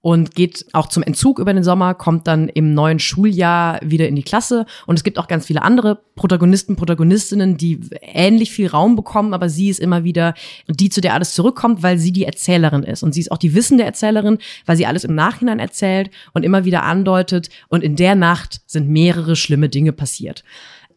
und 0.00 0.34
geht 0.34 0.66
auch 0.72 0.88
zum 0.88 1.02
Entzug 1.02 1.38
über 1.38 1.52
den 1.52 1.64
Sommer, 1.64 1.94
kommt 1.94 2.26
dann 2.28 2.48
im 2.48 2.72
neuen 2.72 3.00
Schuljahr 3.00 3.80
wieder 3.82 4.06
in 4.06 4.14
die 4.14 4.22
Klasse. 4.22 4.64
Und 4.86 4.96
es 4.96 5.02
gibt 5.02 5.18
auch 5.18 5.26
ganz 5.26 5.46
viele 5.46 5.62
andere 5.62 6.00
Protagonisten, 6.14 6.76
Protagonistinnen, 6.76 7.56
die 7.56 7.80
ähnlich 8.00 8.52
viel 8.52 8.68
Raum 8.68 8.94
bekommen, 8.94 9.34
aber 9.34 9.48
sie 9.48 9.68
ist 9.68 9.80
immer 9.80 10.04
wieder 10.04 10.34
die, 10.68 10.88
zu 10.88 11.00
der 11.00 11.14
alles 11.14 11.34
zurückkommt, 11.34 11.82
weil 11.82 11.98
sie 11.98 12.12
die 12.12 12.24
Erzählerin 12.24 12.84
ist. 12.84 13.02
Und 13.02 13.12
sie 13.12 13.20
ist 13.20 13.32
auch 13.32 13.38
die 13.38 13.54
wissende 13.54 13.84
Erzählerin, 13.84 14.38
weil 14.66 14.76
sie 14.76 14.86
alles 14.86 15.04
im 15.04 15.14
Nachhinein 15.14 15.58
erzählt 15.58 16.10
und 16.32 16.44
immer 16.44 16.64
wieder 16.64 16.84
andeutet. 16.84 17.48
Und 17.68 17.82
in 17.82 17.96
der 17.96 18.14
Nacht 18.14 18.60
sind 18.66 18.88
mehrere 18.88 19.34
schlimme 19.34 19.68
Dinge 19.68 19.92
passiert. 19.92 20.44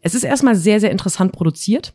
Es 0.01 0.13
ist 0.13 0.23
erstmal 0.23 0.55
sehr, 0.55 0.79
sehr 0.79 0.91
interessant 0.91 1.31
produziert. 1.31 1.93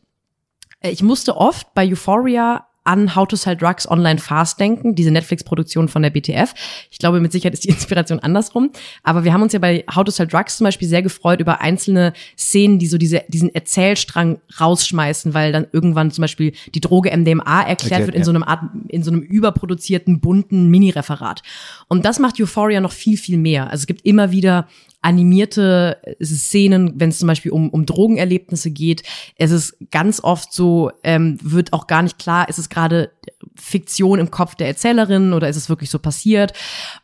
Ich 0.83 1.03
musste 1.03 1.37
oft 1.37 1.73
bei 1.75 1.87
Euphoria 1.91 2.66
an 2.87 3.15
How 3.15 3.27
to 3.27 3.37
Sell 3.37 3.57
Drugs 3.57 3.89
Online 3.89 4.19
Fast 4.19 4.61
denken, 4.61 4.95
diese 4.95 5.11
Netflix-Produktion 5.11 5.89
von 5.89 6.03
der 6.03 6.11
BTF. 6.11 6.55
Ich 6.91 6.99
glaube, 6.99 7.21
mit 7.21 7.33
Sicherheit 7.33 7.55
ist 7.55 7.65
die 7.65 7.69
Inspiration 7.77 8.21
andersrum. 8.21 8.71
Aber 9.03 9.25
wir 9.25 9.33
haben 9.33 9.43
uns 9.43 9.53
ja 9.53 9.59
bei 9.59 9.85
How 9.95 10.05
to 10.05 10.11
Sell 10.11 10.27
Drugs 10.27 10.59
zum 10.59 10.65
Beispiel 10.65 10.89
sehr 10.89 11.03
gefreut 11.03 11.41
über 11.41 11.61
einzelne 11.61 12.13
Szenen, 12.39 12.79
die 12.79 12.87
so 12.87 12.99
diese, 12.99 13.23
diesen 13.29 13.55
Erzählstrang 13.55 14.41
rausschmeißen, 14.61 15.35
weil 15.35 15.53
dann 15.53 15.67
irgendwann 15.73 16.11
zum 16.11 16.23
Beispiel 16.23 16.53
die 16.75 16.81
Droge 16.81 17.15
MDMA 17.17 17.63
erklärt 17.63 18.03
okay, 18.03 18.07
wird 18.07 18.15
in 18.15 18.23
ja. 18.23 18.25
so 18.25 18.31
einem 18.31 18.43
Art, 18.43 18.61
in 18.89 19.03
so 19.03 19.11
einem 19.11 19.21
überproduzierten, 19.21 20.21
bunten 20.21 20.69
Mini-Referat. 20.69 21.43
Und 21.89 22.05
das 22.05 22.19
macht 22.19 22.41
Euphoria 22.41 22.81
noch 22.81 22.93
viel, 22.93 23.17
viel 23.17 23.39
mehr. 23.39 23.71
Also 23.71 23.83
es 23.83 23.87
gibt 23.87 24.05
immer 24.05 24.31
wieder 24.31 24.69
animierte 25.07 25.99
Szenen, 26.21 26.95
wenn 26.97 27.11
es 27.11 27.21
zum 27.21 27.29
Beispiel 27.29 27.53
um, 27.53 27.71
um 27.71 27.87
Drogenerlebnisse 27.87 28.73
geht. 28.73 29.05
Es 29.37 29.53
ist 29.53 29.77
ganz 29.93 30.19
oft 30.21 30.53
so, 30.53 30.91
ähm, 31.05 31.39
wird 31.41 31.73
auch 31.73 31.87
gar 31.87 32.03
nicht 32.03 32.19
klar, 32.19 32.49
ist 32.49 32.59
es 32.59 32.69
gerade 32.69 33.13
Fiktion 33.55 34.19
im 34.19 34.33
Kopf 34.33 34.57
der 34.57 34.67
Erzählerin 34.67 35.33
oder 35.33 35.49
ist 35.49 35.57
es 35.57 35.69
wirklich 35.69 35.91
so 35.91 36.01
passiert? 36.01 36.55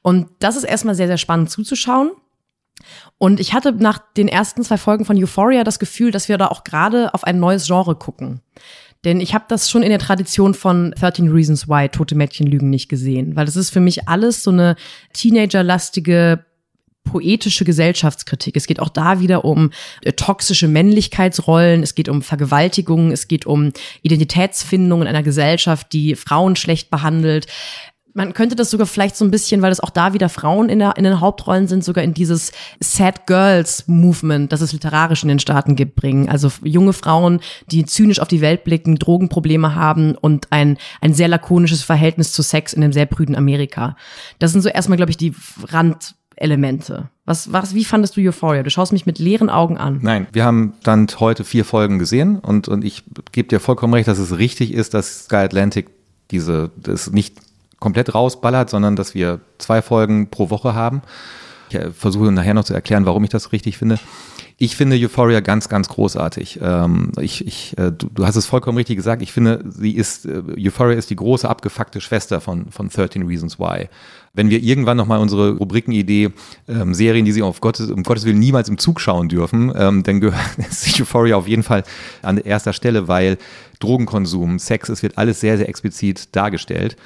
Und 0.02 0.26
das 0.40 0.56
ist 0.56 0.64
erstmal 0.64 0.96
sehr, 0.96 1.06
sehr 1.06 1.16
spannend 1.16 1.50
zuzuschauen. 1.50 2.10
Und 3.18 3.38
ich 3.38 3.54
hatte 3.54 3.70
nach 3.70 4.00
den 4.16 4.26
ersten 4.26 4.64
zwei 4.64 4.78
Folgen 4.78 5.04
von 5.04 5.16
Euphoria 5.16 5.62
das 5.62 5.78
Gefühl, 5.78 6.10
dass 6.10 6.28
wir 6.28 6.38
da 6.38 6.48
auch 6.48 6.64
gerade 6.64 7.14
auf 7.14 7.22
ein 7.22 7.38
neues 7.38 7.68
Genre 7.68 7.94
gucken. 7.94 8.40
Denn 9.04 9.20
ich 9.20 9.32
habe 9.32 9.44
das 9.46 9.70
schon 9.70 9.84
in 9.84 9.90
der 9.90 10.00
Tradition 10.00 10.54
von 10.54 10.90
13 10.90 11.30
Reasons 11.30 11.68
Why, 11.68 11.88
Tote 11.88 12.16
Mädchen 12.16 12.48
lügen 12.48 12.68
nicht 12.68 12.88
gesehen. 12.88 13.36
Weil 13.36 13.46
das 13.46 13.54
ist 13.54 13.70
für 13.70 13.80
mich 13.80 14.08
alles 14.08 14.42
so 14.42 14.50
eine 14.50 14.74
teenagerlastige 15.12 16.44
poetische 17.04 17.64
Gesellschaftskritik. 17.64 18.56
Es 18.56 18.66
geht 18.66 18.80
auch 18.80 18.88
da 18.88 19.20
wieder 19.20 19.44
um 19.44 19.70
äh, 20.02 20.12
toxische 20.12 20.68
Männlichkeitsrollen, 20.68 21.82
es 21.82 21.94
geht 21.94 22.08
um 22.08 22.22
Vergewaltigungen, 22.22 23.12
es 23.12 23.28
geht 23.28 23.46
um 23.46 23.72
Identitätsfindung 24.02 25.02
in 25.02 25.08
einer 25.08 25.22
Gesellschaft, 25.22 25.92
die 25.92 26.14
Frauen 26.14 26.56
schlecht 26.56 26.90
behandelt. 26.90 27.46
Man 28.14 28.34
könnte 28.34 28.56
das 28.56 28.70
sogar 28.70 28.86
vielleicht 28.86 29.16
so 29.16 29.24
ein 29.24 29.30
bisschen, 29.30 29.62
weil 29.62 29.72
es 29.72 29.80
auch 29.80 29.88
da 29.88 30.12
wieder 30.12 30.28
Frauen 30.28 30.68
in, 30.68 30.80
der, 30.80 30.98
in 30.98 31.04
den 31.04 31.20
Hauptrollen 31.20 31.66
sind, 31.66 31.82
sogar 31.82 32.04
in 32.04 32.12
dieses 32.12 32.52
Sad 32.78 33.26
Girls 33.26 33.84
Movement, 33.86 34.52
das 34.52 34.60
es 34.60 34.74
literarisch 34.74 35.22
in 35.22 35.30
den 35.30 35.38
Staaten 35.38 35.76
gibt, 35.76 35.96
bringen. 35.96 36.28
Also 36.28 36.52
junge 36.62 36.92
Frauen, 36.92 37.40
die 37.70 37.86
zynisch 37.86 38.20
auf 38.20 38.28
die 38.28 38.42
Welt 38.42 38.64
blicken, 38.64 38.96
Drogenprobleme 38.96 39.74
haben 39.74 40.14
und 40.14 40.48
ein, 40.50 40.76
ein 41.00 41.14
sehr 41.14 41.28
lakonisches 41.28 41.82
Verhältnis 41.82 42.32
zu 42.32 42.42
Sex 42.42 42.74
in 42.74 42.84
einem 42.84 42.92
sehr 42.92 43.06
prüden 43.06 43.34
Amerika. 43.34 43.96
Das 44.38 44.52
sind 44.52 44.60
so 44.60 44.68
erstmal, 44.68 44.96
glaube 44.96 45.10
ich, 45.10 45.16
die 45.16 45.34
Rand, 45.68 46.14
Elemente. 46.36 47.08
Was, 47.24 47.52
was, 47.52 47.74
wie 47.74 47.84
fandest 47.84 48.16
du 48.16 48.20
Euphoria? 48.20 48.62
Du 48.62 48.70
schaust 48.70 48.92
mich 48.92 49.06
mit 49.06 49.18
leeren 49.18 49.50
Augen 49.50 49.78
an. 49.78 50.00
Nein, 50.02 50.26
wir 50.32 50.44
haben 50.44 50.74
dann 50.82 51.06
heute 51.18 51.44
vier 51.44 51.64
Folgen 51.64 51.98
gesehen 51.98 52.38
und, 52.38 52.68
und 52.68 52.84
ich 52.84 53.04
gebe 53.32 53.48
dir 53.48 53.60
vollkommen 53.60 53.94
recht, 53.94 54.08
dass 54.08 54.18
es 54.18 54.36
richtig 54.38 54.72
ist, 54.72 54.94
dass 54.94 55.24
Sky 55.24 55.36
Atlantic 55.36 55.90
diese, 56.30 56.70
das 56.76 57.10
nicht 57.10 57.36
komplett 57.78 58.14
rausballert, 58.14 58.70
sondern 58.70 58.96
dass 58.96 59.14
wir 59.14 59.40
zwei 59.58 59.82
Folgen 59.82 60.30
pro 60.30 60.50
Woche 60.50 60.74
haben. 60.74 61.02
Ich 61.68 61.76
äh, 61.76 61.90
versuche 61.90 62.30
nachher 62.32 62.54
noch 62.54 62.64
zu 62.64 62.74
erklären, 62.74 63.06
warum 63.06 63.24
ich 63.24 63.30
das 63.30 63.52
richtig 63.52 63.78
finde. 63.78 63.98
Ich 64.62 64.76
finde 64.76 64.94
Euphoria 64.96 65.40
ganz, 65.40 65.68
ganz 65.68 65.88
großartig. 65.88 66.60
Ähm, 66.62 67.10
ich, 67.20 67.44
ich, 67.44 67.76
äh, 67.78 67.90
du, 67.90 68.08
du, 68.14 68.24
hast 68.24 68.36
es 68.36 68.46
vollkommen 68.46 68.78
richtig 68.78 68.94
gesagt. 68.94 69.20
Ich 69.20 69.32
finde, 69.32 69.64
sie 69.68 69.90
ist, 69.90 70.24
äh, 70.24 70.40
Euphoria 70.56 70.96
ist 70.96 71.10
die 71.10 71.16
große 71.16 71.48
abgefuckte 71.48 72.00
Schwester 72.00 72.40
von, 72.40 72.70
von 72.70 72.88
13 72.88 73.26
Reasons 73.26 73.58
Why. 73.58 73.88
Wenn 74.34 74.50
wir 74.50 74.62
irgendwann 74.62 74.96
nochmal 74.96 75.18
unsere 75.18 75.56
Rubrikenidee, 75.56 76.30
ähm, 76.68 76.94
Serien, 76.94 77.24
die 77.24 77.32
sie 77.32 77.42
auf 77.42 77.60
Gottes, 77.60 77.90
um 77.90 78.04
Gottes 78.04 78.24
Willen 78.24 78.38
niemals 78.38 78.68
im 78.68 78.78
Zug 78.78 79.00
schauen 79.00 79.28
dürfen, 79.28 79.72
ähm, 79.74 80.04
dann 80.04 80.20
gehört 80.20 80.40
Euphoria 81.00 81.34
auf 81.34 81.48
jeden 81.48 81.64
Fall 81.64 81.82
an 82.22 82.38
erster 82.38 82.72
Stelle, 82.72 83.08
weil 83.08 83.38
Drogenkonsum, 83.80 84.60
Sex, 84.60 84.88
es 84.90 85.02
wird 85.02 85.18
alles 85.18 85.40
sehr, 85.40 85.58
sehr 85.58 85.68
explizit 85.68 86.36
dargestellt. 86.36 86.96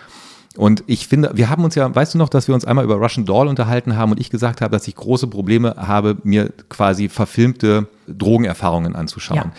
Und 0.57 0.84
ich 0.86 1.07
finde, 1.07 1.32
wir 1.34 1.50
haben 1.50 1.64
uns 1.64 1.74
ja, 1.74 1.94
weißt 1.94 2.14
du 2.14 2.18
noch, 2.18 2.28
dass 2.28 2.48
wir 2.48 2.54
uns 2.54 2.64
einmal 2.64 2.84
über 2.84 2.96
Russian 2.96 3.26
Doll 3.26 3.48
unterhalten 3.48 3.96
haben 3.96 4.12
und 4.12 4.20
ich 4.20 4.30
gesagt 4.30 4.61
habe, 4.61 4.72
dass 4.72 4.88
ich 4.88 4.94
große 4.94 5.26
Probleme 5.26 5.74
habe, 5.76 6.16
mir 6.22 6.52
quasi 6.68 7.09
verfilmte 7.09 7.88
Drogenerfahrungen 8.09 8.96
anzuschauen. 8.96 9.36
Ja. 9.36 9.52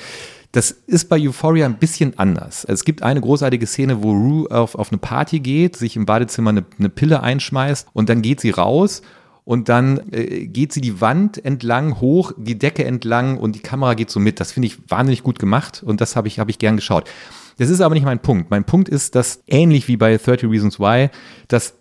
Das 0.53 0.71
ist 0.71 1.09
bei 1.09 1.19
Euphoria 1.19 1.65
ein 1.65 1.77
bisschen 1.77 2.17
anders. 2.17 2.65
Es 2.67 2.83
gibt 2.83 3.03
eine 3.03 3.21
großartige 3.21 3.67
Szene, 3.67 4.01
wo 4.01 4.11
Rue 4.11 4.49
auf, 4.49 4.75
auf 4.75 4.91
eine 4.91 4.97
Party 4.97 5.39
geht, 5.39 5.75
sich 5.75 5.95
im 5.95 6.05
Badezimmer 6.05 6.49
eine, 6.49 6.65
eine 6.79 6.89
Pille 6.89 7.21
einschmeißt 7.21 7.89
und 7.93 8.09
dann 8.09 8.21
geht 8.21 8.39
sie 8.39 8.51
raus 8.51 9.01
und 9.43 9.69
dann 9.69 10.01
äh, 10.11 10.47
geht 10.47 10.73
sie 10.73 10.81
die 10.81 10.99
Wand 10.99 11.43
entlang, 11.45 12.01
hoch, 12.01 12.31
die 12.37 12.57
Decke 12.57 12.85
entlang 12.85 13.37
und 13.37 13.55
die 13.55 13.59
Kamera 13.59 13.93
geht 13.93 14.09
so 14.09 14.19
mit. 14.19 14.39
Das 14.39 14.51
finde 14.51 14.67
ich 14.67 14.77
wahnsinnig 14.89 15.21
gut 15.21 15.37
gemacht 15.37 15.83
und 15.85 16.01
das 16.01 16.15
habe 16.15 16.27
ich, 16.27 16.39
hab 16.39 16.49
ich 16.49 16.59
gern 16.59 16.75
geschaut. 16.75 17.09
Das 17.57 17.69
ist 17.69 17.81
aber 17.81 17.95
nicht 17.95 18.05
mein 18.05 18.19
Punkt. 18.19 18.51
Mein 18.51 18.63
Punkt 18.63 18.89
ist, 18.89 19.15
dass 19.15 19.43
ähnlich 19.47 19.87
wie 19.87 19.97
bei 19.97 20.17
30 20.17 20.49
Reasons 20.49 20.79
Why, 20.79 21.09
dass 21.47 21.73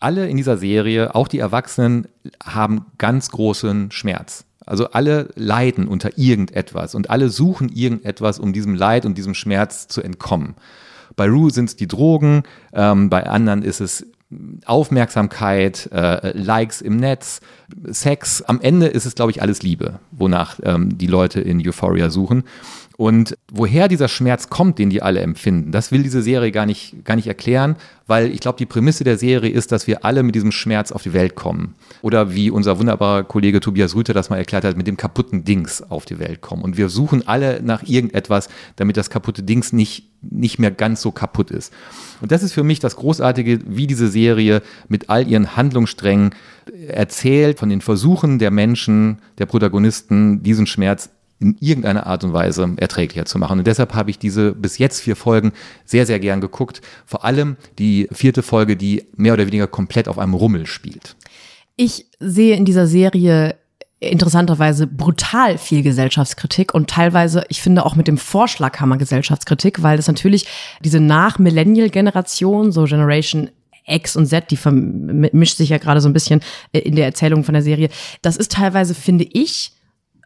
alle 0.00 0.28
in 0.28 0.36
dieser 0.36 0.56
Serie, 0.56 1.14
auch 1.14 1.28
die 1.28 1.38
Erwachsenen, 1.38 2.08
haben 2.42 2.86
ganz 2.98 3.30
großen 3.30 3.90
Schmerz. 3.90 4.44
Also 4.64 4.90
alle 4.90 5.30
leiden 5.34 5.88
unter 5.88 6.18
irgendetwas 6.18 6.94
und 6.94 7.10
alle 7.10 7.30
suchen 7.30 7.70
irgendetwas, 7.70 8.38
um 8.38 8.52
diesem 8.52 8.74
Leid 8.74 9.06
und 9.06 9.16
diesem 9.16 9.34
Schmerz 9.34 9.88
zu 9.88 10.02
entkommen. 10.02 10.54
Bei 11.16 11.26
Rue 11.26 11.50
sind 11.50 11.70
es 11.70 11.76
die 11.76 11.88
Drogen, 11.88 12.42
ähm, 12.72 13.08
bei 13.08 13.26
anderen 13.26 13.62
ist 13.62 13.80
es 13.80 14.06
Aufmerksamkeit, 14.66 15.88
äh, 15.90 16.36
Likes 16.36 16.82
im 16.82 16.98
Netz, 16.98 17.40
Sex. 17.86 18.42
Am 18.42 18.60
Ende 18.60 18.86
ist 18.86 19.06
es, 19.06 19.14
glaube 19.14 19.30
ich, 19.30 19.40
alles 19.40 19.62
Liebe, 19.62 20.00
wonach 20.10 20.60
ähm, 20.62 20.98
die 20.98 21.06
Leute 21.06 21.40
in 21.40 21.66
Euphoria 21.66 22.10
suchen. 22.10 22.44
Und 23.00 23.38
woher 23.52 23.86
dieser 23.86 24.08
Schmerz 24.08 24.50
kommt, 24.50 24.80
den 24.80 24.90
die 24.90 25.02
alle 25.02 25.20
empfinden, 25.20 25.70
das 25.70 25.92
will 25.92 26.02
diese 26.02 26.20
Serie 26.20 26.50
gar 26.50 26.66
nicht, 26.66 27.04
gar 27.04 27.14
nicht 27.14 27.28
erklären, 27.28 27.76
weil 28.08 28.32
ich 28.32 28.40
glaube, 28.40 28.58
die 28.58 28.66
Prämisse 28.66 29.04
der 29.04 29.16
Serie 29.16 29.52
ist, 29.52 29.70
dass 29.70 29.86
wir 29.86 30.04
alle 30.04 30.24
mit 30.24 30.34
diesem 30.34 30.50
Schmerz 30.50 30.90
auf 30.90 31.04
die 31.04 31.12
Welt 31.12 31.36
kommen. 31.36 31.76
Oder 32.02 32.34
wie 32.34 32.50
unser 32.50 32.80
wunderbarer 32.80 33.22
Kollege 33.22 33.60
Tobias 33.60 33.94
Rüther 33.94 34.14
das 34.14 34.30
mal 34.30 34.38
erklärt 34.38 34.64
hat, 34.64 34.76
mit 34.76 34.88
dem 34.88 34.96
kaputten 34.96 35.44
Dings 35.44 35.80
auf 35.80 36.06
die 36.06 36.18
Welt 36.18 36.40
kommen. 36.40 36.64
Und 36.64 36.76
wir 36.76 36.88
suchen 36.88 37.24
alle 37.28 37.62
nach 37.62 37.84
irgendetwas, 37.84 38.48
damit 38.74 38.96
das 38.96 39.10
kaputte 39.10 39.44
Dings 39.44 39.72
nicht, 39.72 40.10
nicht 40.20 40.58
mehr 40.58 40.72
ganz 40.72 41.00
so 41.00 41.12
kaputt 41.12 41.52
ist. 41.52 41.72
Und 42.20 42.32
das 42.32 42.42
ist 42.42 42.52
für 42.52 42.64
mich 42.64 42.80
das 42.80 42.96
Großartige, 42.96 43.60
wie 43.64 43.86
diese 43.86 44.08
Serie 44.08 44.60
mit 44.88 45.08
all 45.08 45.28
ihren 45.28 45.54
Handlungssträngen 45.54 46.34
erzählt 46.88 47.60
von 47.60 47.68
den 47.68 47.80
Versuchen 47.80 48.40
der 48.40 48.50
Menschen, 48.50 49.18
der 49.38 49.46
Protagonisten, 49.46 50.42
diesen 50.42 50.66
Schmerz 50.66 51.10
in 51.40 51.56
irgendeiner 51.60 52.06
Art 52.06 52.24
und 52.24 52.32
Weise 52.32 52.74
erträglicher 52.76 53.24
zu 53.24 53.38
machen. 53.38 53.58
Und 53.58 53.66
deshalb 53.66 53.94
habe 53.94 54.10
ich 54.10 54.18
diese 54.18 54.52
bis 54.52 54.78
jetzt 54.78 55.00
vier 55.00 55.16
Folgen 55.16 55.52
sehr, 55.84 56.04
sehr 56.04 56.18
gern 56.18 56.40
geguckt. 56.40 56.80
Vor 57.06 57.24
allem 57.24 57.56
die 57.78 58.08
vierte 58.12 58.42
Folge, 58.42 58.76
die 58.76 59.04
mehr 59.16 59.34
oder 59.34 59.46
weniger 59.46 59.66
komplett 59.66 60.08
auf 60.08 60.18
einem 60.18 60.34
Rummel 60.34 60.66
spielt. 60.66 61.16
Ich 61.76 62.06
sehe 62.18 62.56
in 62.56 62.64
dieser 62.64 62.86
Serie 62.86 63.56
interessanterweise 64.00 64.86
brutal 64.86 65.58
viel 65.58 65.82
Gesellschaftskritik 65.82 66.72
und 66.72 66.88
teilweise, 66.88 67.44
ich 67.48 67.60
finde 67.60 67.84
auch 67.84 67.96
mit 67.96 68.06
dem 68.06 68.18
Vorschlaghammer 68.18 68.96
Gesellschaftskritik, 68.96 69.82
weil 69.82 69.96
das 69.96 70.06
natürlich 70.06 70.46
diese 70.84 71.00
Nach-Millennial-Generation, 71.00 72.70
so 72.70 72.84
Generation 72.84 73.50
X 73.86 74.16
und 74.16 74.26
Z, 74.26 74.50
die 74.50 74.56
vermischt 74.56 75.56
sich 75.56 75.70
ja 75.70 75.78
gerade 75.78 76.00
so 76.00 76.08
ein 76.08 76.12
bisschen 76.12 76.42
in 76.72 76.94
der 76.94 77.06
Erzählung 77.06 77.42
von 77.42 77.54
der 77.54 77.62
Serie. 77.62 77.88
Das 78.22 78.36
ist 78.36 78.52
teilweise, 78.52 78.94
finde 78.94 79.24
ich, 79.24 79.72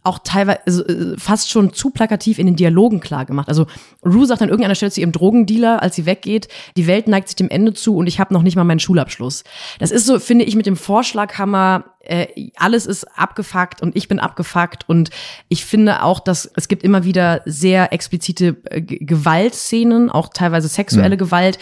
auch 0.02 0.18
teilweise 0.18 0.60
also, 0.66 0.84
äh, 0.84 1.16
fast 1.16 1.50
schon 1.50 1.72
zu 1.72 1.90
plakativ 1.90 2.38
in 2.38 2.46
den 2.46 2.56
Dialogen 2.56 3.00
klar 3.00 3.24
gemacht. 3.24 3.48
Also 3.48 3.66
Rue 4.04 4.26
sagt 4.26 4.42
an 4.42 4.48
irgendeiner 4.48 4.74
Stelle 4.74 4.90
zu 4.90 5.00
ihrem 5.00 5.12
Drogendealer, 5.12 5.82
als 5.82 5.94
sie 5.94 6.06
weggeht, 6.06 6.48
die 6.76 6.86
Welt 6.86 7.08
neigt 7.08 7.28
sich 7.28 7.36
dem 7.36 7.48
Ende 7.48 7.72
zu 7.72 7.96
und 7.96 8.06
ich 8.06 8.18
habe 8.18 8.34
noch 8.34 8.42
nicht 8.42 8.56
mal 8.56 8.64
meinen 8.64 8.80
Schulabschluss. 8.80 9.44
Das 9.78 9.90
ist 9.90 10.06
so, 10.06 10.18
finde 10.18 10.44
ich, 10.44 10.56
mit 10.56 10.66
dem 10.66 10.76
Vorschlaghammer, 10.76 11.84
äh, 12.00 12.50
alles 12.56 12.86
ist 12.86 13.04
abgefuckt 13.16 13.80
und 13.80 13.94
ich 13.96 14.08
bin 14.08 14.18
abgefuckt 14.18 14.88
und 14.88 15.10
ich 15.48 15.64
finde 15.64 16.02
auch, 16.02 16.18
dass 16.18 16.50
es 16.56 16.66
gibt 16.66 16.82
immer 16.82 17.04
wieder 17.04 17.42
sehr 17.44 17.92
explizite 17.92 18.56
äh, 18.70 18.80
Gewaltszenen, 18.80 20.10
auch 20.10 20.28
teilweise 20.28 20.68
sexuelle 20.68 21.14
mhm. 21.14 21.20
Gewalt. 21.20 21.58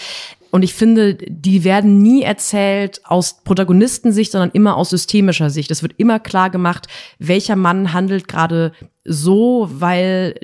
Und 0.50 0.62
ich 0.62 0.74
finde, 0.74 1.14
die 1.14 1.64
werden 1.64 2.02
nie 2.02 2.22
erzählt 2.22 3.00
aus 3.04 3.42
Protagonistensicht, 3.44 4.32
sondern 4.32 4.50
immer 4.50 4.76
aus 4.76 4.90
systemischer 4.90 5.50
Sicht. 5.50 5.70
Es 5.70 5.82
wird 5.82 5.94
immer 5.96 6.18
klar 6.18 6.50
gemacht, 6.50 6.88
welcher 7.18 7.56
Mann 7.56 7.92
handelt 7.92 8.28
gerade 8.28 8.72
so, 9.04 9.68
weil 9.72 10.34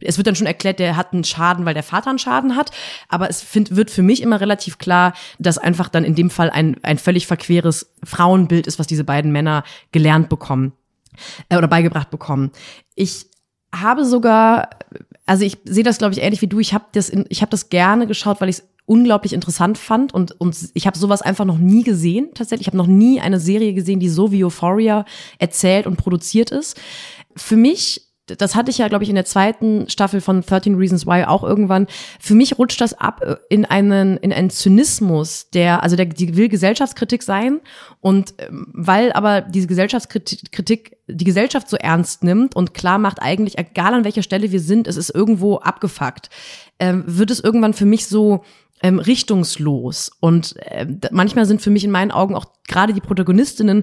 es 0.00 0.16
wird 0.16 0.26
dann 0.26 0.36
schon 0.36 0.46
erklärt, 0.46 0.78
der 0.78 0.96
hat 0.96 1.12
einen 1.12 1.24
Schaden, 1.24 1.64
weil 1.64 1.74
der 1.74 1.82
Vater 1.82 2.10
einen 2.10 2.18
Schaden 2.18 2.56
hat. 2.56 2.70
Aber 3.08 3.28
es 3.28 3.42
find, 3.42 3.74
wird 3.74 3.90
für 3.90 4.02
mich 4.02 4.22
immer 4.22 4.40
relativ 4.40 4.78
klar, 4.78 5.14
dass 5.38 5.58
einfach 5.58 5.88
dann 5.88 6.04
in 6.04 6.14
dem 6.14 6.30
Fall 6.30 6.50
ein, 6.50 6.76
ein 6.82 6.98
völlig 6.98 7.26
verqueres 7.26 7.92
Frauenbild 8.04 8.66
ist, 8.66 8.78
was 8.78 8.86
diese 8.86 9.04
beiden 9.04 9.32
Männer 9.32 9.64
gelernt 9.92 10.28
bekommen 10.28 10.72
äh, 11.48 11.56
oder 11.56 11.68
beigebracht 11.68 12.10
bekommen. 12.10 12.50
Ich 12.94 13.26
habe 13.74 14.04
sogar, 14.04 14.70
also 15.26 15.44
ich 15.44 15.58
sehe 15.64 15.84
das, 15.84 15.98
glaube 15.98 16.14
ich, 16.14 16.22
ähnlich 16.22 16.42
wie 16.42 16.46
du. 16.46 16.60
Ich 16.60 16.74
habe 16.74 16.84
das, 16.92 17.08
in, 17.08 17.26
ich 17.28 17.40
habe 17.40 17.50
das 17.50 17.68
gerne 17.68 18.06
geschaut, 18.06 18.40
weil 18.40 18.48
ich 18.48 18.58
es 18.58 18.68
unglaublich 18.86 19.32
interessant 19.32 19.78
fand 19.78 20.12
und, 20.12 20.38
und 20.40 20.56
ich 20.74 20.86
habe 20.86 20.98
sowas 20.98 21.22
einfach 21.22 21.44
noch 21.44 21.58
nie 21.58 21.82
gesehen. 21.82 22.30
Tatsächlich, 22.34 22.66
ich 22.66 22.68
habe 22.68 22.76
noch 22.76 22.86
nie 22.86 23.20
eine 23.20 23.40
Serie 23.40 23.72
gesehen, 23.72 24.00
die 24.00 24.08
so 24.08 24.30
wie 24.30 24.44
Euphoria 24.44 25.04
erzählt 25.38 25.86
und 25.86 25.96
produziert 25.96 26.50
ist. 26.50 26.78
Für 27.36 27.56
mich 27.56 28.04
das 28.26 28.54
hatte 28.54 28.70
ich 28.70 28.78
ja, 28.78 28.88
glaube 28.88 29.04
ich, 29.04 29.10
in 29.10 29.16
der 29.16 29.26
zweiten 29.26 29.88
Staffel 29.88 30.20
von 30.22 30.40
13 30.40 30.76
Reasons 30.76 31.06
Why 31.06 31.24
auch 31.24 31.44
irgendwann. 31.44 31.86
Für 32.18 32.34
mich 32.34 32.58
rutscht 32.58 32.80
das 32.80 32.94
ab 32.94 33.20
in 33.50 33.66
einen, 33.66 34.16
in 34.16 34.32
einen 34.32 34.48
Zynismus, 34.48 35.50
der, 35.50 35.82
also 35.82 35.94
der, 35.94 36.06
die 36.06 36.34
will 36.34 36.48
Gesellschaftskritik 36.48 37.22
sein. 37.22 37.60
Und 38.00 38.34
ähm, 38.38 38.66
weil 38.72 39.12
aber 39.12 39.42
diese 39.42 39.66
Gesellschaftskritik 39.66 40.96
die 41.06 41.24
Gesellschaft 41.24 41.68
so 41.68 41.76
ernst 41.76 42.24
nimmt 42.24 42.56
und 42.56 42.72
klar 42.72 42.98
macht 42.98 43.20
eigentlich, 43.20 43.58
egal 43.58 43.92
an 43.92 44.04
welcher 44.04 44.22
Stelle 44.22 44.52
wir 44.52 44.60
sind, 44.60 44.88
es 44.88 44.96
ist 44.96 45.10
irgendwo 45.10 45.56
abgefuckt, 45.56 46.30
ähm, 46.78 47.04
wird 47.06 47.30
es 47.30 47.40
irgendwann 47.40 47.74
für 47.74 47.84
mich 47.84 48.06
so, 48.06 48.42
ähm, 48.84 48.98
richtungslos. 48.98 50.10
Und 50.20 50.56
äh, 50.58 50.86
manchmal 51.10 51.46
sind 51.46 51.62
für 51.62 51.70
mich 51.70 51.84
in 51.84 51.90
meinen 51.90 52.10
Augen 52.10 52.34
auch 52.34 52.44
gerade 52.68 52.92
die 52.92 53.00
Protagonistinnen 53.00 53.82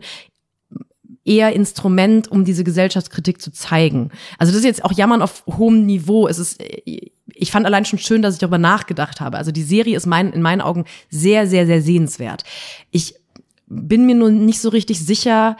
eher 1.26 1.54
Instrument, 1.54 2.32
um 2.32 2.46
diese 2.46 2.64
Gesellschaftskritik 2.64 3.42
zu 3.42 3.52
zeigen. 3.52 4.12
Also 4.38 4.52
das 4.52 4.60
ist 4.60 4.66
jetzt 4.66 4.86
auch 4.86 4.92
Jammern 4.92 5.24
auf 5.24 5.44
hohem 5.48 5.88
Niveau. 5.88 6.28
Es 6.28 6.38
ist, 6.38 6.62
ich 6.86 7.52
fand 7.52 7.66
allein 7.66 7.86
schon 7.86 7.98
schön, 7.98 8.22
dass 8.22 8.36
ich 8.36 8.40
darüber 8.40 8.60
nachgedacht 8.60 9.22
habe. 9.22 9.38
Also 9.40 9.52
die 9.52 9.64
Serie 9.64 9.98
ist 9.98 10.06
mein, 10.06 10.34
in 10.34 10.44
meinen 10.44 10.62
Augen 10.62 10.86
sehr, 11.10 11.48
sehr, 11.48 11.66
sehr 11.66 11.82
sehenswert. 11.82 12.44
Ich 12.92 13.16
bin 13.66 14.06
mir 14.06 14.14
nur 14.14 14.30
nicht 14.30 14.62
so 14.62 14.70
richtig 14.70 15.00
sicher, 15.04 15.58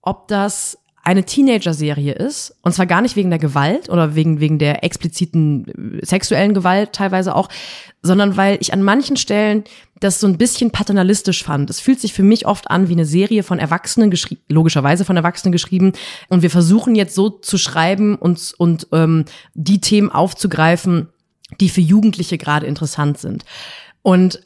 ob 0.00 0.26
das 0.26 0.76
eine 1.04 1.24
Teenager-Serie 1.24 2.12
ist, 2.12 2.56
und 2.62 2.72
zwar 2.72 2.86
gar 2.86 3.02
nicht 3.02 3.16
wegen 3.16 3.30
der 3.30 3.40
Gewalt 3.40 3.88
oder 3.88 4.14
wegen, 4.14 4.38
wegen 4.38 4.58
der 4.58 4.84
expliziten 4.84 5.98
äh, 6.00 6.06
sexuellen 6.06 6.54
Gewalt 6.54 6.92
teilweise 6.92 7.34
auch, 7.34 7.48
sondern 8.02 8.36
weil 8.36 8.58
ich 8.60 8.72
an 8.72 8.82
manchen 8.82 9.16
Stellen 9.16 9.64
das 9.98 10.20
so 10.20 10.26
ein 10.26 10.38
bisschen 10.38 10.70
paternalistisch 10.70 11.42
fand. 11.42 11.70
Es 11.70 11.80
fühlt 11.80 12.00
sich 12.00 12.12
für 12.12 12.22
mich 12.22 12.46
oft 12.46 12.70
an 12.70 12.88
wie 12.88 12.92
eine 12.92 13.04
Serie 13.04 13.42
von 13.42 13.58
Erwachsenen 13.58 14.10
geschrieben, 14.10 14.42
logischerweise 14.48 15.04
von 15.04 15.16
Erwachsenen 15.16 15.52
geschrieben. 15.52 15.92
Und 16.28 16.42
wir 16.42 16.50
versuchen 16.50 16.94
jetzt 16.94 17.14
so 17.14 17.30
zu 17.30 17.58
schreiben 17.58 18.16
und, 18.16 18.54
und 18.58 18.88
ähm, 18.92 19.24
die 19.54 19.80
Themen 19.80 20.10
aufzugreifen, 20.10 21.08
die 21.60 21.68
für 21.68 21.80
Jugendliche 21.80 22.38
gerade 22.38 22.66
interessant 22.66 23.18
sind. 23.18 23.44
Und 24.02 24.40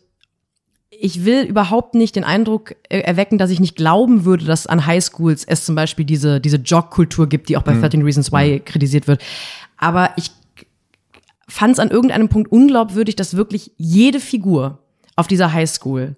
ich 1.01 1.25
will 1.25 1.43
überhaupt 1.43 1.95
nicht 1.95 2.17
den 2.17 2.25
Eindruck 2.25 2.77
erwecken, 2.89 3.39
dass 3.39 3.51
ich 3.51 3.61
nicht 3.61 3.77
glauben 3.77 4.25
würde, 4.25 4.45
dass 4.45 4.67
an 4.67 4.87
Highschools 4.87 5.45
es 5.45 5.65
zum 5.65 5.75
Beispiel 5.75 6.05
diese, 6.05 6.41
diese 6.41 6.57
Jog-Kultur 6.57 7.29
gibt, 7.29 7.49
die 7.49 7.57
auch 7.57 7.63
bei 7.63 7.75
mhm. 7.75 7.81
13 7.81 8.03
Reasons 8.03 8.33
Why 8.33 8.61
kritisiert 8.61 9.07
wird. 9.07 9.23
Aber 9.77 10.11
ich 10.17 10.31
fand 11.49 11.75
es 11.75 11.79
an 11.79 11.91
irgendeinem 11.91 12.29
Punkt 12.29 12.51
unglaubwürdig, 12.51 13.17
dass 13.17 13.37
wirklich 13.37 13.73
jede 13.77 14.21
Figur 14.21 14.79
auf 15.17 15.27
dieser 15.27 15.53
Highschool 15.53 16.17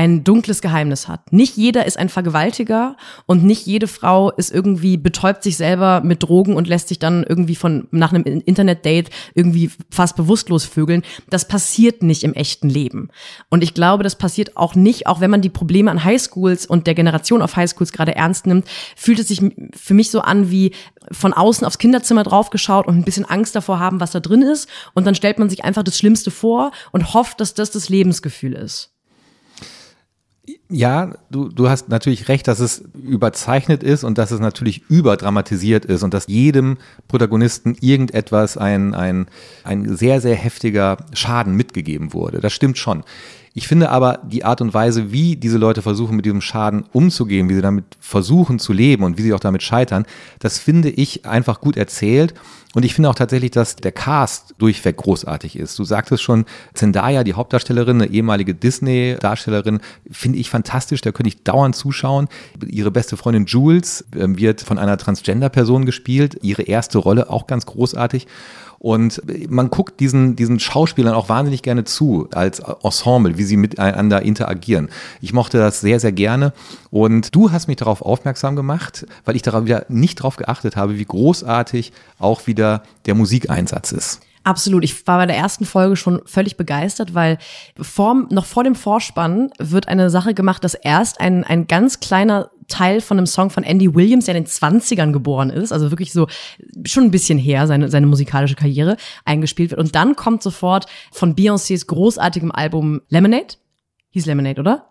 ein 0.00 0.24
dunkles 0.24 0.62
Geheimnis 0.62 1.08
hat. 1.08 1.30
Nicht 1.30 1.58
jeder 1.58 1.84
ist 1.84 1.98
ein 1.98 2.08
Vergewaltiger 2.08 2.96
und 3.26 3.44
nicht 3.44 3.66
jede 3.66 3.86
Frau 3.86 4.30
ist 4.30 4.50
irgendwie 4.50 4.96
betäubt 4.96 5.42
sich 5.42 5.58
selber 5.58 6.00
mit 6.02 6.22
Drogen 6.22 6.56
und 6.56 6.66
lässt 6.66 6.88
sich 6.88 6.98
dann 6.98 7.22
irgendwie 7.22 7.54
von 7.54 7.86
nach 7.90 8.10
einem 8.10 8.24
Internetdate 8.24 9.10
irgendwie 9.34 9.70
fast 9.90 10.16
bewusstlos 10.16 10.64
vögeln. 10.64 11.02
Das 11.28 11.46
passiert 11.48 12.02
nicht 12.02 12.24
im 12.24 12.32
echten 12.32 12.70
Leben. 12.70 13.10
Und 13.50 13.62
ich 13.62 13.74
glaube, 13.74 14.02
das 14.02 14.16
passiert 14.16 14.56
auch 14.56 14.74
nicht, 14.74 15.06
auch 15.06 15.20
wenn 15.20 15.30
man 15.30 15.42
die 15.42 15.50
Probleme 15.50 15.90
an 15.90 16.02
Highschools 16.02 16.64
und 16.64 16.86
der 16.86 16.94
Generation 16.94 17.42
auf 17.42 17.56
Highschools 17.56 17.92
gerade 17.92 18.14
ernst 18.14 18.46
nimmt, 18.46 18.66
fühlt 18.96 19.18
es 19.18 19.28
sich 19.28 19.42
für 19.76 19.92
mich 19.92 20.10
so 20.10 20.22
an 20.22 20.50
wie 20.50 20.72
von 21.12 21.34
außen 21.34 21.66
aufs 21.66 21.76
Kinderzimmer 21.76 22.22
draufgeschaut 22.22 22.86
und 22.86 22.96
ein 22.96 23.04
bisschen 23.04 23.26
Angst 23.26 23.54
davor 23.54 23.78
haben, 23.80 24.00
was 24.00 24.12
da 24.12 24.20
drin 24.20 24.40
ist. 24.40 24.66
Und 24.94 25.06
dann 25.06 25.14
stellt 25.14 25.38
man 25.38 25.50
sich 25.50 25.62
einfach 25.62 25.82
das 25.82 25.98
Schlimmste 25.98 26.30
vor 26.30 26.70
und 26.90 27.12
hofft, 27.12 27.42
dass 27.42 27.52
das 27.52 27.70
das 27.70 27.90
Lebensgefühl 27.90 28.54
ist. 28.54 28.94
Ja, 30.72 31.14
du, 31.30 31.48
du 31.48 31.68
hast 31.68 31.88
natürlich 31.88 32.28
recht, 32.28 32.46
dass 32.46 32.60
es 32.60 32.84
überzeichnet 32.94 33.82
ist 33.82 34.04
und 34.04 34.18
dass 34.18 34.30
es 34.30 34.38
natürlich 34.38 34.88
überdramatisiert 34.88 35.84
ist 35.84 36.04
und 36.04 36.14
dass 36.14 36.28
jedem 36.28 36.78
Protagonisten 37.08 37.76
irgendetwas 37.80 38.56
ein, 38.56 38.94
ein, 38.94 39.26
ein 39.64 39.96
sehr, 39.96 40.20
sehr 40.20 40.36
heftiger 40.36 40.98
Schaden 41.12 41.56
mitgegeben 41.56 42.12
wurde. 42.12 42.40
Das 42.40 42.52
stimmt 42.52 42.78
schon. 42.78 43.02
Ich 43.52 43.66
finde 43.66 43.90
aber 43.90 44.20
die 44.24 44.44
Art 44.44 44.60
und 44.60 44.74
Weise, 44.74 45.10
wie 45.10 45.34
diese 45.34 45.58
Leute 45.58 45.82
versuchen, 45.82 46.14
mit 46.14 46.24
diesem 46.24 46.40
Schaden 46.40 46.84
umzugehen, 46.92 47.48
wie 47.48 47.54
sie 47.54 47.62
damit 47.62 47.84
versuchen 47.98 48.60
zu 48.60 48.72
leben 48.72 49.02
und 49.02 49.18
wie 49.18 49.22
sie 49.22 49.34
auch 49.34 49.40
damit 49.40 49.62
scheitern, 49.62 50.06
das 50.38 50.58
finde 50.58 50.88
ich 50.88 51.26
einfach 51.26 51.60
gut 51.60 51.76
erzählt. 51.76 52.34
Und 52.72 52.84
ich 52.84 52.94
finde 52.94 53.10
auch 53.10 53.16
tatsächlich, 53.16 53.50
dass 53.50 53.74
der 53.74 53.90
Cast 53.90 54.54
durchweg 54.58 54.96
großartig 54.96 55.56
ist. 55.56 55.76
Du 55.76 55.82
sagtest 55.82 56.22
schon, 56.22 56.44
Zendaya, 56.72 57.24
die 57.24 57.34
Hauptdarstellerin, 57.34 58.00
eine 58.00 58.10
ehemalige 58.12 58.54
Disney-Darstellerin, 58.54 59.80
finde 60.08 60.38
ich 60.38 60.50
fantastisch. 60.50 61.00
Da 61.00 61.10
könnte 61.10 61.28
ich 61.28 61.42
dauernd 61.42 61.74
zuschauen. 61.74 62.28
Ihre 62.64 62.92
beste 62.92 63.16
Freundin 63.16 63.46
Jules 63.46 64.04
ähm, 64.16 64.38
wird 64.38 64.60
von 64.60 64.78
einer 64.78 64.96
Transgender-Person 64.96 65.84
gespielt. 65.84 66.38
Ihre 66.42 66.62
erste 66.62 66.98
Rolle 66.98 67.28
auch 67.28 67.48
ganz 67.48 67.66
großartig. 67.66 68.28
Und 68.80 69.20
man 69.50 69.68
guckt 69.68 70.00
diesen, 70.00 70.36
diesen 70.36 70.58
Schauspielern 70.58 71.12
auch 71.12 71.28
wahnsinnig 71.28 71.60
gerne 71.62 71.84
zu, 71.84 72.28
als 72.32 72.60
Ensemble, 72.82 73.36
wie 73.36 73.42
sie 73.42 73.58
miteinander 73.58 74.22
interagieren. 74.22 74.88
Ich 75.20 75.34
mochte 75.34 75.58
das 75.58 75.82
sehr, 75.82 76.00
sehr 76.00 76.12
gerne. 76.12 76.54
Und 76.90 77.34
du 77.34 77.52
hast 77.52 77.68
mich 77.68 77.76
darauf 77.76 78.00
aufmerksam 78.00 78.56
gemacht, 78.56 79.06
weil 79.26 79.36
ich 79.36 79.42
darauf 79.42 79.66
wieder 79.66 79.84
nicht 79.90 80.20
darauf 80.20 80.36
geachtet 80.36 80.76
habe, 80.76 80.98
wie 80.98 81.04
großartig 81.04 81.92
auch 82.18 82.46
wieder 82.46 82.82
der 83.04 83.14
Musikeinsatz 83.14 83.92
ist. 83.92 84.22
Absolut. 84.42 84.84
Ich 84.84 85.06
war 85.06 85.18
bei 85.18 85.26
der 85.26 85.36
ersten 85.36 85.66
Folge 85.66 85.96
schon 85.96 86.22
völlig 86.24 86.56
begeistert, 86.56 87.14
weil 87.14 87.36
vor, 87.78 88.26
noch 88.30 88.46
vor 88.46 88.64
dem 88.64 88.74
Vorspann 88.74 89.50
wird 89.58 89.88
eine 89.88 90.08
Sache 90.08 90.32
gemacht, 90.32 90.64
dass 90.64 90.74
erst 90.74 91.20
ein, 91.20 91.44
ein 91.44 91.66
ganz 91.66 92.00
kleiner 92.00 92.50
Teil 92.68 93.00
von 93.02 93.18
einem 93.18 93.26
Song 93.26 93.50
von 93.50 93.64
Andy 93.64 93.94
Williams, 93.94 94.24
der 94.24 94.36
in 94.36 94.44
den 94.44 94.50
20ern 94.50 95.12
geboren 95.12 95.50
ist, 95.50 95.72
also 95.72 95.90
wirklich 95.90 96.12
so 96.12 96.26
schon 96.86 97.04
ein 97.04 97.10
bisschen 97.10 97.38
her, 97.38 97.66
seine, 97.66 97.90
seine 97.90 98.06
musikalische 98.06 98.54
Karriere, 98.54 98.96
eingespielt 99.24 99.72
wird. 99.72 99.80
Und 99.80 99.94
dann 99.94 100.16
kommt 100.16 100.42
sofort 100.42 100.86
von 101.12 101.34
Beyoncés 101.34 101.86
großartigem 101.86 102.52
Album 102.52 103.02
Lemonade. 103.08 103.56
Hieß 104.10 104.24
Lemonade, 104.26 104.60
oder? 104.60 104.89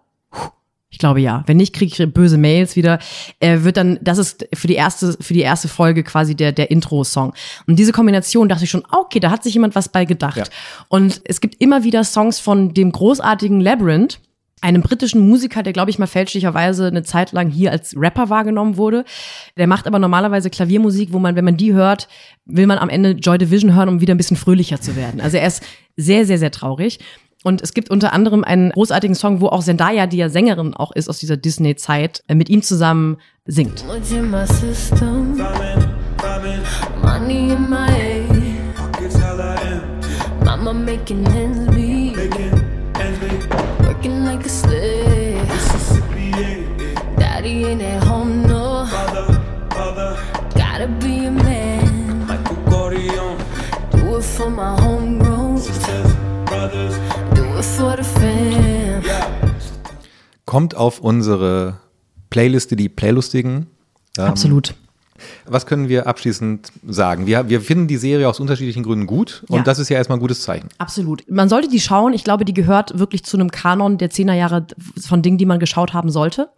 Ich 0.91 0.97
glaube 0.97 1.21
ja. 1.21 1.43
Wenn 1.45 1.57
nicht, 1.57 1.73
kriege 1.75 2.03
ich 2.03 2.13
böse 2.13 2.37
Mails 2.37 2.75
wieder. 2.75 2.99
Äh, 3.39 3.59
wird 3.61 3.77
dann, 3.77 3.99
das 4.01 4.17
ist 4.17 4.47
für 4.53 4.67
die 4.67 4.73
erste, 4.73 5.15
für 5.21 5.33
die 5.33 5.41
erste 5.41 5.67
Folge 5.67 6.03
quasi 6.03 6.35
der, 6.35 6.51
der 6.51 6.71
Intro-Song. 6.71 7.33
Und 7.67 7.77
diese 7.77 7.91
Kombination 7.91 8.49
dachte 8.49 8.63
ich 8.63 8.71
schon, 8.71 8.83
okay, 8.91 9.19
da 9.19 9.29
hat 9.29 9.43
sich 9.43 9.53
jemand 9.53 9.75
was 9.75 9.89
bei 9.89 10.05
gedacht. 10.05 10.37
Ja. 10.37 10.43
Und 10.87 11.21
es 11.25 11.41
gibt 11.41 11.61
immer 11.61 11.83
wieder 11.83 12.03
Songs 12.03 12.39
von 12.39 12.73
dem 12.73 12.91
großartigen 12.91 13.61
Labyrinth, 13.61 14.19
einem 14.61 14.81
britischen 14.81 15.27
Musiker, 15.27 15.63
der, 15.63 15.73
glaube 15.73 15.89
ich, 15.89 15.99
mal 15.99 16.07
fälschlicherweise 16.07 16.87
eine 16.87 17.03
Zeit 17.03 17.31
lang 17.31 17.49
hier 17.49 17.71
als 17.71 17.95
Rapper 17.95 18.29
wahrgenommen 18.29 18.77
wurde. 18.77 19.05
Der 19.57 19.67
macht 19.67 19.87
aber 19.87 19.99
normalerweise 19.99 20.49
Klaviermusik, 20.49 21.13
wo 21.13 21.19
man, 21.19 21.35
wenn 21.35 21.45
man 21.45 21.55
die 21.55 21.73
hört, 21.73 22.07
will 22.45 22.67
man 22.67 22.77
am 22.77 22.89
Ende 22.89 23.11
Joy 23.11 23.37
Division 23.37 23.75
hören, 23.75 23.89
um 23.89 24.01
wieder 24.01 24.13
ein 24.13 24.17
bisschen 24.17 24.37
fröhlicher 24.37 24.81
zu 24.81 24.95
werden. 24.95 25.21
Also 25.21 25.37
er 25.37 25.47
ist 25.47 25.63
sehr, 25.95 26.25
sehr, 26.25 26.39
sehr 26.39 26.51
traurig. 26.51 26.99
Und 27.43 27.61
es 27.61 27.73
gibt 27.73 27.89
unter 27.89 28.11
anderem 28.11 28.43
einen 28.43 28.71
großartigen 28.71 29.15
Song, 29.15 29.39
wo 29.39 29.47
auch 29.47 29.63
Zendaya, 29.63 30.07
die 30.07 30.17
ja 30.17 30.29
Sängerin 30.29 30.73
auch 30.73 30.91
ist 30.91 31.09
aus 31.09 31.19
dieser 31.19 31.37
Disney-Zeit, 31.37 32.23
äh, 32.27 32.35
mit 32.35 32.49
ihm 32.49 32.61
zusammen 32.61 33.17
singt. 33.45 33.85
for 54.39 54.49
my 54.49 54.73
homegrown 54.81 55.57
sisters, 55.57 56.15
brothers. 56.45 57.08
Kommt 60.45 60.75
auf 60.75 60.99
unsere 60.99 61.77
Playliste, 62.29 62.75
die 62.75 62.87
Playlustigen. 62.89 63.67
Ähm, 64.17 64.25
Absolut. 64.25 64.75
Was 65.45 65.65
können 65.65 65.89
wir 65.89 66.07
abschließend 66.07 66.71
sagen? 66.87 67.25
Wir, 67.27 67.49
wir 67.49 67.59
finden 67.59 67.87
die 67.87 67.97
Serie 67.97 68.29
aus 68.29 68.39
unterschiedlichen 68.39 68.83
Gründen 68.83 69.05
gut 69.07 69.43
und 69.49 69.57
Ja. 69.57 69.63
das 69.63 69.77
ist 69.77 69.89
ja 69.89 69.97
erstmal 69.97 70.17
ein 70.17 70.21
gutes 70.21 70.41
Zeichen. 70.43 70.69
Absolut. 70.77 71.29
Man 71.29 71.49
sollte 71.49 71.67
die 71.67 71.81
schauen. 71.81 72.13
Ich 72.13 72.23
glaube, 72.23 72.45
die 72.45 72.53
gehört 72.53 72.97
wirklich 72.97 73.25
zu 73.25 73.35
einem 73.35 73.51
Kanon 73.51 73.97
der 73.97 74.09
Zehnerjahre 74.09 74.65
von 75.05 75.21
Dingen, 75.21 75.37
die 75.37 75.45
man 75.45 75.59
geschaut 75.59 75.93
haben 75.93 76.09
sollte. 76.09 76.49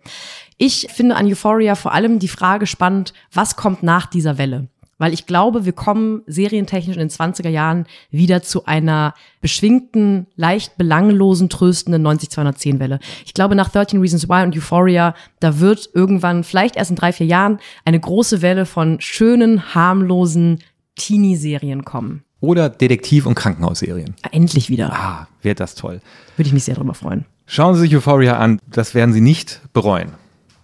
Ich 0.59 0.87
finde 0.93 1.15
an 1.15 1.25
Euphoria 1.25 1.73
vor 1.73 1.93
allem 1.93 2.19
die 2.19 2.27
Frage 2.27 2.67
spannend, 2.67 3.13
was 3.33 3.55
kommt 3.55 3.81
nach 3.81 4.05
dieser 4.05 4.37
Welle? 4.37 4.67
Weil 5.01 5.15
ich 5.15 5.25
glaube, 5.25 5.65
wir 5.65 5.73
kommen 5.73 6.21
serientechnisch 6.27 6.95
in 6.95 6.99
den 6.99 7.09
20er 7.09 7.49
Jahren 7.49 7.87
wieder 8.11 8.43
zu 8.43 8.65
einer 8.65 9.15
beschwingten, 9.41 10.27
leicht 10.35 10.77
belanglosen, 10.77 11.49
tröstenden 11.49 12.05
90-210-Welle. 12.05 12.99
Ich 13.25 13.33
glaube, 13.33 13.55
nach 13.55 13.69
13 13.69 13.99
Reasons 13.99 14.29
Why 14.29 14.43
und 14.43 14.55
Euphoria, 14.55 15.15
da 15.39 15.59
wird 15.59 15.89
irgendwann, 15.95 16.43
vielleicht 16.43 16.75
erst 16.75 16.91
in 16.91 16.97
drei, 16.97 17.13
vier 17.13 17.25
Jahren, 17.25 17.57
eine 17.83 17.99
große 17.99 18.43
Welle 18.43 18.67
von 18.67 19.01
schönen, 19.01 19.73
harmlosen 19.73 20.59
Teenie-Serien 20.97 21.83
kommen. 21.83 22.23
Oder 22.39 22.69
Detektiv- 22.69 23.25
und 23.25 23.33
Krankenhausserien. 23.33 24.13
Endlich 24.31 24.69
wieder. 24.69 24.93
Ah, 24.93 25.27
wäre 25.41 25.55
das 25.55 25.73
toll. 25.73 26.01
Würde 26.37 26.47
ich 26.47 26.53
mich 26.53 26.65
sehr 26.65 26.75
darüber 26.75 26.93
freuen. 26.93 27.25
Schauen 27.47 27.73
Sie 27.73 27.81
sich 27.81 27.95
Euphoria 27.95 28.37
an, 28.37 28.59
das 28.67 28.93
werden 28.93 29.13
Sie 29.15 29.21
nicht 29.21 29.61
bereuen. 29.73 30.11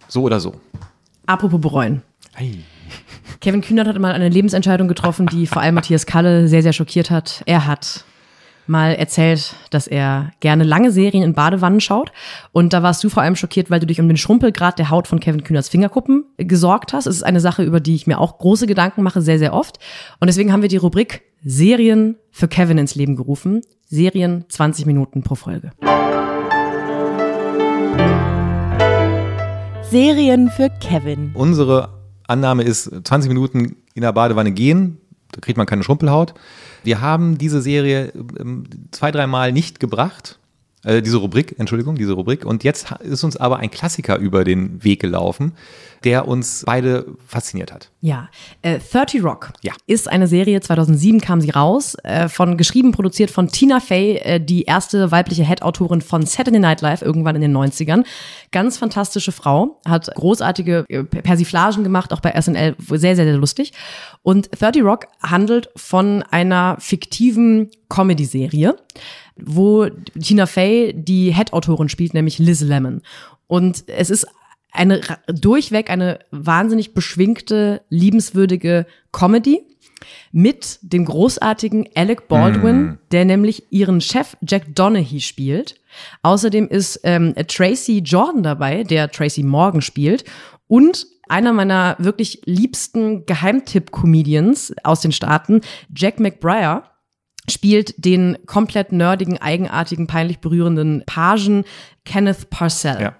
So 0.06 0.22
oder 0.22 0.38
so. 0.38 0.54
Apropos 1.26 1.60
bereuen. 1.60 2.02
Hey. 2.34 2.62
Kevin 3.40 3.60
Kühnert 3.60 3.86
hat 3.86 3.98
mal 3.98 4.12
eine 4.12 4.28
Lebensentscheidung 4.28 4.88
getroffen, 4.88 5.26
die 5.26 5.46
vor 5.46 5.62
allem 5.62 5.76
Matthias 5.76 6.06
Kalle 6.06 6.48
sehr, 6.48 6.62
sehr 6.62 6.72
schockiert 6.72 7.10
hat. 7.10 7.42
Er 7.46 7.66
hat 7.66 8.04
mal 8.66 8.94
erzählt, 8.94 9.54
dass 9.70 9.86
er 9.86 10.32
gerne 10.40 10.64
lange 10.64 10.90
Serien 10.90 11.22
in 11.22 11.34
Badewannen 11.34 11.80
schaut. 11.80 12.12
Und 12.52 12.72
da 12.72 12.82
warst 12.82 13.02
du 13.02 13.08
vor 13.08 13.22
allem 13.22 13.36
schockiert, 13.36 13.70
weil 13.70 13.80
du 13.80 13.86
dich 13.86 14.00
um 14.00 14.08
den 14.08 14.16
Schrumpelgrad 14.16 14.78
der 14.78 14.90
Haut 14.90 15.06
von 15.06 15.20
Kevin 15.20 15.44
Kühnerts 15.44 15.68
Fingerkuppen 15.68 16.24
gesorgt 16.36 16.92
hast. 16.92 17.06
Es 17.06 17.16
ist 17.16 17.22
eine 17.22 17.40
Sache, 17.40 17.62
über 17.62 17.80
die 17.80 17.94
ich 17.94 18.06
mir 18.06 18.18
auch 18.18 18.38
große 18.38 18.66
Gedanken 18.66 19.02
mache, 19.02 19.22
sehr, 19.22 19.38
sehr 19.38 19.54
oft. 19.54 19.78
Und 20.20 20.26
deswegen 20.26 20.52
haben 20.52 20.62
wir 20.62 20.68
die 20.68 20.76
Rubrik 20.76 21.22
Serien 21.44 22.16
für 22.30 22.48
Kevin 22.48 22.78
ins 22.78 22.96
Leben 22.96 23.16
gerufen. 23.16 23.62
Serien 23.86 24.44
20 24.48 24.84
Minuten 24.84 25.22
pro 25.22 25.36
Folge. 25.36 25.70
Serien 29.90 30.50
für 30.50 30.68
Kevin. 30.80 31.30
Unsere 31.32 31.97
Annahme 32.28 32.62
ist 32.62 32.90
20 33.04 33.28
Minuten 33.28 33.76
in 33.94 34.02
der 34.02 34.12
Badewanne 34.12 34.52
gehen, 34.52 34.98
da 35.32 35.40
kriegt 35.40 35.58
man 35.58 35.66
keine 35.66 35.82
Schrumpelhaut. 35.82 36.34
Wir 36.84 37.00
haben 37.00 37.38
diese 37.38 37.60
Serie 37.60 38.12
ähm, 38.38 38.64
zwei, 38.92 39.10
dreimal 39.10 39.52
nicht 39.52 39.80
gebracht. 39.80 40.38
Äh, 40.84 41.02
diese 41.02 41.16
Rubrik, 41.16 41.56
Entschuldigung, 41.58 41.96
diese 41.96 42.12
Rubrik. 42.12 42.44
Und 42.44 42.62
jetzt 42.64 42.92
ist 43.00 43.24
uns 43.24 43.36
aber 43.36 43.58
ein 43.58 43.70
Klassiker 43.70 44.16
über 44.18 44.44
den 44.44 44.82
Weg 44.84 45.00
gelaufen, 45.00 45.52
der 46.04 46.28
uns 46.28 46.62
beide 46.64 47.06
fasziniert 47.26 47.72
hat. 47.72 47.90
Ja, 48.00 48.28
äh, 48.62 48.78
30 48.78 49.24
Rock 49.24 49.52
Ja. 49.62 49.72
ist 49.86 50.08
eine 50.08 50.28
Serie, 50.28 50.60
2007 50.60 51.20
kam 51.20 51.40
sie 51.40 51.50
raus, 51.50 51.96
äh, 52.04 52.28
von 52.28 52.56
geschrieben, 52.56 52.92
produziert 52.92 53.30
von 53.32 53.48
Tina 53.48 53.80
Fey, 53.80 54.18
äh, 54.18 54.40
die 54.40 54.62
erste 54.62 55.10
weibliche 55.10 55.44
Head-Autorin 55.44 56.00
von 56.00 56.24
Saturday 56.24 56.60
Night 56.60 56.80
Live 56.80 57.02
irgendwann 57.02 57.34
in 57.34 57.42
den 57.42 57.52
90ern. 57.56 58.04
Ganz 58.52 58.78
fantastische 58.78 59.32
Frau, 59.32 59.80
hat 59.84 60.14
großartige 60.14 60.84
äh, 60.88 61.02
Persiflagen 61.02 61.82
gemacht, 61.82 62.12
auch 62.12 62.20
bei 62.20 62.30
SNL, 62.40 62.76
sehr, 62.78 63.16
sehr, 63.16 63.24
sehr 63.24 63.36
lustig. 63.36 63.72
Und 64.22 64.48
30 64.60 64.84
Rock 64.84 65.06
handelt 65.20 65.68
von 65.74 66.22
einer 66.30 66.76
fiktiven 66.78 67.70
Comedy-Serie, 67.88 68.76
wo 69.44 69.88
Tina 70.20 70.46
Fey 70.46 70.94
die 70.94 71.34
Head-Autorin 71.34 71.88
spielt, 71.88 72.14
nämlich 72.14 72.38
Liz 72.38 72.60
Lemon. 72.60 73.02
Und 73.46 73.84
es 73.88 74.10
ist 74.10 74.26
eine 74.72 75.00
durchweg 75.26 75.90
eine 75.90 76.20
wahnsinnig 76.30 76.94
beschwingte, 76.94 77.82
liebenswürdige 77.88 78.86
Comedy 79.12 79.62
mit 80.30 80.78
dem 80.82 81.04
großartigen 81.04 81.88
Alec 81.94 82.28
Baldwin, 82.28 82.98
der 83.10 83.24
nämlich 83.24 83.64
ihren 83.70 84.00
Chef 84.00 84.36
Jack 84.46 84.74
Donaghy 84.74 85.20
spielt. 85.20 85.80
Außerdem 86.22 86.68
ist 86.68 87.00
ähm, 87.02 87.34
Tracy 87.48 87.98
Jordan 87.98 88.42
dabei, 88.42 88.84
der 88.84 89.10
Tracy 89.10 89.42
Morgan 89.42 89.80
spielt 89.80 90.24
und 90.68 91.06
einer 91.28 91.52
meiner 91.52 91.96
wirklich 91.98 92.42
liebsten 92.44 93.26
Geheimtipp-Comedians 93.26 94.74
aus 94.84 95.00
den 95.00 95.12
Staaten, 95.12 95.60
Jack 95.94 96.20
McBriar, 96.20 96.97
spielt 97.48 97.94
den 98.04 98.38
komplett 98.46 98.92
nerdigen, 98.92 99.38
eigenartigen, 99.38 100.06
peinlich 100.06 100.38
berührenden 100.38 101.02
Pagen 101.06 101.64
Kenneth 102.04 102.50
Parcell. 102.50 103.00
Ja. 103.00 103.16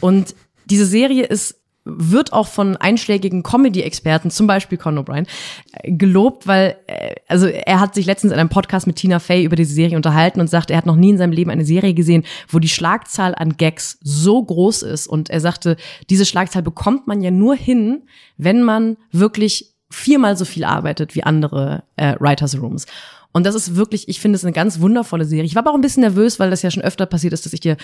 Und 0.00 0.34
diese 0.66 0.86
Serie 0.86 1.24
ist 1.24 1.60
wird 1.84 2.32
auch 2.32 2.46
von 2.46 2.76
einschlägigen 2.76 3.42
Comedy-Experten, 3.42 4.30
zum 4.30 4.46
Beispiel 4.46 4.78
Conor 4.78 5.04
O'Brien, 5.04 5.26
äh, 5.72 5.92
gelobt, 5.92 6.46
weil, 6.46 6.76
äh, 6.86 7.14
also 7.26 7.46
er 7.46 7.80
hat 7.80 7.94
sich 7.94 8.06
letztens 8.06 8.32
in 8.32 8.38
einem 8.38 8.50
Podcast 8.50 8.86
mit 8.86 8.96
Tina 8.96 9.18
Fey 9.18 9.44
über 9.44 9.56
diese 9.56 9.74
Serie 9.74 9.96
unterhalten 9.96 10.40
und 10.40 10.48
sagt, 10.48 10.70
er 10.70 10.76
hat 10.76 10.86
noch 10.86 10.96
nie 10.96 11.10
in 11.10 11.18
seinem 11.18 11.32
Leben 11.32 11.50
eine 11.50 11.64
Serie 11.64 11.94
gesehen, 11.94 12.24
wo 12.48 12.58
die 12.58 12.68
Schlagzahl 12.68 13.34
an 13.34 13.56
Gags 13.56 13.98
so 14.02 14.42
groß 14.42 14.82
ist. 14.82 15.06
Und 15.06 15.30
er 15.30 15.40
sagte, 15.40 15.76
diese 16.10 16.26
Schlagzahl 16.26 16.62
bekommt 16.62 17.06
man 17.06 17.22
ja 17.22 17.30
nur 17.30 17.54
hin, 17.54 18.02
wenn 18.36 18.62
man 18.62 18.96
wirklich 19.10 19.74
viermal 19.90 20.36
so 20.36 20.44
viel 20.44 20.64
arbeitet 20.64 21.14
wie 21.14 21.24
andere 21.24 21.82
äh, 21.96 22.14
Writers 22.20 22.60
Rooms. 22.60 22.86
Und 23.32 23.46
das 23.46 23.54
ist 23.54 23.76
wirklich, 23.76 24.08
ich 24.08 24.20
finde 24.20 24.36
es 24.36 24.44
eine 24.44 24.52
ganz 24.52 24.80
wundervolle 24.80 25.24
Serie. 25.24 25.44
Ich 25.44 25.54
war 25.54 25.62
aber 25.62 25.70
auch 25.70 25.76
ein 25.76 25.80
bisschen 25.80 26.02
nervös, 26.02 26.40
weil 26.40 26.50
das 26.50 26.62
ja 26.62 26.70
schon 26.70 26.82
öfter 26.82 27.06
passiert 27.06 27.32
ist, 27.32 27.46
dass 27.46 27.52
ich 27.52 27.60
dir 27.60 27.76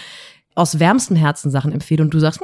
aus 0.55 0.81
wärmstem 0.81 1.17
Herzen 1.17 1.51
Sachen 1.51 1.73
empfehle 1.73 2.03
und 2.03 2.13
du 2.13 2.19
sagst, 2.19 2.41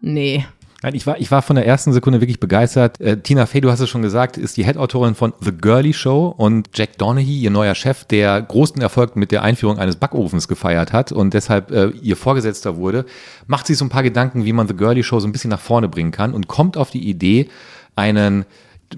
nee. 0.00 0.44
Nein, 0.82 0.96
ich 0.96 1.06
war, 1.06 1.20
ich 1.20 1.30
war 1.30 1.42
von 1.42 1.54
der 1.54 1.64
ersten 1.64 1.92
Sekunde 1.92 2.20
wirklich 2.20 2.40
begeistert. 2.40 3.00
Äh, 3.00 3.18
Tina 3.18 3.46
Fey, 3.46 3.60
du 3.60 3.70
hast 3.70 3.78
es 3.78 3.88
schon 3.88 4.02
gesagt, 4.02 4.36
ist 4.36 4.56
die 4.56 4.64
Head-Autorin 4.64 5.14
von 5.14 5.32
The 5.40 5.52
Girly 5.52 5.92
Show 5.92 6.34
und 6.36 6.70
Jack 6.74 6.98
Donaghy, 6.98 7.40
ihr 7.40 7.50
neuer 7.50 7.76
Chef, 7.76 8.04
der 8.04 8.42
großen 8.42 8.82
Erfolg 8.82 9.14
mit 9.14 9.30
der 9.30 9.42
Einführung 9.42 9.78
eines 9.78 9.94
Backofens 9.94 10.48
gefeiert 10.48 10.92
hat 10.92 11.12
und 11.12 11.34
deshalb 11.34 11.70
äh, 11.70 11.90
ihr 11.90 12.16
Vorgesetzter 12.16 12.78
wurde, 12.78 13.04
macht 13.46 13.68
sich 13.68 13.78
so 13.78 13.84
ein 13.84 13.90
paar 13.90 14.02
Gedanken, 14.02 14.44
wie 14.44 14.52
man 14.52 14.66
The 14.66 14.74
Girly 14.74 15.04
Show 15.04 15.20
so 15.20 15.28
ein 15.28 15.32
bisschen 15.32 15.50
nach 15.50 15.60
vorne 15.60 15.88
bringen 15.88 16.10
kann 16.10 16.34
und 16.34 16.48
kommt 16.48 16.76
auf 16.76 16.90
die 16.90 17.08
Idee, 17.08 17.48
einen 17.94 18.44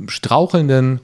strauchelnden 0.08 1.00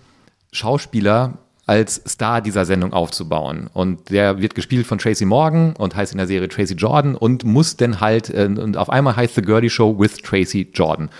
Schauspieler 0.51 1.39
als 1.71 2.03
Star 2.05 2.41
dieser 2.41 2.65
Sendung 2.65 2.93
aufzubauen. 2.93 3.71
Und 3.73 4.11
der 4.11 4.41
wird 4.43 4.57
gespielt 4.57 4.89
von 4.89 4.99
Tracy 4.99 5.25
Morgan 5.25 5.77
und 5.79 5.95
heißt 5.95 6.11
in 6.11 6.19
der 6.19 6.27
Serie 6.27 6.49
Tracy 6.49 6.75
Jordan 6.75 7.15
und 7.15 7.45
muss 7.45 7.77
dann 7.77 8.01
halt, 8.01 8.29
äh, 8.29 8.47
und 8.47 8.77
auf 8.77 8.91
einmal 8.91 9.15
heißt 9.15 9.37
The 9.37 9.43
Girly 9.43 9.71
Show 9.71 9.97
with 9.97 10.17
Tracy 10.17 10.69
Jordan. 10.75 11.11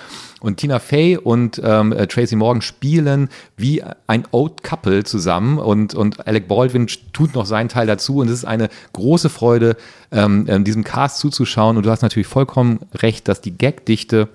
Und 0.41 0.57
Tina 0.57 0.81
Fey 0.81 1.17
und 1.17 1.63
ähm, 1.65 1.93
äh, 1.93 2.09
Tracy 2.09 2.35
Morgan 2.35 2.63
spielen 2.63 3.29
wie 3.57 3.81
ein 4.09 4.25
Old 4.33 4.65
Couple 4.65 5.05
zusammen 5.05 5.59
und, 5.59 5.95
und 5.95 6.27
Alec 6.27 6.49
Baldwin 6.49 6.89
tut 7.13 7.37
noch 7.37 7.47
seinen 7.47 7.69
Teil 7.69 7.87
dazu 7.87 8.17
und 8.17 8.27
es 8.27 8.39
ist 8.39 8.45
eine 8.45 8.71
große 8.93 9.29
Freude, 9.29 9.77
ähm, 10.11 10.47
ähm, 10.49 10.65
diesem 10.65 10.83
Cast 10.83 11.21
zuzuschauen 11.21 11.77
und 11.77 11.87
du 11.87 11.91
hast 11.91 12.03
natürlich 12.03 12.27
vollkommen 12.27 12.81
recht, 12.95 13.29
dass 13.29 13.41
die 13.41 13.57
Gagdichte, 13.57 14.27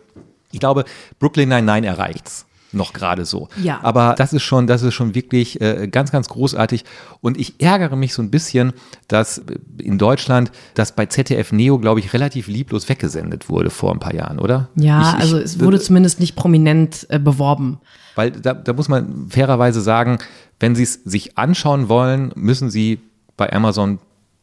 ich 0.53 0.61
glaube, 0.61 0.86
Brooklyn 1.20 1.49
Nine-Nine 1.49 1.86
erreicht's 1.88 2.45
noch 2.76 2.93
gerade 2.93 3.26
so. 3.26 3.49
Ja. 3.61 3.80
Aber 3.82 4.13
das 4.17 4.34
ist 4.34 4.43
schon, 4.43 4.67
das 4.67 4.84
ist 4.84 4.93
schon 4.93 5.15
wirklich 5.15 5.59
äh, 5.61 5.88
ganz, 5.88 6.11
ganz 6.11 6.30
großartig. 6.30 6.84
Und 7.21 7.39
ich 7.39 7.61
ärgere 7.61 7.95
mich 7.95 8.13
so 8.13 8.21
ein 8.21 8.30
bisschen, 8.30 8.73
dass 9.07 9.41
in 9.78 9.97
Deutschland 9.97 10.51
das 10.76 10.91
bei 10.93 11.05
ZDF 11.07 11.51
Neo, 11.51 11.80
glaube 11.80 11.99
ich, 11.99 12.13
relativ 12.13 12.47
lieblos 12.47 12.88
weggesendet 12.89 13.49
wurde 13.49 13.69
vor 13.69 13.91
ein 13.91 13.99
paar 13.99 14.13
Jahren, 14.13 14.39
oder? 14.39 14.69
Ja, 14.76 15.01
Ich- 15.01 15.15
ich- 15.15 15.21
also 15.21 15.38
es 15.39 15.59
wurde 15.59 15.80
zumindest 15.80 16.19
nicht 16.19 16.36
prominent 16.36 17.07
äh, 17.09 17.17
beworben. 17.19 17.80
Weil 18.15 18.32
da, 18.32 18.53
da 18.53 18.73
muss 18.73 18.88
man 18.88 19.28
fairerweise 19.30 19.82
sagen, 19.82 20.19
wenn 20.59 20.76
Sie 20.76 20.84
es 20.84 20.93
sich 21.03 21.38
anschauen 21.38 21.89
wollen, 21.89 22.32
müssen 22.36 22.69
Sie 22.69 22.99
bei 23.38 23.51
Amazon 23.51 23.99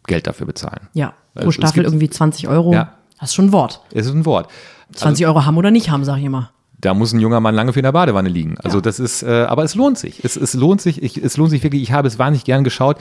Geld 0.07 0.27
dafür 0.27 0.47
bezahlen. 0.47 0.89
Ja, 0.95 1.15
Also 1.35 1.47
pro 1.47 1.53
Staffel 1.53 1.75
gibt- 1.83 1.87
irgendwie 1.87 2.11
20 2.11 2.49
Euro. 2.49 2.73
Ja. 2.75 2.95
Das 3.19 3.31
ist 3.31 3.35
schon 3.35 3.47
ein 3.47 3.53
Wort. 3.53 3.81
Es 3.95 4.05
ist 4.07 4.13
ein 4.13 4.27
Wort. 4.27 4.49
20 4.95 5.27
Euro 5.27 5.45
haben 5.47 5.57
oder 5.57 5.71
nicht 5.71 5.91
haben, 5.91 6.05
sag 6.05 6.19
ich 6.19 6.25
immer. 6.25 6.51
Da 6.83 6.95
muss 6.95 7.13
ein 7.13 7.21
junger 7.21 7.41
Mann 7.41 7.55
lange 7.55 7.73
für 7.73 7.79
in 7.79 7.85
der 7.85 7.93
Badewanne 7.93 8.29
liegen. 8.29 8.57
Also 8.63 8.81
das 8.81 8.99
ist, 8.99 9.23
äh, 9.23 9.45
aber 9.49 9.63
es 9.63 9.75
lohnt 9.75 9.99
sich. 9.99 10.25
Es, 10.25 10.37
es 10.37 10.53
lohnt 10.55 10.81
sich, 10.81 11.03
ich, 11.03 11.17
es 11.17 11.37
lohnt 11.37 11.51
sich 11.51 11.63
wirklich. 11.63 11.81
Ich 11.81 11.93
habe 11.93 12.09
es 12.09 12.19
wahnsinnig 12.19 12.45
gern 12.45 12.65
geschaut. 12.65 12.99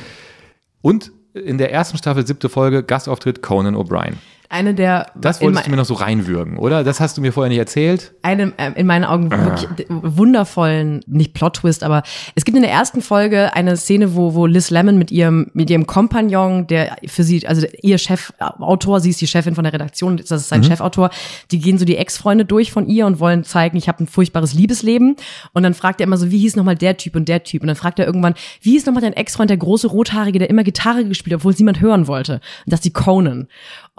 Und 0.82 1.12
in 1.34 1.58
der 1.58 1.72
ersten 1.72 1.98
Staffel, 1.98 2.26
siebte 2.26 2.48
Folge, 2.48 2.84
Gastauftritt 2.84 3.42
Conan 3.42 3.76
O'Brien. 3.76 4.14
Eine 4.52 4.74
der 4.76 5.08
Das 5.16 5.42
wolltest 5.42 5.66
du 5.66 5.72
mir 5.72 5.78
noch 5.78 5.86
so 5.86 5.94
reinwürgen, 5.94 6.58
oder? 6.58 6.84
Das 6.84 7.00
hast 7.00 7.18
du 7.18 7.22
mir 7.22 7.32
vorher 7.32 7.48
nicht 7.50 7.58
erzählt. 7.60 8.14
eine 8.22 8.52
äh, 8.58 8.72
in 8.76 8.86
meinen 8.86 9.06
Augen 9.06 9.32
Ah. 9.32 9.46
wirklich 9.46 9.88
wundervollen, 9.90 11.02
nicht 11.08 11.34
Plot-Twist, 11.34 11.84
aber 11.84 12.04
es 12.36 12.44
gibt 12.44 12.58
in 12.58 12.64
der 12.64 12.72
ersten 12.72 13.02
Folge 13.02 13.54
eine 13.54 13.78
Szene, 13.78 14.16
wo, 14.16 14.34
wo 14.34 14.46
Liz 14.46 14.70
Lemon 14.70 14.98
mit 14.98 15.10
ihrem, 15.10 15.50
mit 15.54 15.70
ihrem 15.70 15.88
Kompagnon, 15.88 16.68
der 16.68 16.98
für 17.08 17.24
sie, 17.24 17.48
also 17.48 17.66
ihr 17.82 17.98
Chefautor, 17.98 19.00
sie 19.00 19.12
ist 19.12 19.22
die 19.22 19.28
Chefin 19.28 19.56
von 19.56 19.64
der 19.64 19.74
Redaktion, 19.74 20.18
das 20.18 20.32
ist 20.32 20.50
sein 20.50 20.64
Chefautor, 20.64 21.10
die 21.52 21.60
gehen 21.60 21.78
so 21.78 21.86
die 21.86 21.96
Ex-Freunde 21.98 22.44
durch 22.46 22.72
von 22.72 22.88
ihr 22.88 23.06
und 23.06 23.20
wollen 23.20 23.44
zeigen, 23.44 23.78
ich 23.78 23.88
habe 23.88 24.04
ein 24.04 24.08
furchtbares 24.08 24.54
Liebesleben. 24.54 25.16
Und 25.54 25.64
dann 25.64 25.74
fragt 25.74 26.02
er 26.02 26.08
immer 26.08 26.18
so, 26.18 26.30
wie 26.30 26.40
hieß 26.40 26.56
nochmal 26.58 26.76
der 26.76 26.98
Typ 26.98 27.16
und 27.16 27.30
der 27.30 27.44
Typ? 27.44 27.62
Und 27.62 27.68
dann 27.68 27.78
fragt 27.78 28.00
er 28.00 28.06
irgendwann, 28.06 28.34
wie 28.62 28.72
hieß 28.72 28.86
nochmal 28.86 29.02
dein 29.02 29.14
Ex-Freund, 29.14 29.50
der 29.50 29.58
große 29.58 29.88
Rothaarige, 29.88 30.40
der 30.40 30.50
immer 30.50 30.64
Gitarre 30.64 31.06
gespielt 31.06 31.34
hat, 31.34 31.40
obwohl 31.40 31.54
es 31.54 31.60
niemand 31.60 31.80
hören 31.80 32.08
wollte? 32.08 32.34
Und 32.34 32.42
das 32.68 32.80
ist 32.80 32.86
die 32.86 32.94
Conan. 32.94 33.48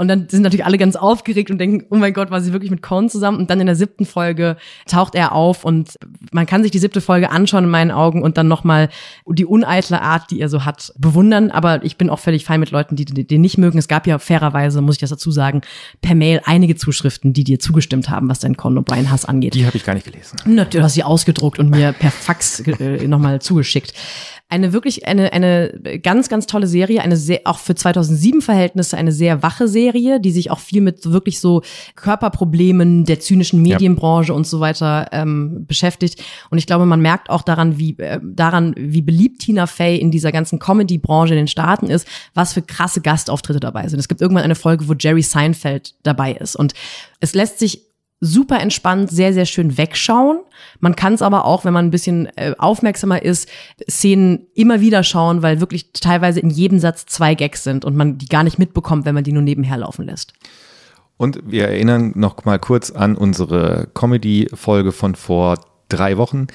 Und 0.03 0.09
dann 0.09 0.29
sind 0.29 0.43
natürlich 0.43 0.67
alle 0.67 0.77
ganz 0.79 0.97
aufgeregt 0.97 1.51
und 1.51 1.59
denken, 1.59 1.87
oh 1.91 1.97
mein 1.97 2.13
Gott, 2.13 2.31
war 2.31 2.41
sie 2.41 2.53
wirklich 2.53 2.71
mit 2.71 2.83
Conan 2.83 3.09
zusammen? 3.09 3.39
Und 3.39 3.49
dann 3.51 3.61
in 3.61 3.67
der 3.67 3.77
siebten 3.77 4.05
Folge 4.05 4.57
taucht 4.87 5.15
er 5.15 5.33
auf 5.33 5.65
und 5.65 5.97
man 6.33 6.45
kann 6.45 6.63
sich 6.63 6.73
die 6.73 6.79
siebte 6.81 7.01
Folge 7.01 7.31
anschauen 7.31 7.65
in 7.65 7.71
meinen 7.71 7.91
Augen 7.93 8.23
und 8.23 8.37
dann 8.37 8.49
nochmal 8.49 8.89
die 9.27 9.47
uneitle 9.47 10.03
Art, 10.03 10.31
die 10.31 10.41
er 10.41 10.49
so 10.49 10.65
hat, 10.65 10.93
bewundern. 10.99 11.51
Aber 11.51 11.83
ich 11.85 11.97
bin 11.97 12.11
auch 12.11 12.19
völlig 12.19 12.45
fein 12.45 12.61
mit 12.61 12.71
Leuten, 12.73 12.97
die 12.97 13.05
die- 13.05 13.27
den 13.27 13.41
nicht 13.41 13.57
mögen. 13.59 13.79
Es 13.79 13.89
gab 13.89 14.07
ja 14.07 14.19
fairerweise, 14.19 14.81
muss 14.83 14.97
ich 14.97 15.01
das 15.01 15.11
dazu 15.11 15.31
sagen, 15.31 15.61
per 16.03 16.15
Mail 16.17 16.41
einige 16.45 16.75
Zuschriften, 16.77 17.33
die 17.33 17.45
dir 17.45 17.59
zugestimmt 17.61 18.11
haben, 18.11 18.29
was 18.29 18.41
deinen 18.41 18.57
Conan 18.57 18.85
O'Brien 18.85 19.09
Hass 19.11 19.25
angeht. 19.25 19.55
Die 19.55 19.65
habe 19.67 19.77
ich 19.77 19.85
gar 19.85 19.95
nicht 19.95 20.05
gelesen. 20.11 20.37
Na, 20.45 20.65
Du 20.65 20.83
hast 20.83 20.95
sie 20.95 21.05
ausgedruckt 21.05 21.59
und 21.61 21.71
mir 21.71 21.93
per 21.93 22.11
Fax 22.11 22.61
äh, 22.61 23.07
nochmal 23.07 23.41
zugeschickt. 23.41 23.93
Eine 24.53 24.75
wirklich, 24.75 25.07
eine, 25.07 25.33
eine 25.33 25.99
ganz, 26.03 26.29
ganz 26.29 26.47
tolle 26.47 26.67
Serie, 26.67 27.01
eine 27.01 27.17
sehr, 27.17 27.41
auch 27.45 27.59
für 27.59 27.75
2007 27.75 28.43
Verhältnisse 28.43 28.99
eine 28.99 29.11
sehr 29.11 29.43
wache 29.43 29.67
Serie, 29.67 30.21
die 30.21 30.31
sich 30.31 30.51
auch 30.51 30.59
viel 30.59 30.83
mit 30.83 31.11
wirklich 31.11 31.41
so 31.41 31.63
Körperproblemen 31.97 33.07
der 33.07 33.19
zynischen 33.19 33.63
Medienbranche 33.63 34.35
und 34.35 34.47
so 34.47 34.61
weiter 34.61 35.09
ähm, 35.13 35.65
beschäftigt. 35.67 36.23
Und 36.51 36.59
ich 36.59 36.67
glaube, 36.67 36.85
man 36.85 37.01
merkt 37.01 37.31
auch 37.31 37.41
daran, 37.41 37.79
wie, 37.79 37.99
äh, 37.99 38.21
daran, 38.23 38.75
wie 38.77 39.01
beliebt 39.01 39.41
Tina 39.41 39.67
Fey 39.67 39.97
in 39.97 40.11
dieser 40.11 40.33
ganzen 40.33 40.59
Comedy-Branche 40.59 41.33
in 41.33 41.39
den 41.39 41.49
Staaten 41.49 41.87
ist, 41.87 42.07
was 42.35 42.53
für 42.53 42.61
krasse 42.61 43.01
Gastauftritte 43.01 43.59
dabei 43.59 43.89
sind. 43.89 44.01
Es 44.01 44.09
gibt 44.09 44.21
irgendwann 44.21 44.45
eine 44.45 44.55
Folge, 44.55 44.87
wo 44.87 44.93
Jerry 44.93 45.23
Seinfeld 45.23 45.95
dabei 46.03 46.35
ist. 46.35 46.57
Und 46.57 46.75
es 47.21 47.33
lässt 47.33 47.59
sich 47.59 47.92
super 48.23 48.61
entspannt, 48.61 49.11
sehr, 49.11 49.35
sehr 49.35 49.47
schön 49.47 49.77
wegschauen. 49.77 50.41
Man 50.79 50.95
kann 50.95 51.13
es 51.13 51.23
aber 51.23 51.45
auch, 51.45 51.65
wenn 51.65 51.73
man 51.73 51.87
ein 51.87 51.91
bisschen 51.91 52.29
äh, 52.37 52.55
aufmerksamer 52.57 53.21
ist, 53.23 53.49
Szenen 53.91 54.47
immer 54.55 54.81
wieder 54.81 55.03
schauen, 55.03 55.43
weil 55.43 55.61
wirklich 55.61 55.93
teilweise 55.93 56.39
in 56.39 56.49
jedem 56.49 56.79
Satz 56.79 57.05
zwei 57.07 57.35
Gags 57.35 57.65
sind 57.65 57.85
und 57.85 57.97
man 57.97 58.19
die 58.19 58.29
gar 58.29 58.45
nicht 58.45 58.61
mitbekommt, 58.61 59.05
wenn 59.07 59.17
man 59.17 59.25
die 59.25 59.33
nur 59.33 59.43
nebenher 59.43 59.77
laufen 59.77 60.07
lässt. 60.07 60.35
Und 61.17 61.41
wir 61.45 61.67
erinnern 61.67 62.13
noch 62.15 62.45
mal 62.45 62.61
kurz 62.61 62.93
an 62.93 63.17
unsere 63.17 63.89
Comedy-Folge 63.93 64.93
von 64.93 65.17
vor 65.17 65.59
drei 65.89 66.17
Wochen. 66.17 66.47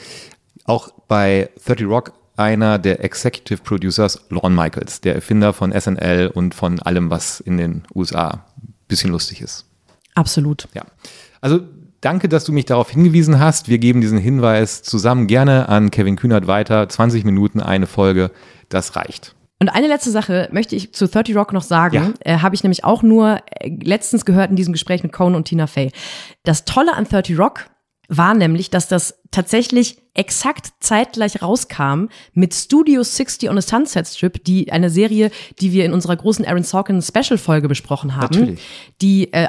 Auch 0.63 0.89
bei 1.09 1.49
30 1.65 1.85
Rock 1.85 2.13
einer 2.37 2.79
der 2.79 3.03
Executive 3.03 3.61
Producers, 3.61 4.21
Lorne 4.29 4.55
Michaels, 4.55 5.01
der 5.01 5.15
Erfinder 5.15 5.51
von 5.51 5.77
SNL 5.77 6.31
und 6.33 6.55
von 6.55 6.79
allem, 6.79 7.09
was 7.09 7.41
in 7.41 7.57
den 7.57 7.83
USA 7.93 8.45
ein 8.57 8.73
bisschen 8.87 9.11
lustig 9.11 9.41
ist. 9.41 9.65
Absolut. 10.15 10.67
Ja. 10.73 10.85
Also 11.41 11.59
danke, 12.01 12.29
dass 12.29 12.45
du 12.45 12.51
mich 12.51 12.65
darauf 12.65 12.89
hingewiesen 12.89 13.39
hast. 13.39 13.69
Wir 13.69 13.77
geben 13.77 14.01
diesen 14.01 14.17
Hinweis 14.17 14.83
zusammen 14.83 15.27
gerne 15.27 15.69
an 15.69 15.91
Kevin 15.91 16.15
Kühnert 16.15 16.47
weiter. 16.47 16.87
20 16.87 17.23
Minuten 17.23 17.59
eine 17.59 17.87
Folge, 17.87 18.31
das 18.69 18.95
reicht. 18.95 19.35
Und 19.59 19.69
eine 19.69 19.87
letzte 19.87 20.11
Sache 20.11 20.49
möchte 20.51 20.75
ich 20.75 20.93
zu 20.93 21.07
30 21.07 21.35
Rock 21.35 21.51
noch 21.51 21.63
sagen. 21.63 22.13
Ja. 22.23 22.33
Äh, 22.33 22.39
Habe 22.39 22.53
ich 22.53 22.63
nämlich 22.63 22.83
auch 22.83 23.01
nur 23.01 23.39
äh, 23.49 23.71
letztens 23.81 24.25
gehört 24.25 24.51
in 24.51 24.55
diesem 24.55 24.73
Gespräch 24.73 25.01
mit 25.01 25.11
Conan 25.11 25.35
und 25.35 25.45
Tina 25.45 25.65
Fey. 25.65 25.91
Das 26.43 26.65
Tolle 26.65 26.93
an 26.93 27.05
30 27.05 27.39
Rock 27.39 27.65
war 28.07 28.33
nämlich, 28.35 28.69
dass 28.69 28.87
das 28.87 29.19
tatsächlich 29.31 29.97
exakt 30.13 30.71
zeitgleich 30.79 31.43
rauskam 31.43 32.05
mit 32.33 32.51
Studio 32.55 33.03
60 33.03 33.49
on 33.51 33.57
a 33.59 33.61
Sunset 33.61 34.07
Strip, 34.07 34.43
die 34.45 34.71
eine 34.71 34.89
Serie, 34.89 35.29
die 35.61 35.71
wir 35.71 35.85
in 35.85 35.93
unserer 35.93 36.15
großen 36.15 36.43
Aaron 36.43 36.63
Sorkin 36.63 37.03
Special 37.03 37.37
Folge 37.37 37.67
besprochen 37.67 38.15
haben, 38.15 38.33
Natürlich. 38.35 38.59
die 38.99 39.31
äh, 39.31 39.47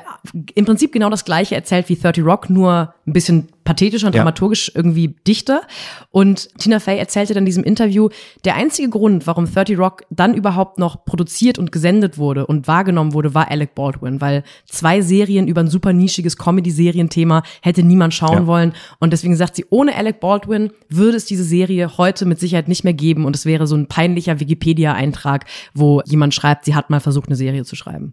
im 0.55 0.67
Prinzip 0.67 0.93
genau 0.93 1.09
das 1.09 1.25
gleiche 1.25 1.55
erzählt 1.55 1.89
wie 1.89 1.97
30 1.97 2.23
Rock, 2.23 2.51
nur 2.51 2.93
ein 3.07 3.13
bisschen 3.15 3.49
pathetischer 3.65 4.09
und 4.09 4.15
Ja. 4.15 4.21
dramaturgisch 4.23 4.71
irgendwie 4.75 5.17
dichter. 5.27 5.63
Und 6.11 6.51
Tina 6.59 6.81
Fey 6.81 6.99
erzählte 6.99 7.33
dann 7.33 7.43
in 7.43 7.47
diesem 7.47 7.65
Interview, 7.65 8.11
der 8.45 8.57
einzige 8.57 8.91
Grund, 8.91 9.27
warum 9.27 9.51
30 9.51 9.79
Rock 9.79 10.03
dann 10.11 10.35
überhaupt 10.35 10.79
noch 10.79 11.05
produziert 11.07 11.59
und 11.59 11.73
gesendet 11.73 12.19
wurde 12.19 12.47
und 12.47 12.69
wahrgenommen 12.69 13.15
wurde, 13.15 13.33
war 13.35 13.51
Alec 13.51 13.75
Baldwin, 13.75 14.21
weil 14.21 14.43
zwei 14.67 15.01
Serien 15.01 15.49
über 15.49 15.63
ein 15.63 15.69
super 15.69 15.95
nischiges 15.95 16.37
Comedy-Serienthema 16.37 17.43
hätte 17.63 17.83
niemand 17.83 18.13
schauen 18.13 18.43
Ja. 18.43 18.47
wollen. 18.47 18.75
Und 18.99 19.13
deswegen 19.15 19.35
sagt 19.37 19.57
sie, 19.57 19.65
ohne 19.71 19.95
Alec 19.95 20.21
Baldwin 20.21 20.71
würde 20.89 21.17
es 21.17 21.25
diese 21.25 21.45
Serie 21.45 21.99
heute 21.99 22.27
mit 22.27 22.41
Sicherheit 22.41 22.69
nicht 22.69 22.85
mehr 22.85 22.95
geben 22.95 23.25
und 23.25 23.37
es 23.37 23.47
wäre 23.47 23.67
so 23.67 23.77
ein 23.77 23.87
peinlicher 23.87 24.41
Wikipedia-Eintrag, 24.41 25.47
wo 25.75 26.03
jemand 26.07 26.35
schreibt, 26.35 26.65
sie 26.65 26.75
hat 26.75 26.91
mal 26.91 27.01
versucht, 27.01 27.29
eine 27.29 27.37
Serie 27.37 27.65
zu 27.65 27.77
schreiben. 27.77 28.13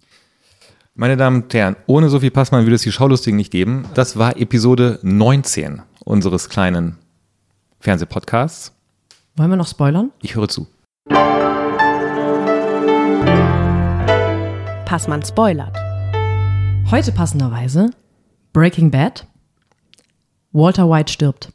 Meine 0.95 1.17
Damen 1.17 1.43
und 1.43 1.53
Herren, 1.53 1.75
ohne 1.87 2.09
Sophie 2.09 2.29
Passmann 2.29 2.63
würde 2.63 2.75
es 2.75 2.83
die 2.83 2.91
Schaulustigen 2.91 3.35
nicht 3.35 3.51
geben. 3.51 3.85
Das 3.95 4.17
war 4.17 4.37
Episode 4.37 4.99
19 5.01 5.81
unseres 6.05 6.47
kleinen 6.47 6.97
Fernsehpodcasts. 7.81 8.71
Wollen 9.35 9.49
wir 9.49 9.57
noch 9.57 9.67
spoilern? 9.67 10.11
Ich 10.21 10.35
höre 10.35 10.47
zu. 10.47 10.67
Passmann 14.85 15.23
spoilert. 15.25 15.75
Heute 16.89 17.11
passenderweise 17.11 17.89
Breaking 18.53 18.91
Bad. 18.91 19.27
Walter 20.55 20.89
White 20.89 21.11
stirbt. 21.11 21.49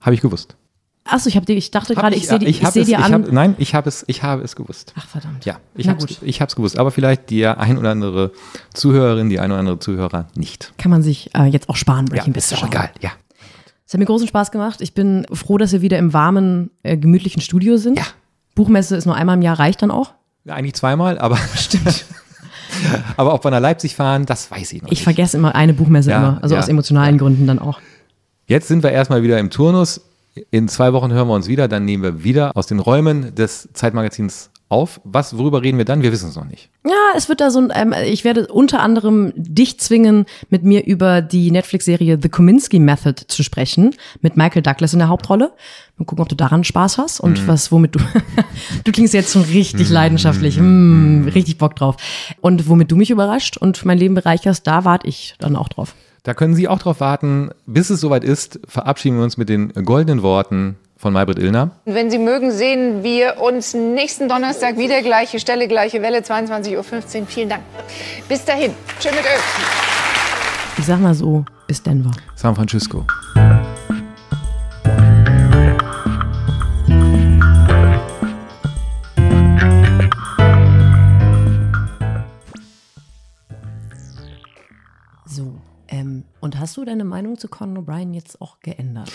Habe 0.00 0.14
ich 0.14 0.20
gewusst. 0.20 0.56
Achso, 1.04 1.28
ich, 1.28 1.36
hab 1.36 1.48
ich 1.48 1.70
dachte 1.70 1.94
Hab 1.94 2.02
gerade, 2.02 2.16
ich, 2.16 2.26
sehe 2.26 2.40
die- 2.40 2.46
ich 2.46 2.64
hab 2.64 2.72
sehe 2.72 2.82
es- 2.82 2.88
dir 2.88 2.98
ich 2.98 3.04
an. 3.04 3.12
Hab, 3.12 3.30
nein, 3.32 3.54
ich 3.58 3.76
habe 3.76 3.88
es, 3.88 4.04
ich 4.08 4.24
habe 4.24 4.42
es 4.42 4.56
gewusst. 4.56 4.92
Ach 4.98 5.06
verdammt. 5.06 5.44
Ja, 5.44 5.60
ich 5.76 5.88
habe 5.88 6.04
ich 6.20 6.40
hab's 6.40 6.56
gewusst. 6.56 6.78
Aber 6.78 6.90
vielleicht 6.90 7.30
die 7.30 7.46
ein 7.46 7.78
oder 7.78 7.90
andere 7.90 8.32
Zuhörerin, 8.74 9.28
die 9.30 9.38
ein 9.38 9.52
oder 9.52 9.60
andere 9.60 9.78
Zuhörer 9.78 10.26
nicht. 10.34 10.72
Kann 10.78 10.90
man 10.90 11.02
sich 11.02 11.30
äh, 11.36 11.44
jetzt 11.44 11.68
auch 11.68 11.76
sparen, 11.76 12.06
Breaking 12.06 12.32
Bad 12.32 12.42
ist 12.42 12.52
doch 12.52 12.66
egal. 12.66 12.90
Ja. 13.00 13.12
Es 13.86 13.92
hat 13.92 14.00
mir 14.00 14.06
großen 14.06 14.26
Spaß 14.26 14.50
gemacht. 14.50 14.80
Ich 14.80 14.94
bin 14.94 15.24
froh, 15.32 15.58
dass 15.58 15.70
wir 15.70 15.80
wieder 15.80 15.96
im 15.98 16.12
warmen, 16.12 16.70
äh, 16.82 16.96
gemütlichen 16.96 17.40
Studio 17.40 17.76
sind. 17.76 17.98
Ja. 17.98 18.06
Buchmesse 18.56 18.96
ist 18.96 19.04
nur 19.06 19.14
einmal 19.14 19.36
im 19.36 19.42
Jahr, 19.42 19.60
reicht 19.60 19.82
dann 19.82 19.92
auch. 19.92 20.12
Ja, 20.44 20.54
Eigentlich 20.54 20.74
zweimal, 20.74 21.18
aber 21.18 21.36
stimmt. 21.54 22.04
aber 23.16 23.32
auch 23.32 23.40
bei 23.40 23.48
einer 23.48 23.60
Leipzig 23.60 23.96
fahren, 23.96 24.26
das 24.26 24.50
weiß 24.50 24.72
ich 24.72 24.82
noch 24.82 24.88
Ich 24.88 24.98
nicht. 24.98 25.04
vergesse 25.04 25.36
immer 25.36 25.54
eine 25.54 25.72
Buchmesse 25.74 26.10
Ja, 26.10 26.18
immer, 26.18 26.38
also 26.42 26.54
ja, 26.54 26.60
aus 26.60 26.68
emotionalen 26.68 27.18
Gründen 27.18 27.46
dann 27.46 27.58
auch. 27.58 27.80
Jetzt 28.46 28.68
sind 28.68 28.82
wir 28.82 28.90
erstmal 28.92 29.22
wieder 29.22 29.38
im 29.38 29.50
Turnus. 29.50 30.00
In 30.50 30.68
zwei 30.68 30.92
Wochen 30.92 31.12
hören 31.12 31.28
wir 31.28 31.34
uns 31.34 31.48
wieder. 31.48 31.66
Dann 31.68 31.84
nehmen 31.84 32.02
wir 32.02 32.22
wieder 32.24 32.56
aus 32.56 32.66
den 32.66 32.78
Räumen 32.78 33.34
des 33.34 33.68
Zeitmagazins 33.72 34.50
auf. 34.68 35.00
Was, 35.04 35.36
worüber 35.38 35.62
reden 35.62 35.78
wir 35.78 35.84
dann? 35.84 36.02
Wir 36.02 36.10
wissen 36.12 36.28
es 36.28 36.36
noch 36.36 36.44
nicht. 36.44 36.70
Ja, 36.84 36.92
es 37.16 37.28
wird 37.28 37.40
da 37.40 37.50
so 37.50 37.60
ein, 37.60 37.72
ähm, 37.74 37.94
ich 38.06 38.24
werde 38.24 38.48
unter 38.48 38.80
anderem 38.80 39.32
dich 39.36 39.78
zwingen, 39.78 40.26
mit 40.50 40.64
mir 40.64 40.84
über 40.86 41.22
die 41.22 41.50
Netflix-Serie 41.50 42.18
The 42.20 42.28
Kominsky 42.28 42.78
Method 42.80 43.22
zu 43.28 43.42
sprechen, 43.42 43.94
mit 44.22 44.36
Michael 44.36 44.62
Douglas 44.62 44.92
in 44.92 44.98
der 44.98 45.08
Hauptrolle. 45.08 45.52
Mal 45.98 46.04
gucken, 46.04 46.22
ob 46.22 46.28
du 46.28 46.34
daran 46.34 46.64
Spaß 46.64 46.98
hast 46.98 47.20
und 47.20 47.42
Mhm. 47.42 47.46
was, 47.48 47.70
womit 47.70 47.94
du, 47.94 48.00
du 48.84 48.92
klingst 48.92 49.14
jetzt 49.14 49.32
schon 49.32 49.42
richtig 49.42 49.88
leidenschaftlich, 49.88 50.58
mm, 50.60 51.28
richtig 51.34 51.58
Bock 51.58 51.76
drauf. 51.76 51.96
Und 52.40 52.68
womit 52.68 52.90
du 52.90 52.96
mich 52.96 53.10
überrascht 53.10 53.56
und 53.56 53.84
mein 53.84 53.98
Leben 53.98 54.14
bereicherst, 54.14 54.66
da 54.66 54.84
warte 54.84 55.06
ich 55.06 55.34
dann 55.38 55.54
auch 55.56 55.68
drauf. 55.68 55.94
Da 56.24 56.34
können 56.34 56.56
Sie 56.56 56.66
auch 56.66 56.80
drauf 56.80 56.98
warten. 56.98 57.50
Bis 57.66 57.88
es 57.90 58.00
soweit 58.00 58.24
ist, 58.24 58.58
verabschieden 58.66 59.16
wir 59.16 59.22
uns 59.22 59.36
mit 59.36 59.48
den 59.48 59.72
goldenen 59.84 60.22
Worten 60.22 60.76
von 60.96 61.12
Maybrit 61.12 61.38
Illner. 61.38 61.70
Wenn 61.84 62.10
Sie 62.10 62.18
mögen, 62.18 62.50
sehen 62.50 63.02
wir 63.02 63.40
uns 63.40 63.74
nächsten 63.74 64.28
Donnerstag 64.28 64.78
wieder. 64.78 65.02
Gleiche 65.02 65.38
Stelle, 65.40 65.68
gleiche 65.68 66.02
Welle, 66.02 66.18
22.15 66.20 66.76
Uhr. 66.76 67.26
Vielen 67.26 67.48
Dank. 67.48 67.62
Bis 68.28 68.44
dahin. 68.44 68.72
Schön 69.00 69.14
mit 69.14 69.24
Öl. 69.24 69.40
Ich 70.78 70.86
sag 70.86 71.00
mal 71.00 71.14
so, 71.14 71.44
bis 71.66 71.82
Denver. 71.82 72.10
San 72.34 72.54
Francisco. 72.54 73.04
Und 86.46 86.60
hast 86.60 86.76
du 86.76 86.84
deine 86.84 87.04
Meinung 87.04 87.36
zu 87.38 87.48
Conan 87.48 87.84
O'Brien 87.84 88.14
jetzt 88.14 88.40
auch 88.40 88.60
geändert? 88.60 89.12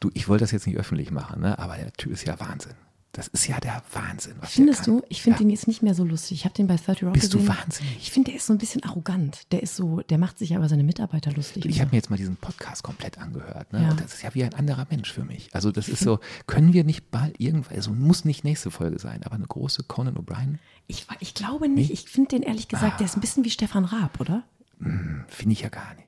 Du, 0.00 0.10
ich 0.12 0.28
wollte 0.28 0.44
das 0.44 0.52
jetzt 0.52 0.66
nicht 0.66 0.76
öffentlich 0.76 1.10
machen, 1.10 1.40
ne? 1.40 1.58
aber 1.58 1.76
der 1.76 1.92
Typ 1.94 2.12
ist 2.12 2.26
ja 2.26 2.38
Wahnsinn. 2.38 2.74
Das 3.12 3.28
ist 3.28 3.46
ja 3.46 3.58
der 3.60 3.80
Wahnsinn. 3.92 4.34
Was 4.40 4.54
Findest 4.54 4.88
du? 4.88 5.00
Ich 5.08 5.22
finde 5.22 5.38
ja. 5.38 5.44
den 5.44 5.50
jetzt 5.50 5.68
nicht 5.68 5.82
mehr 5.82 5.94
so 5.94 6.04
lustig. 6.04 6.40
Ich 6.40 6.44
habe 6.44 6.54
den 6.54 6.66
bei 6.66 6.74
30 6.76 7.04
Rock 7.04 7.12
Bist 7.12 7.32
du 7.32 7.38
gesehen. 7.38 7.56
wahnsinnig? 7.56 7.96
Ich 7.98 8.10
finde, 8.10 8.32
der 8.32 8.38
ist 8.38 8.46
so 8.46 8.52
ein 8.52 8.58
bisschen 8.58 8.82
arrogant. 8.82 9.52
Der 9.52 9.62
ist 9.62 9.76
so, 9.76 10.00
der 10.00 10.18
macht 10.18 10.36
sich 10.36 10.50
ja 10.50 10.58
über 10.58 10.68
seine 10.68 10.82
Mitarbeiter 10.82 11.30
lustig. 11.32 11.64
Ich 11.64 11.80
habe 11.80 11.92
mir 11.92 11.96
jetzt 11.96 12.10
mal 12.10 12.16
diesen 12.16 12.36
Podcast 12.36 12.82
komplett 12.82 13.18
angehört. 13.18 13.72
Ne? 13.72 13.82
Ja. 13.82 13.90
Und 13.92 14.00
das 14.00 14.14
ist 14.14 14.22
ja 14.22 14.34
wie 14.34 14.42
ein 14.42 14.52
anderer 14.52 14.86
Mensch 14.90 15.12
für 15.12 15.24
mich. 15.24 15.48
Also 15.54 15.70
das 15.70 15.88
ist 15.88 16.00
so, 16.00 16.18
können 16.48 16.72
wir 16.72 16.82
nicht 16.82 17.12
bald 17.12 17.40
irgendwann, 17.40 17.76
also 17.76 17.92
muss 17.92 18.24
nicht 18.24 18.42
nächste 18.42 18.72
Folge 18.72 18.98
sein, 18.98 19.22
aber 19.22 19.36
eine 19.36 19.46
große 19.46 19.84
Conan 19.84 20.16
O'Brien, 20.16 20.58
ich, 20.88 21.06
ich 21.20 21.34
glaube 21.34 21.68
nicht. 21.68 21.92
Ich 21.92 22.10
finde 22.10 22.30
den 22.30 22.42
ehrlich 22.42 22.68
gesagt, 22.68 23.00
der 23.00 23.06
ist 23.06 23.16
ein 23.16 23.20
bisschen 23.20 23.44
wie 23.44 23.50
Stefan 23.50 23.86
Raab, 23.86 24.20
oder? 24.20 24.42
finde 25.28 25.52
ich 25.52 25.60
ja 25.60 25.68
gar 25.68 25.94
nicht. 25.94 26.02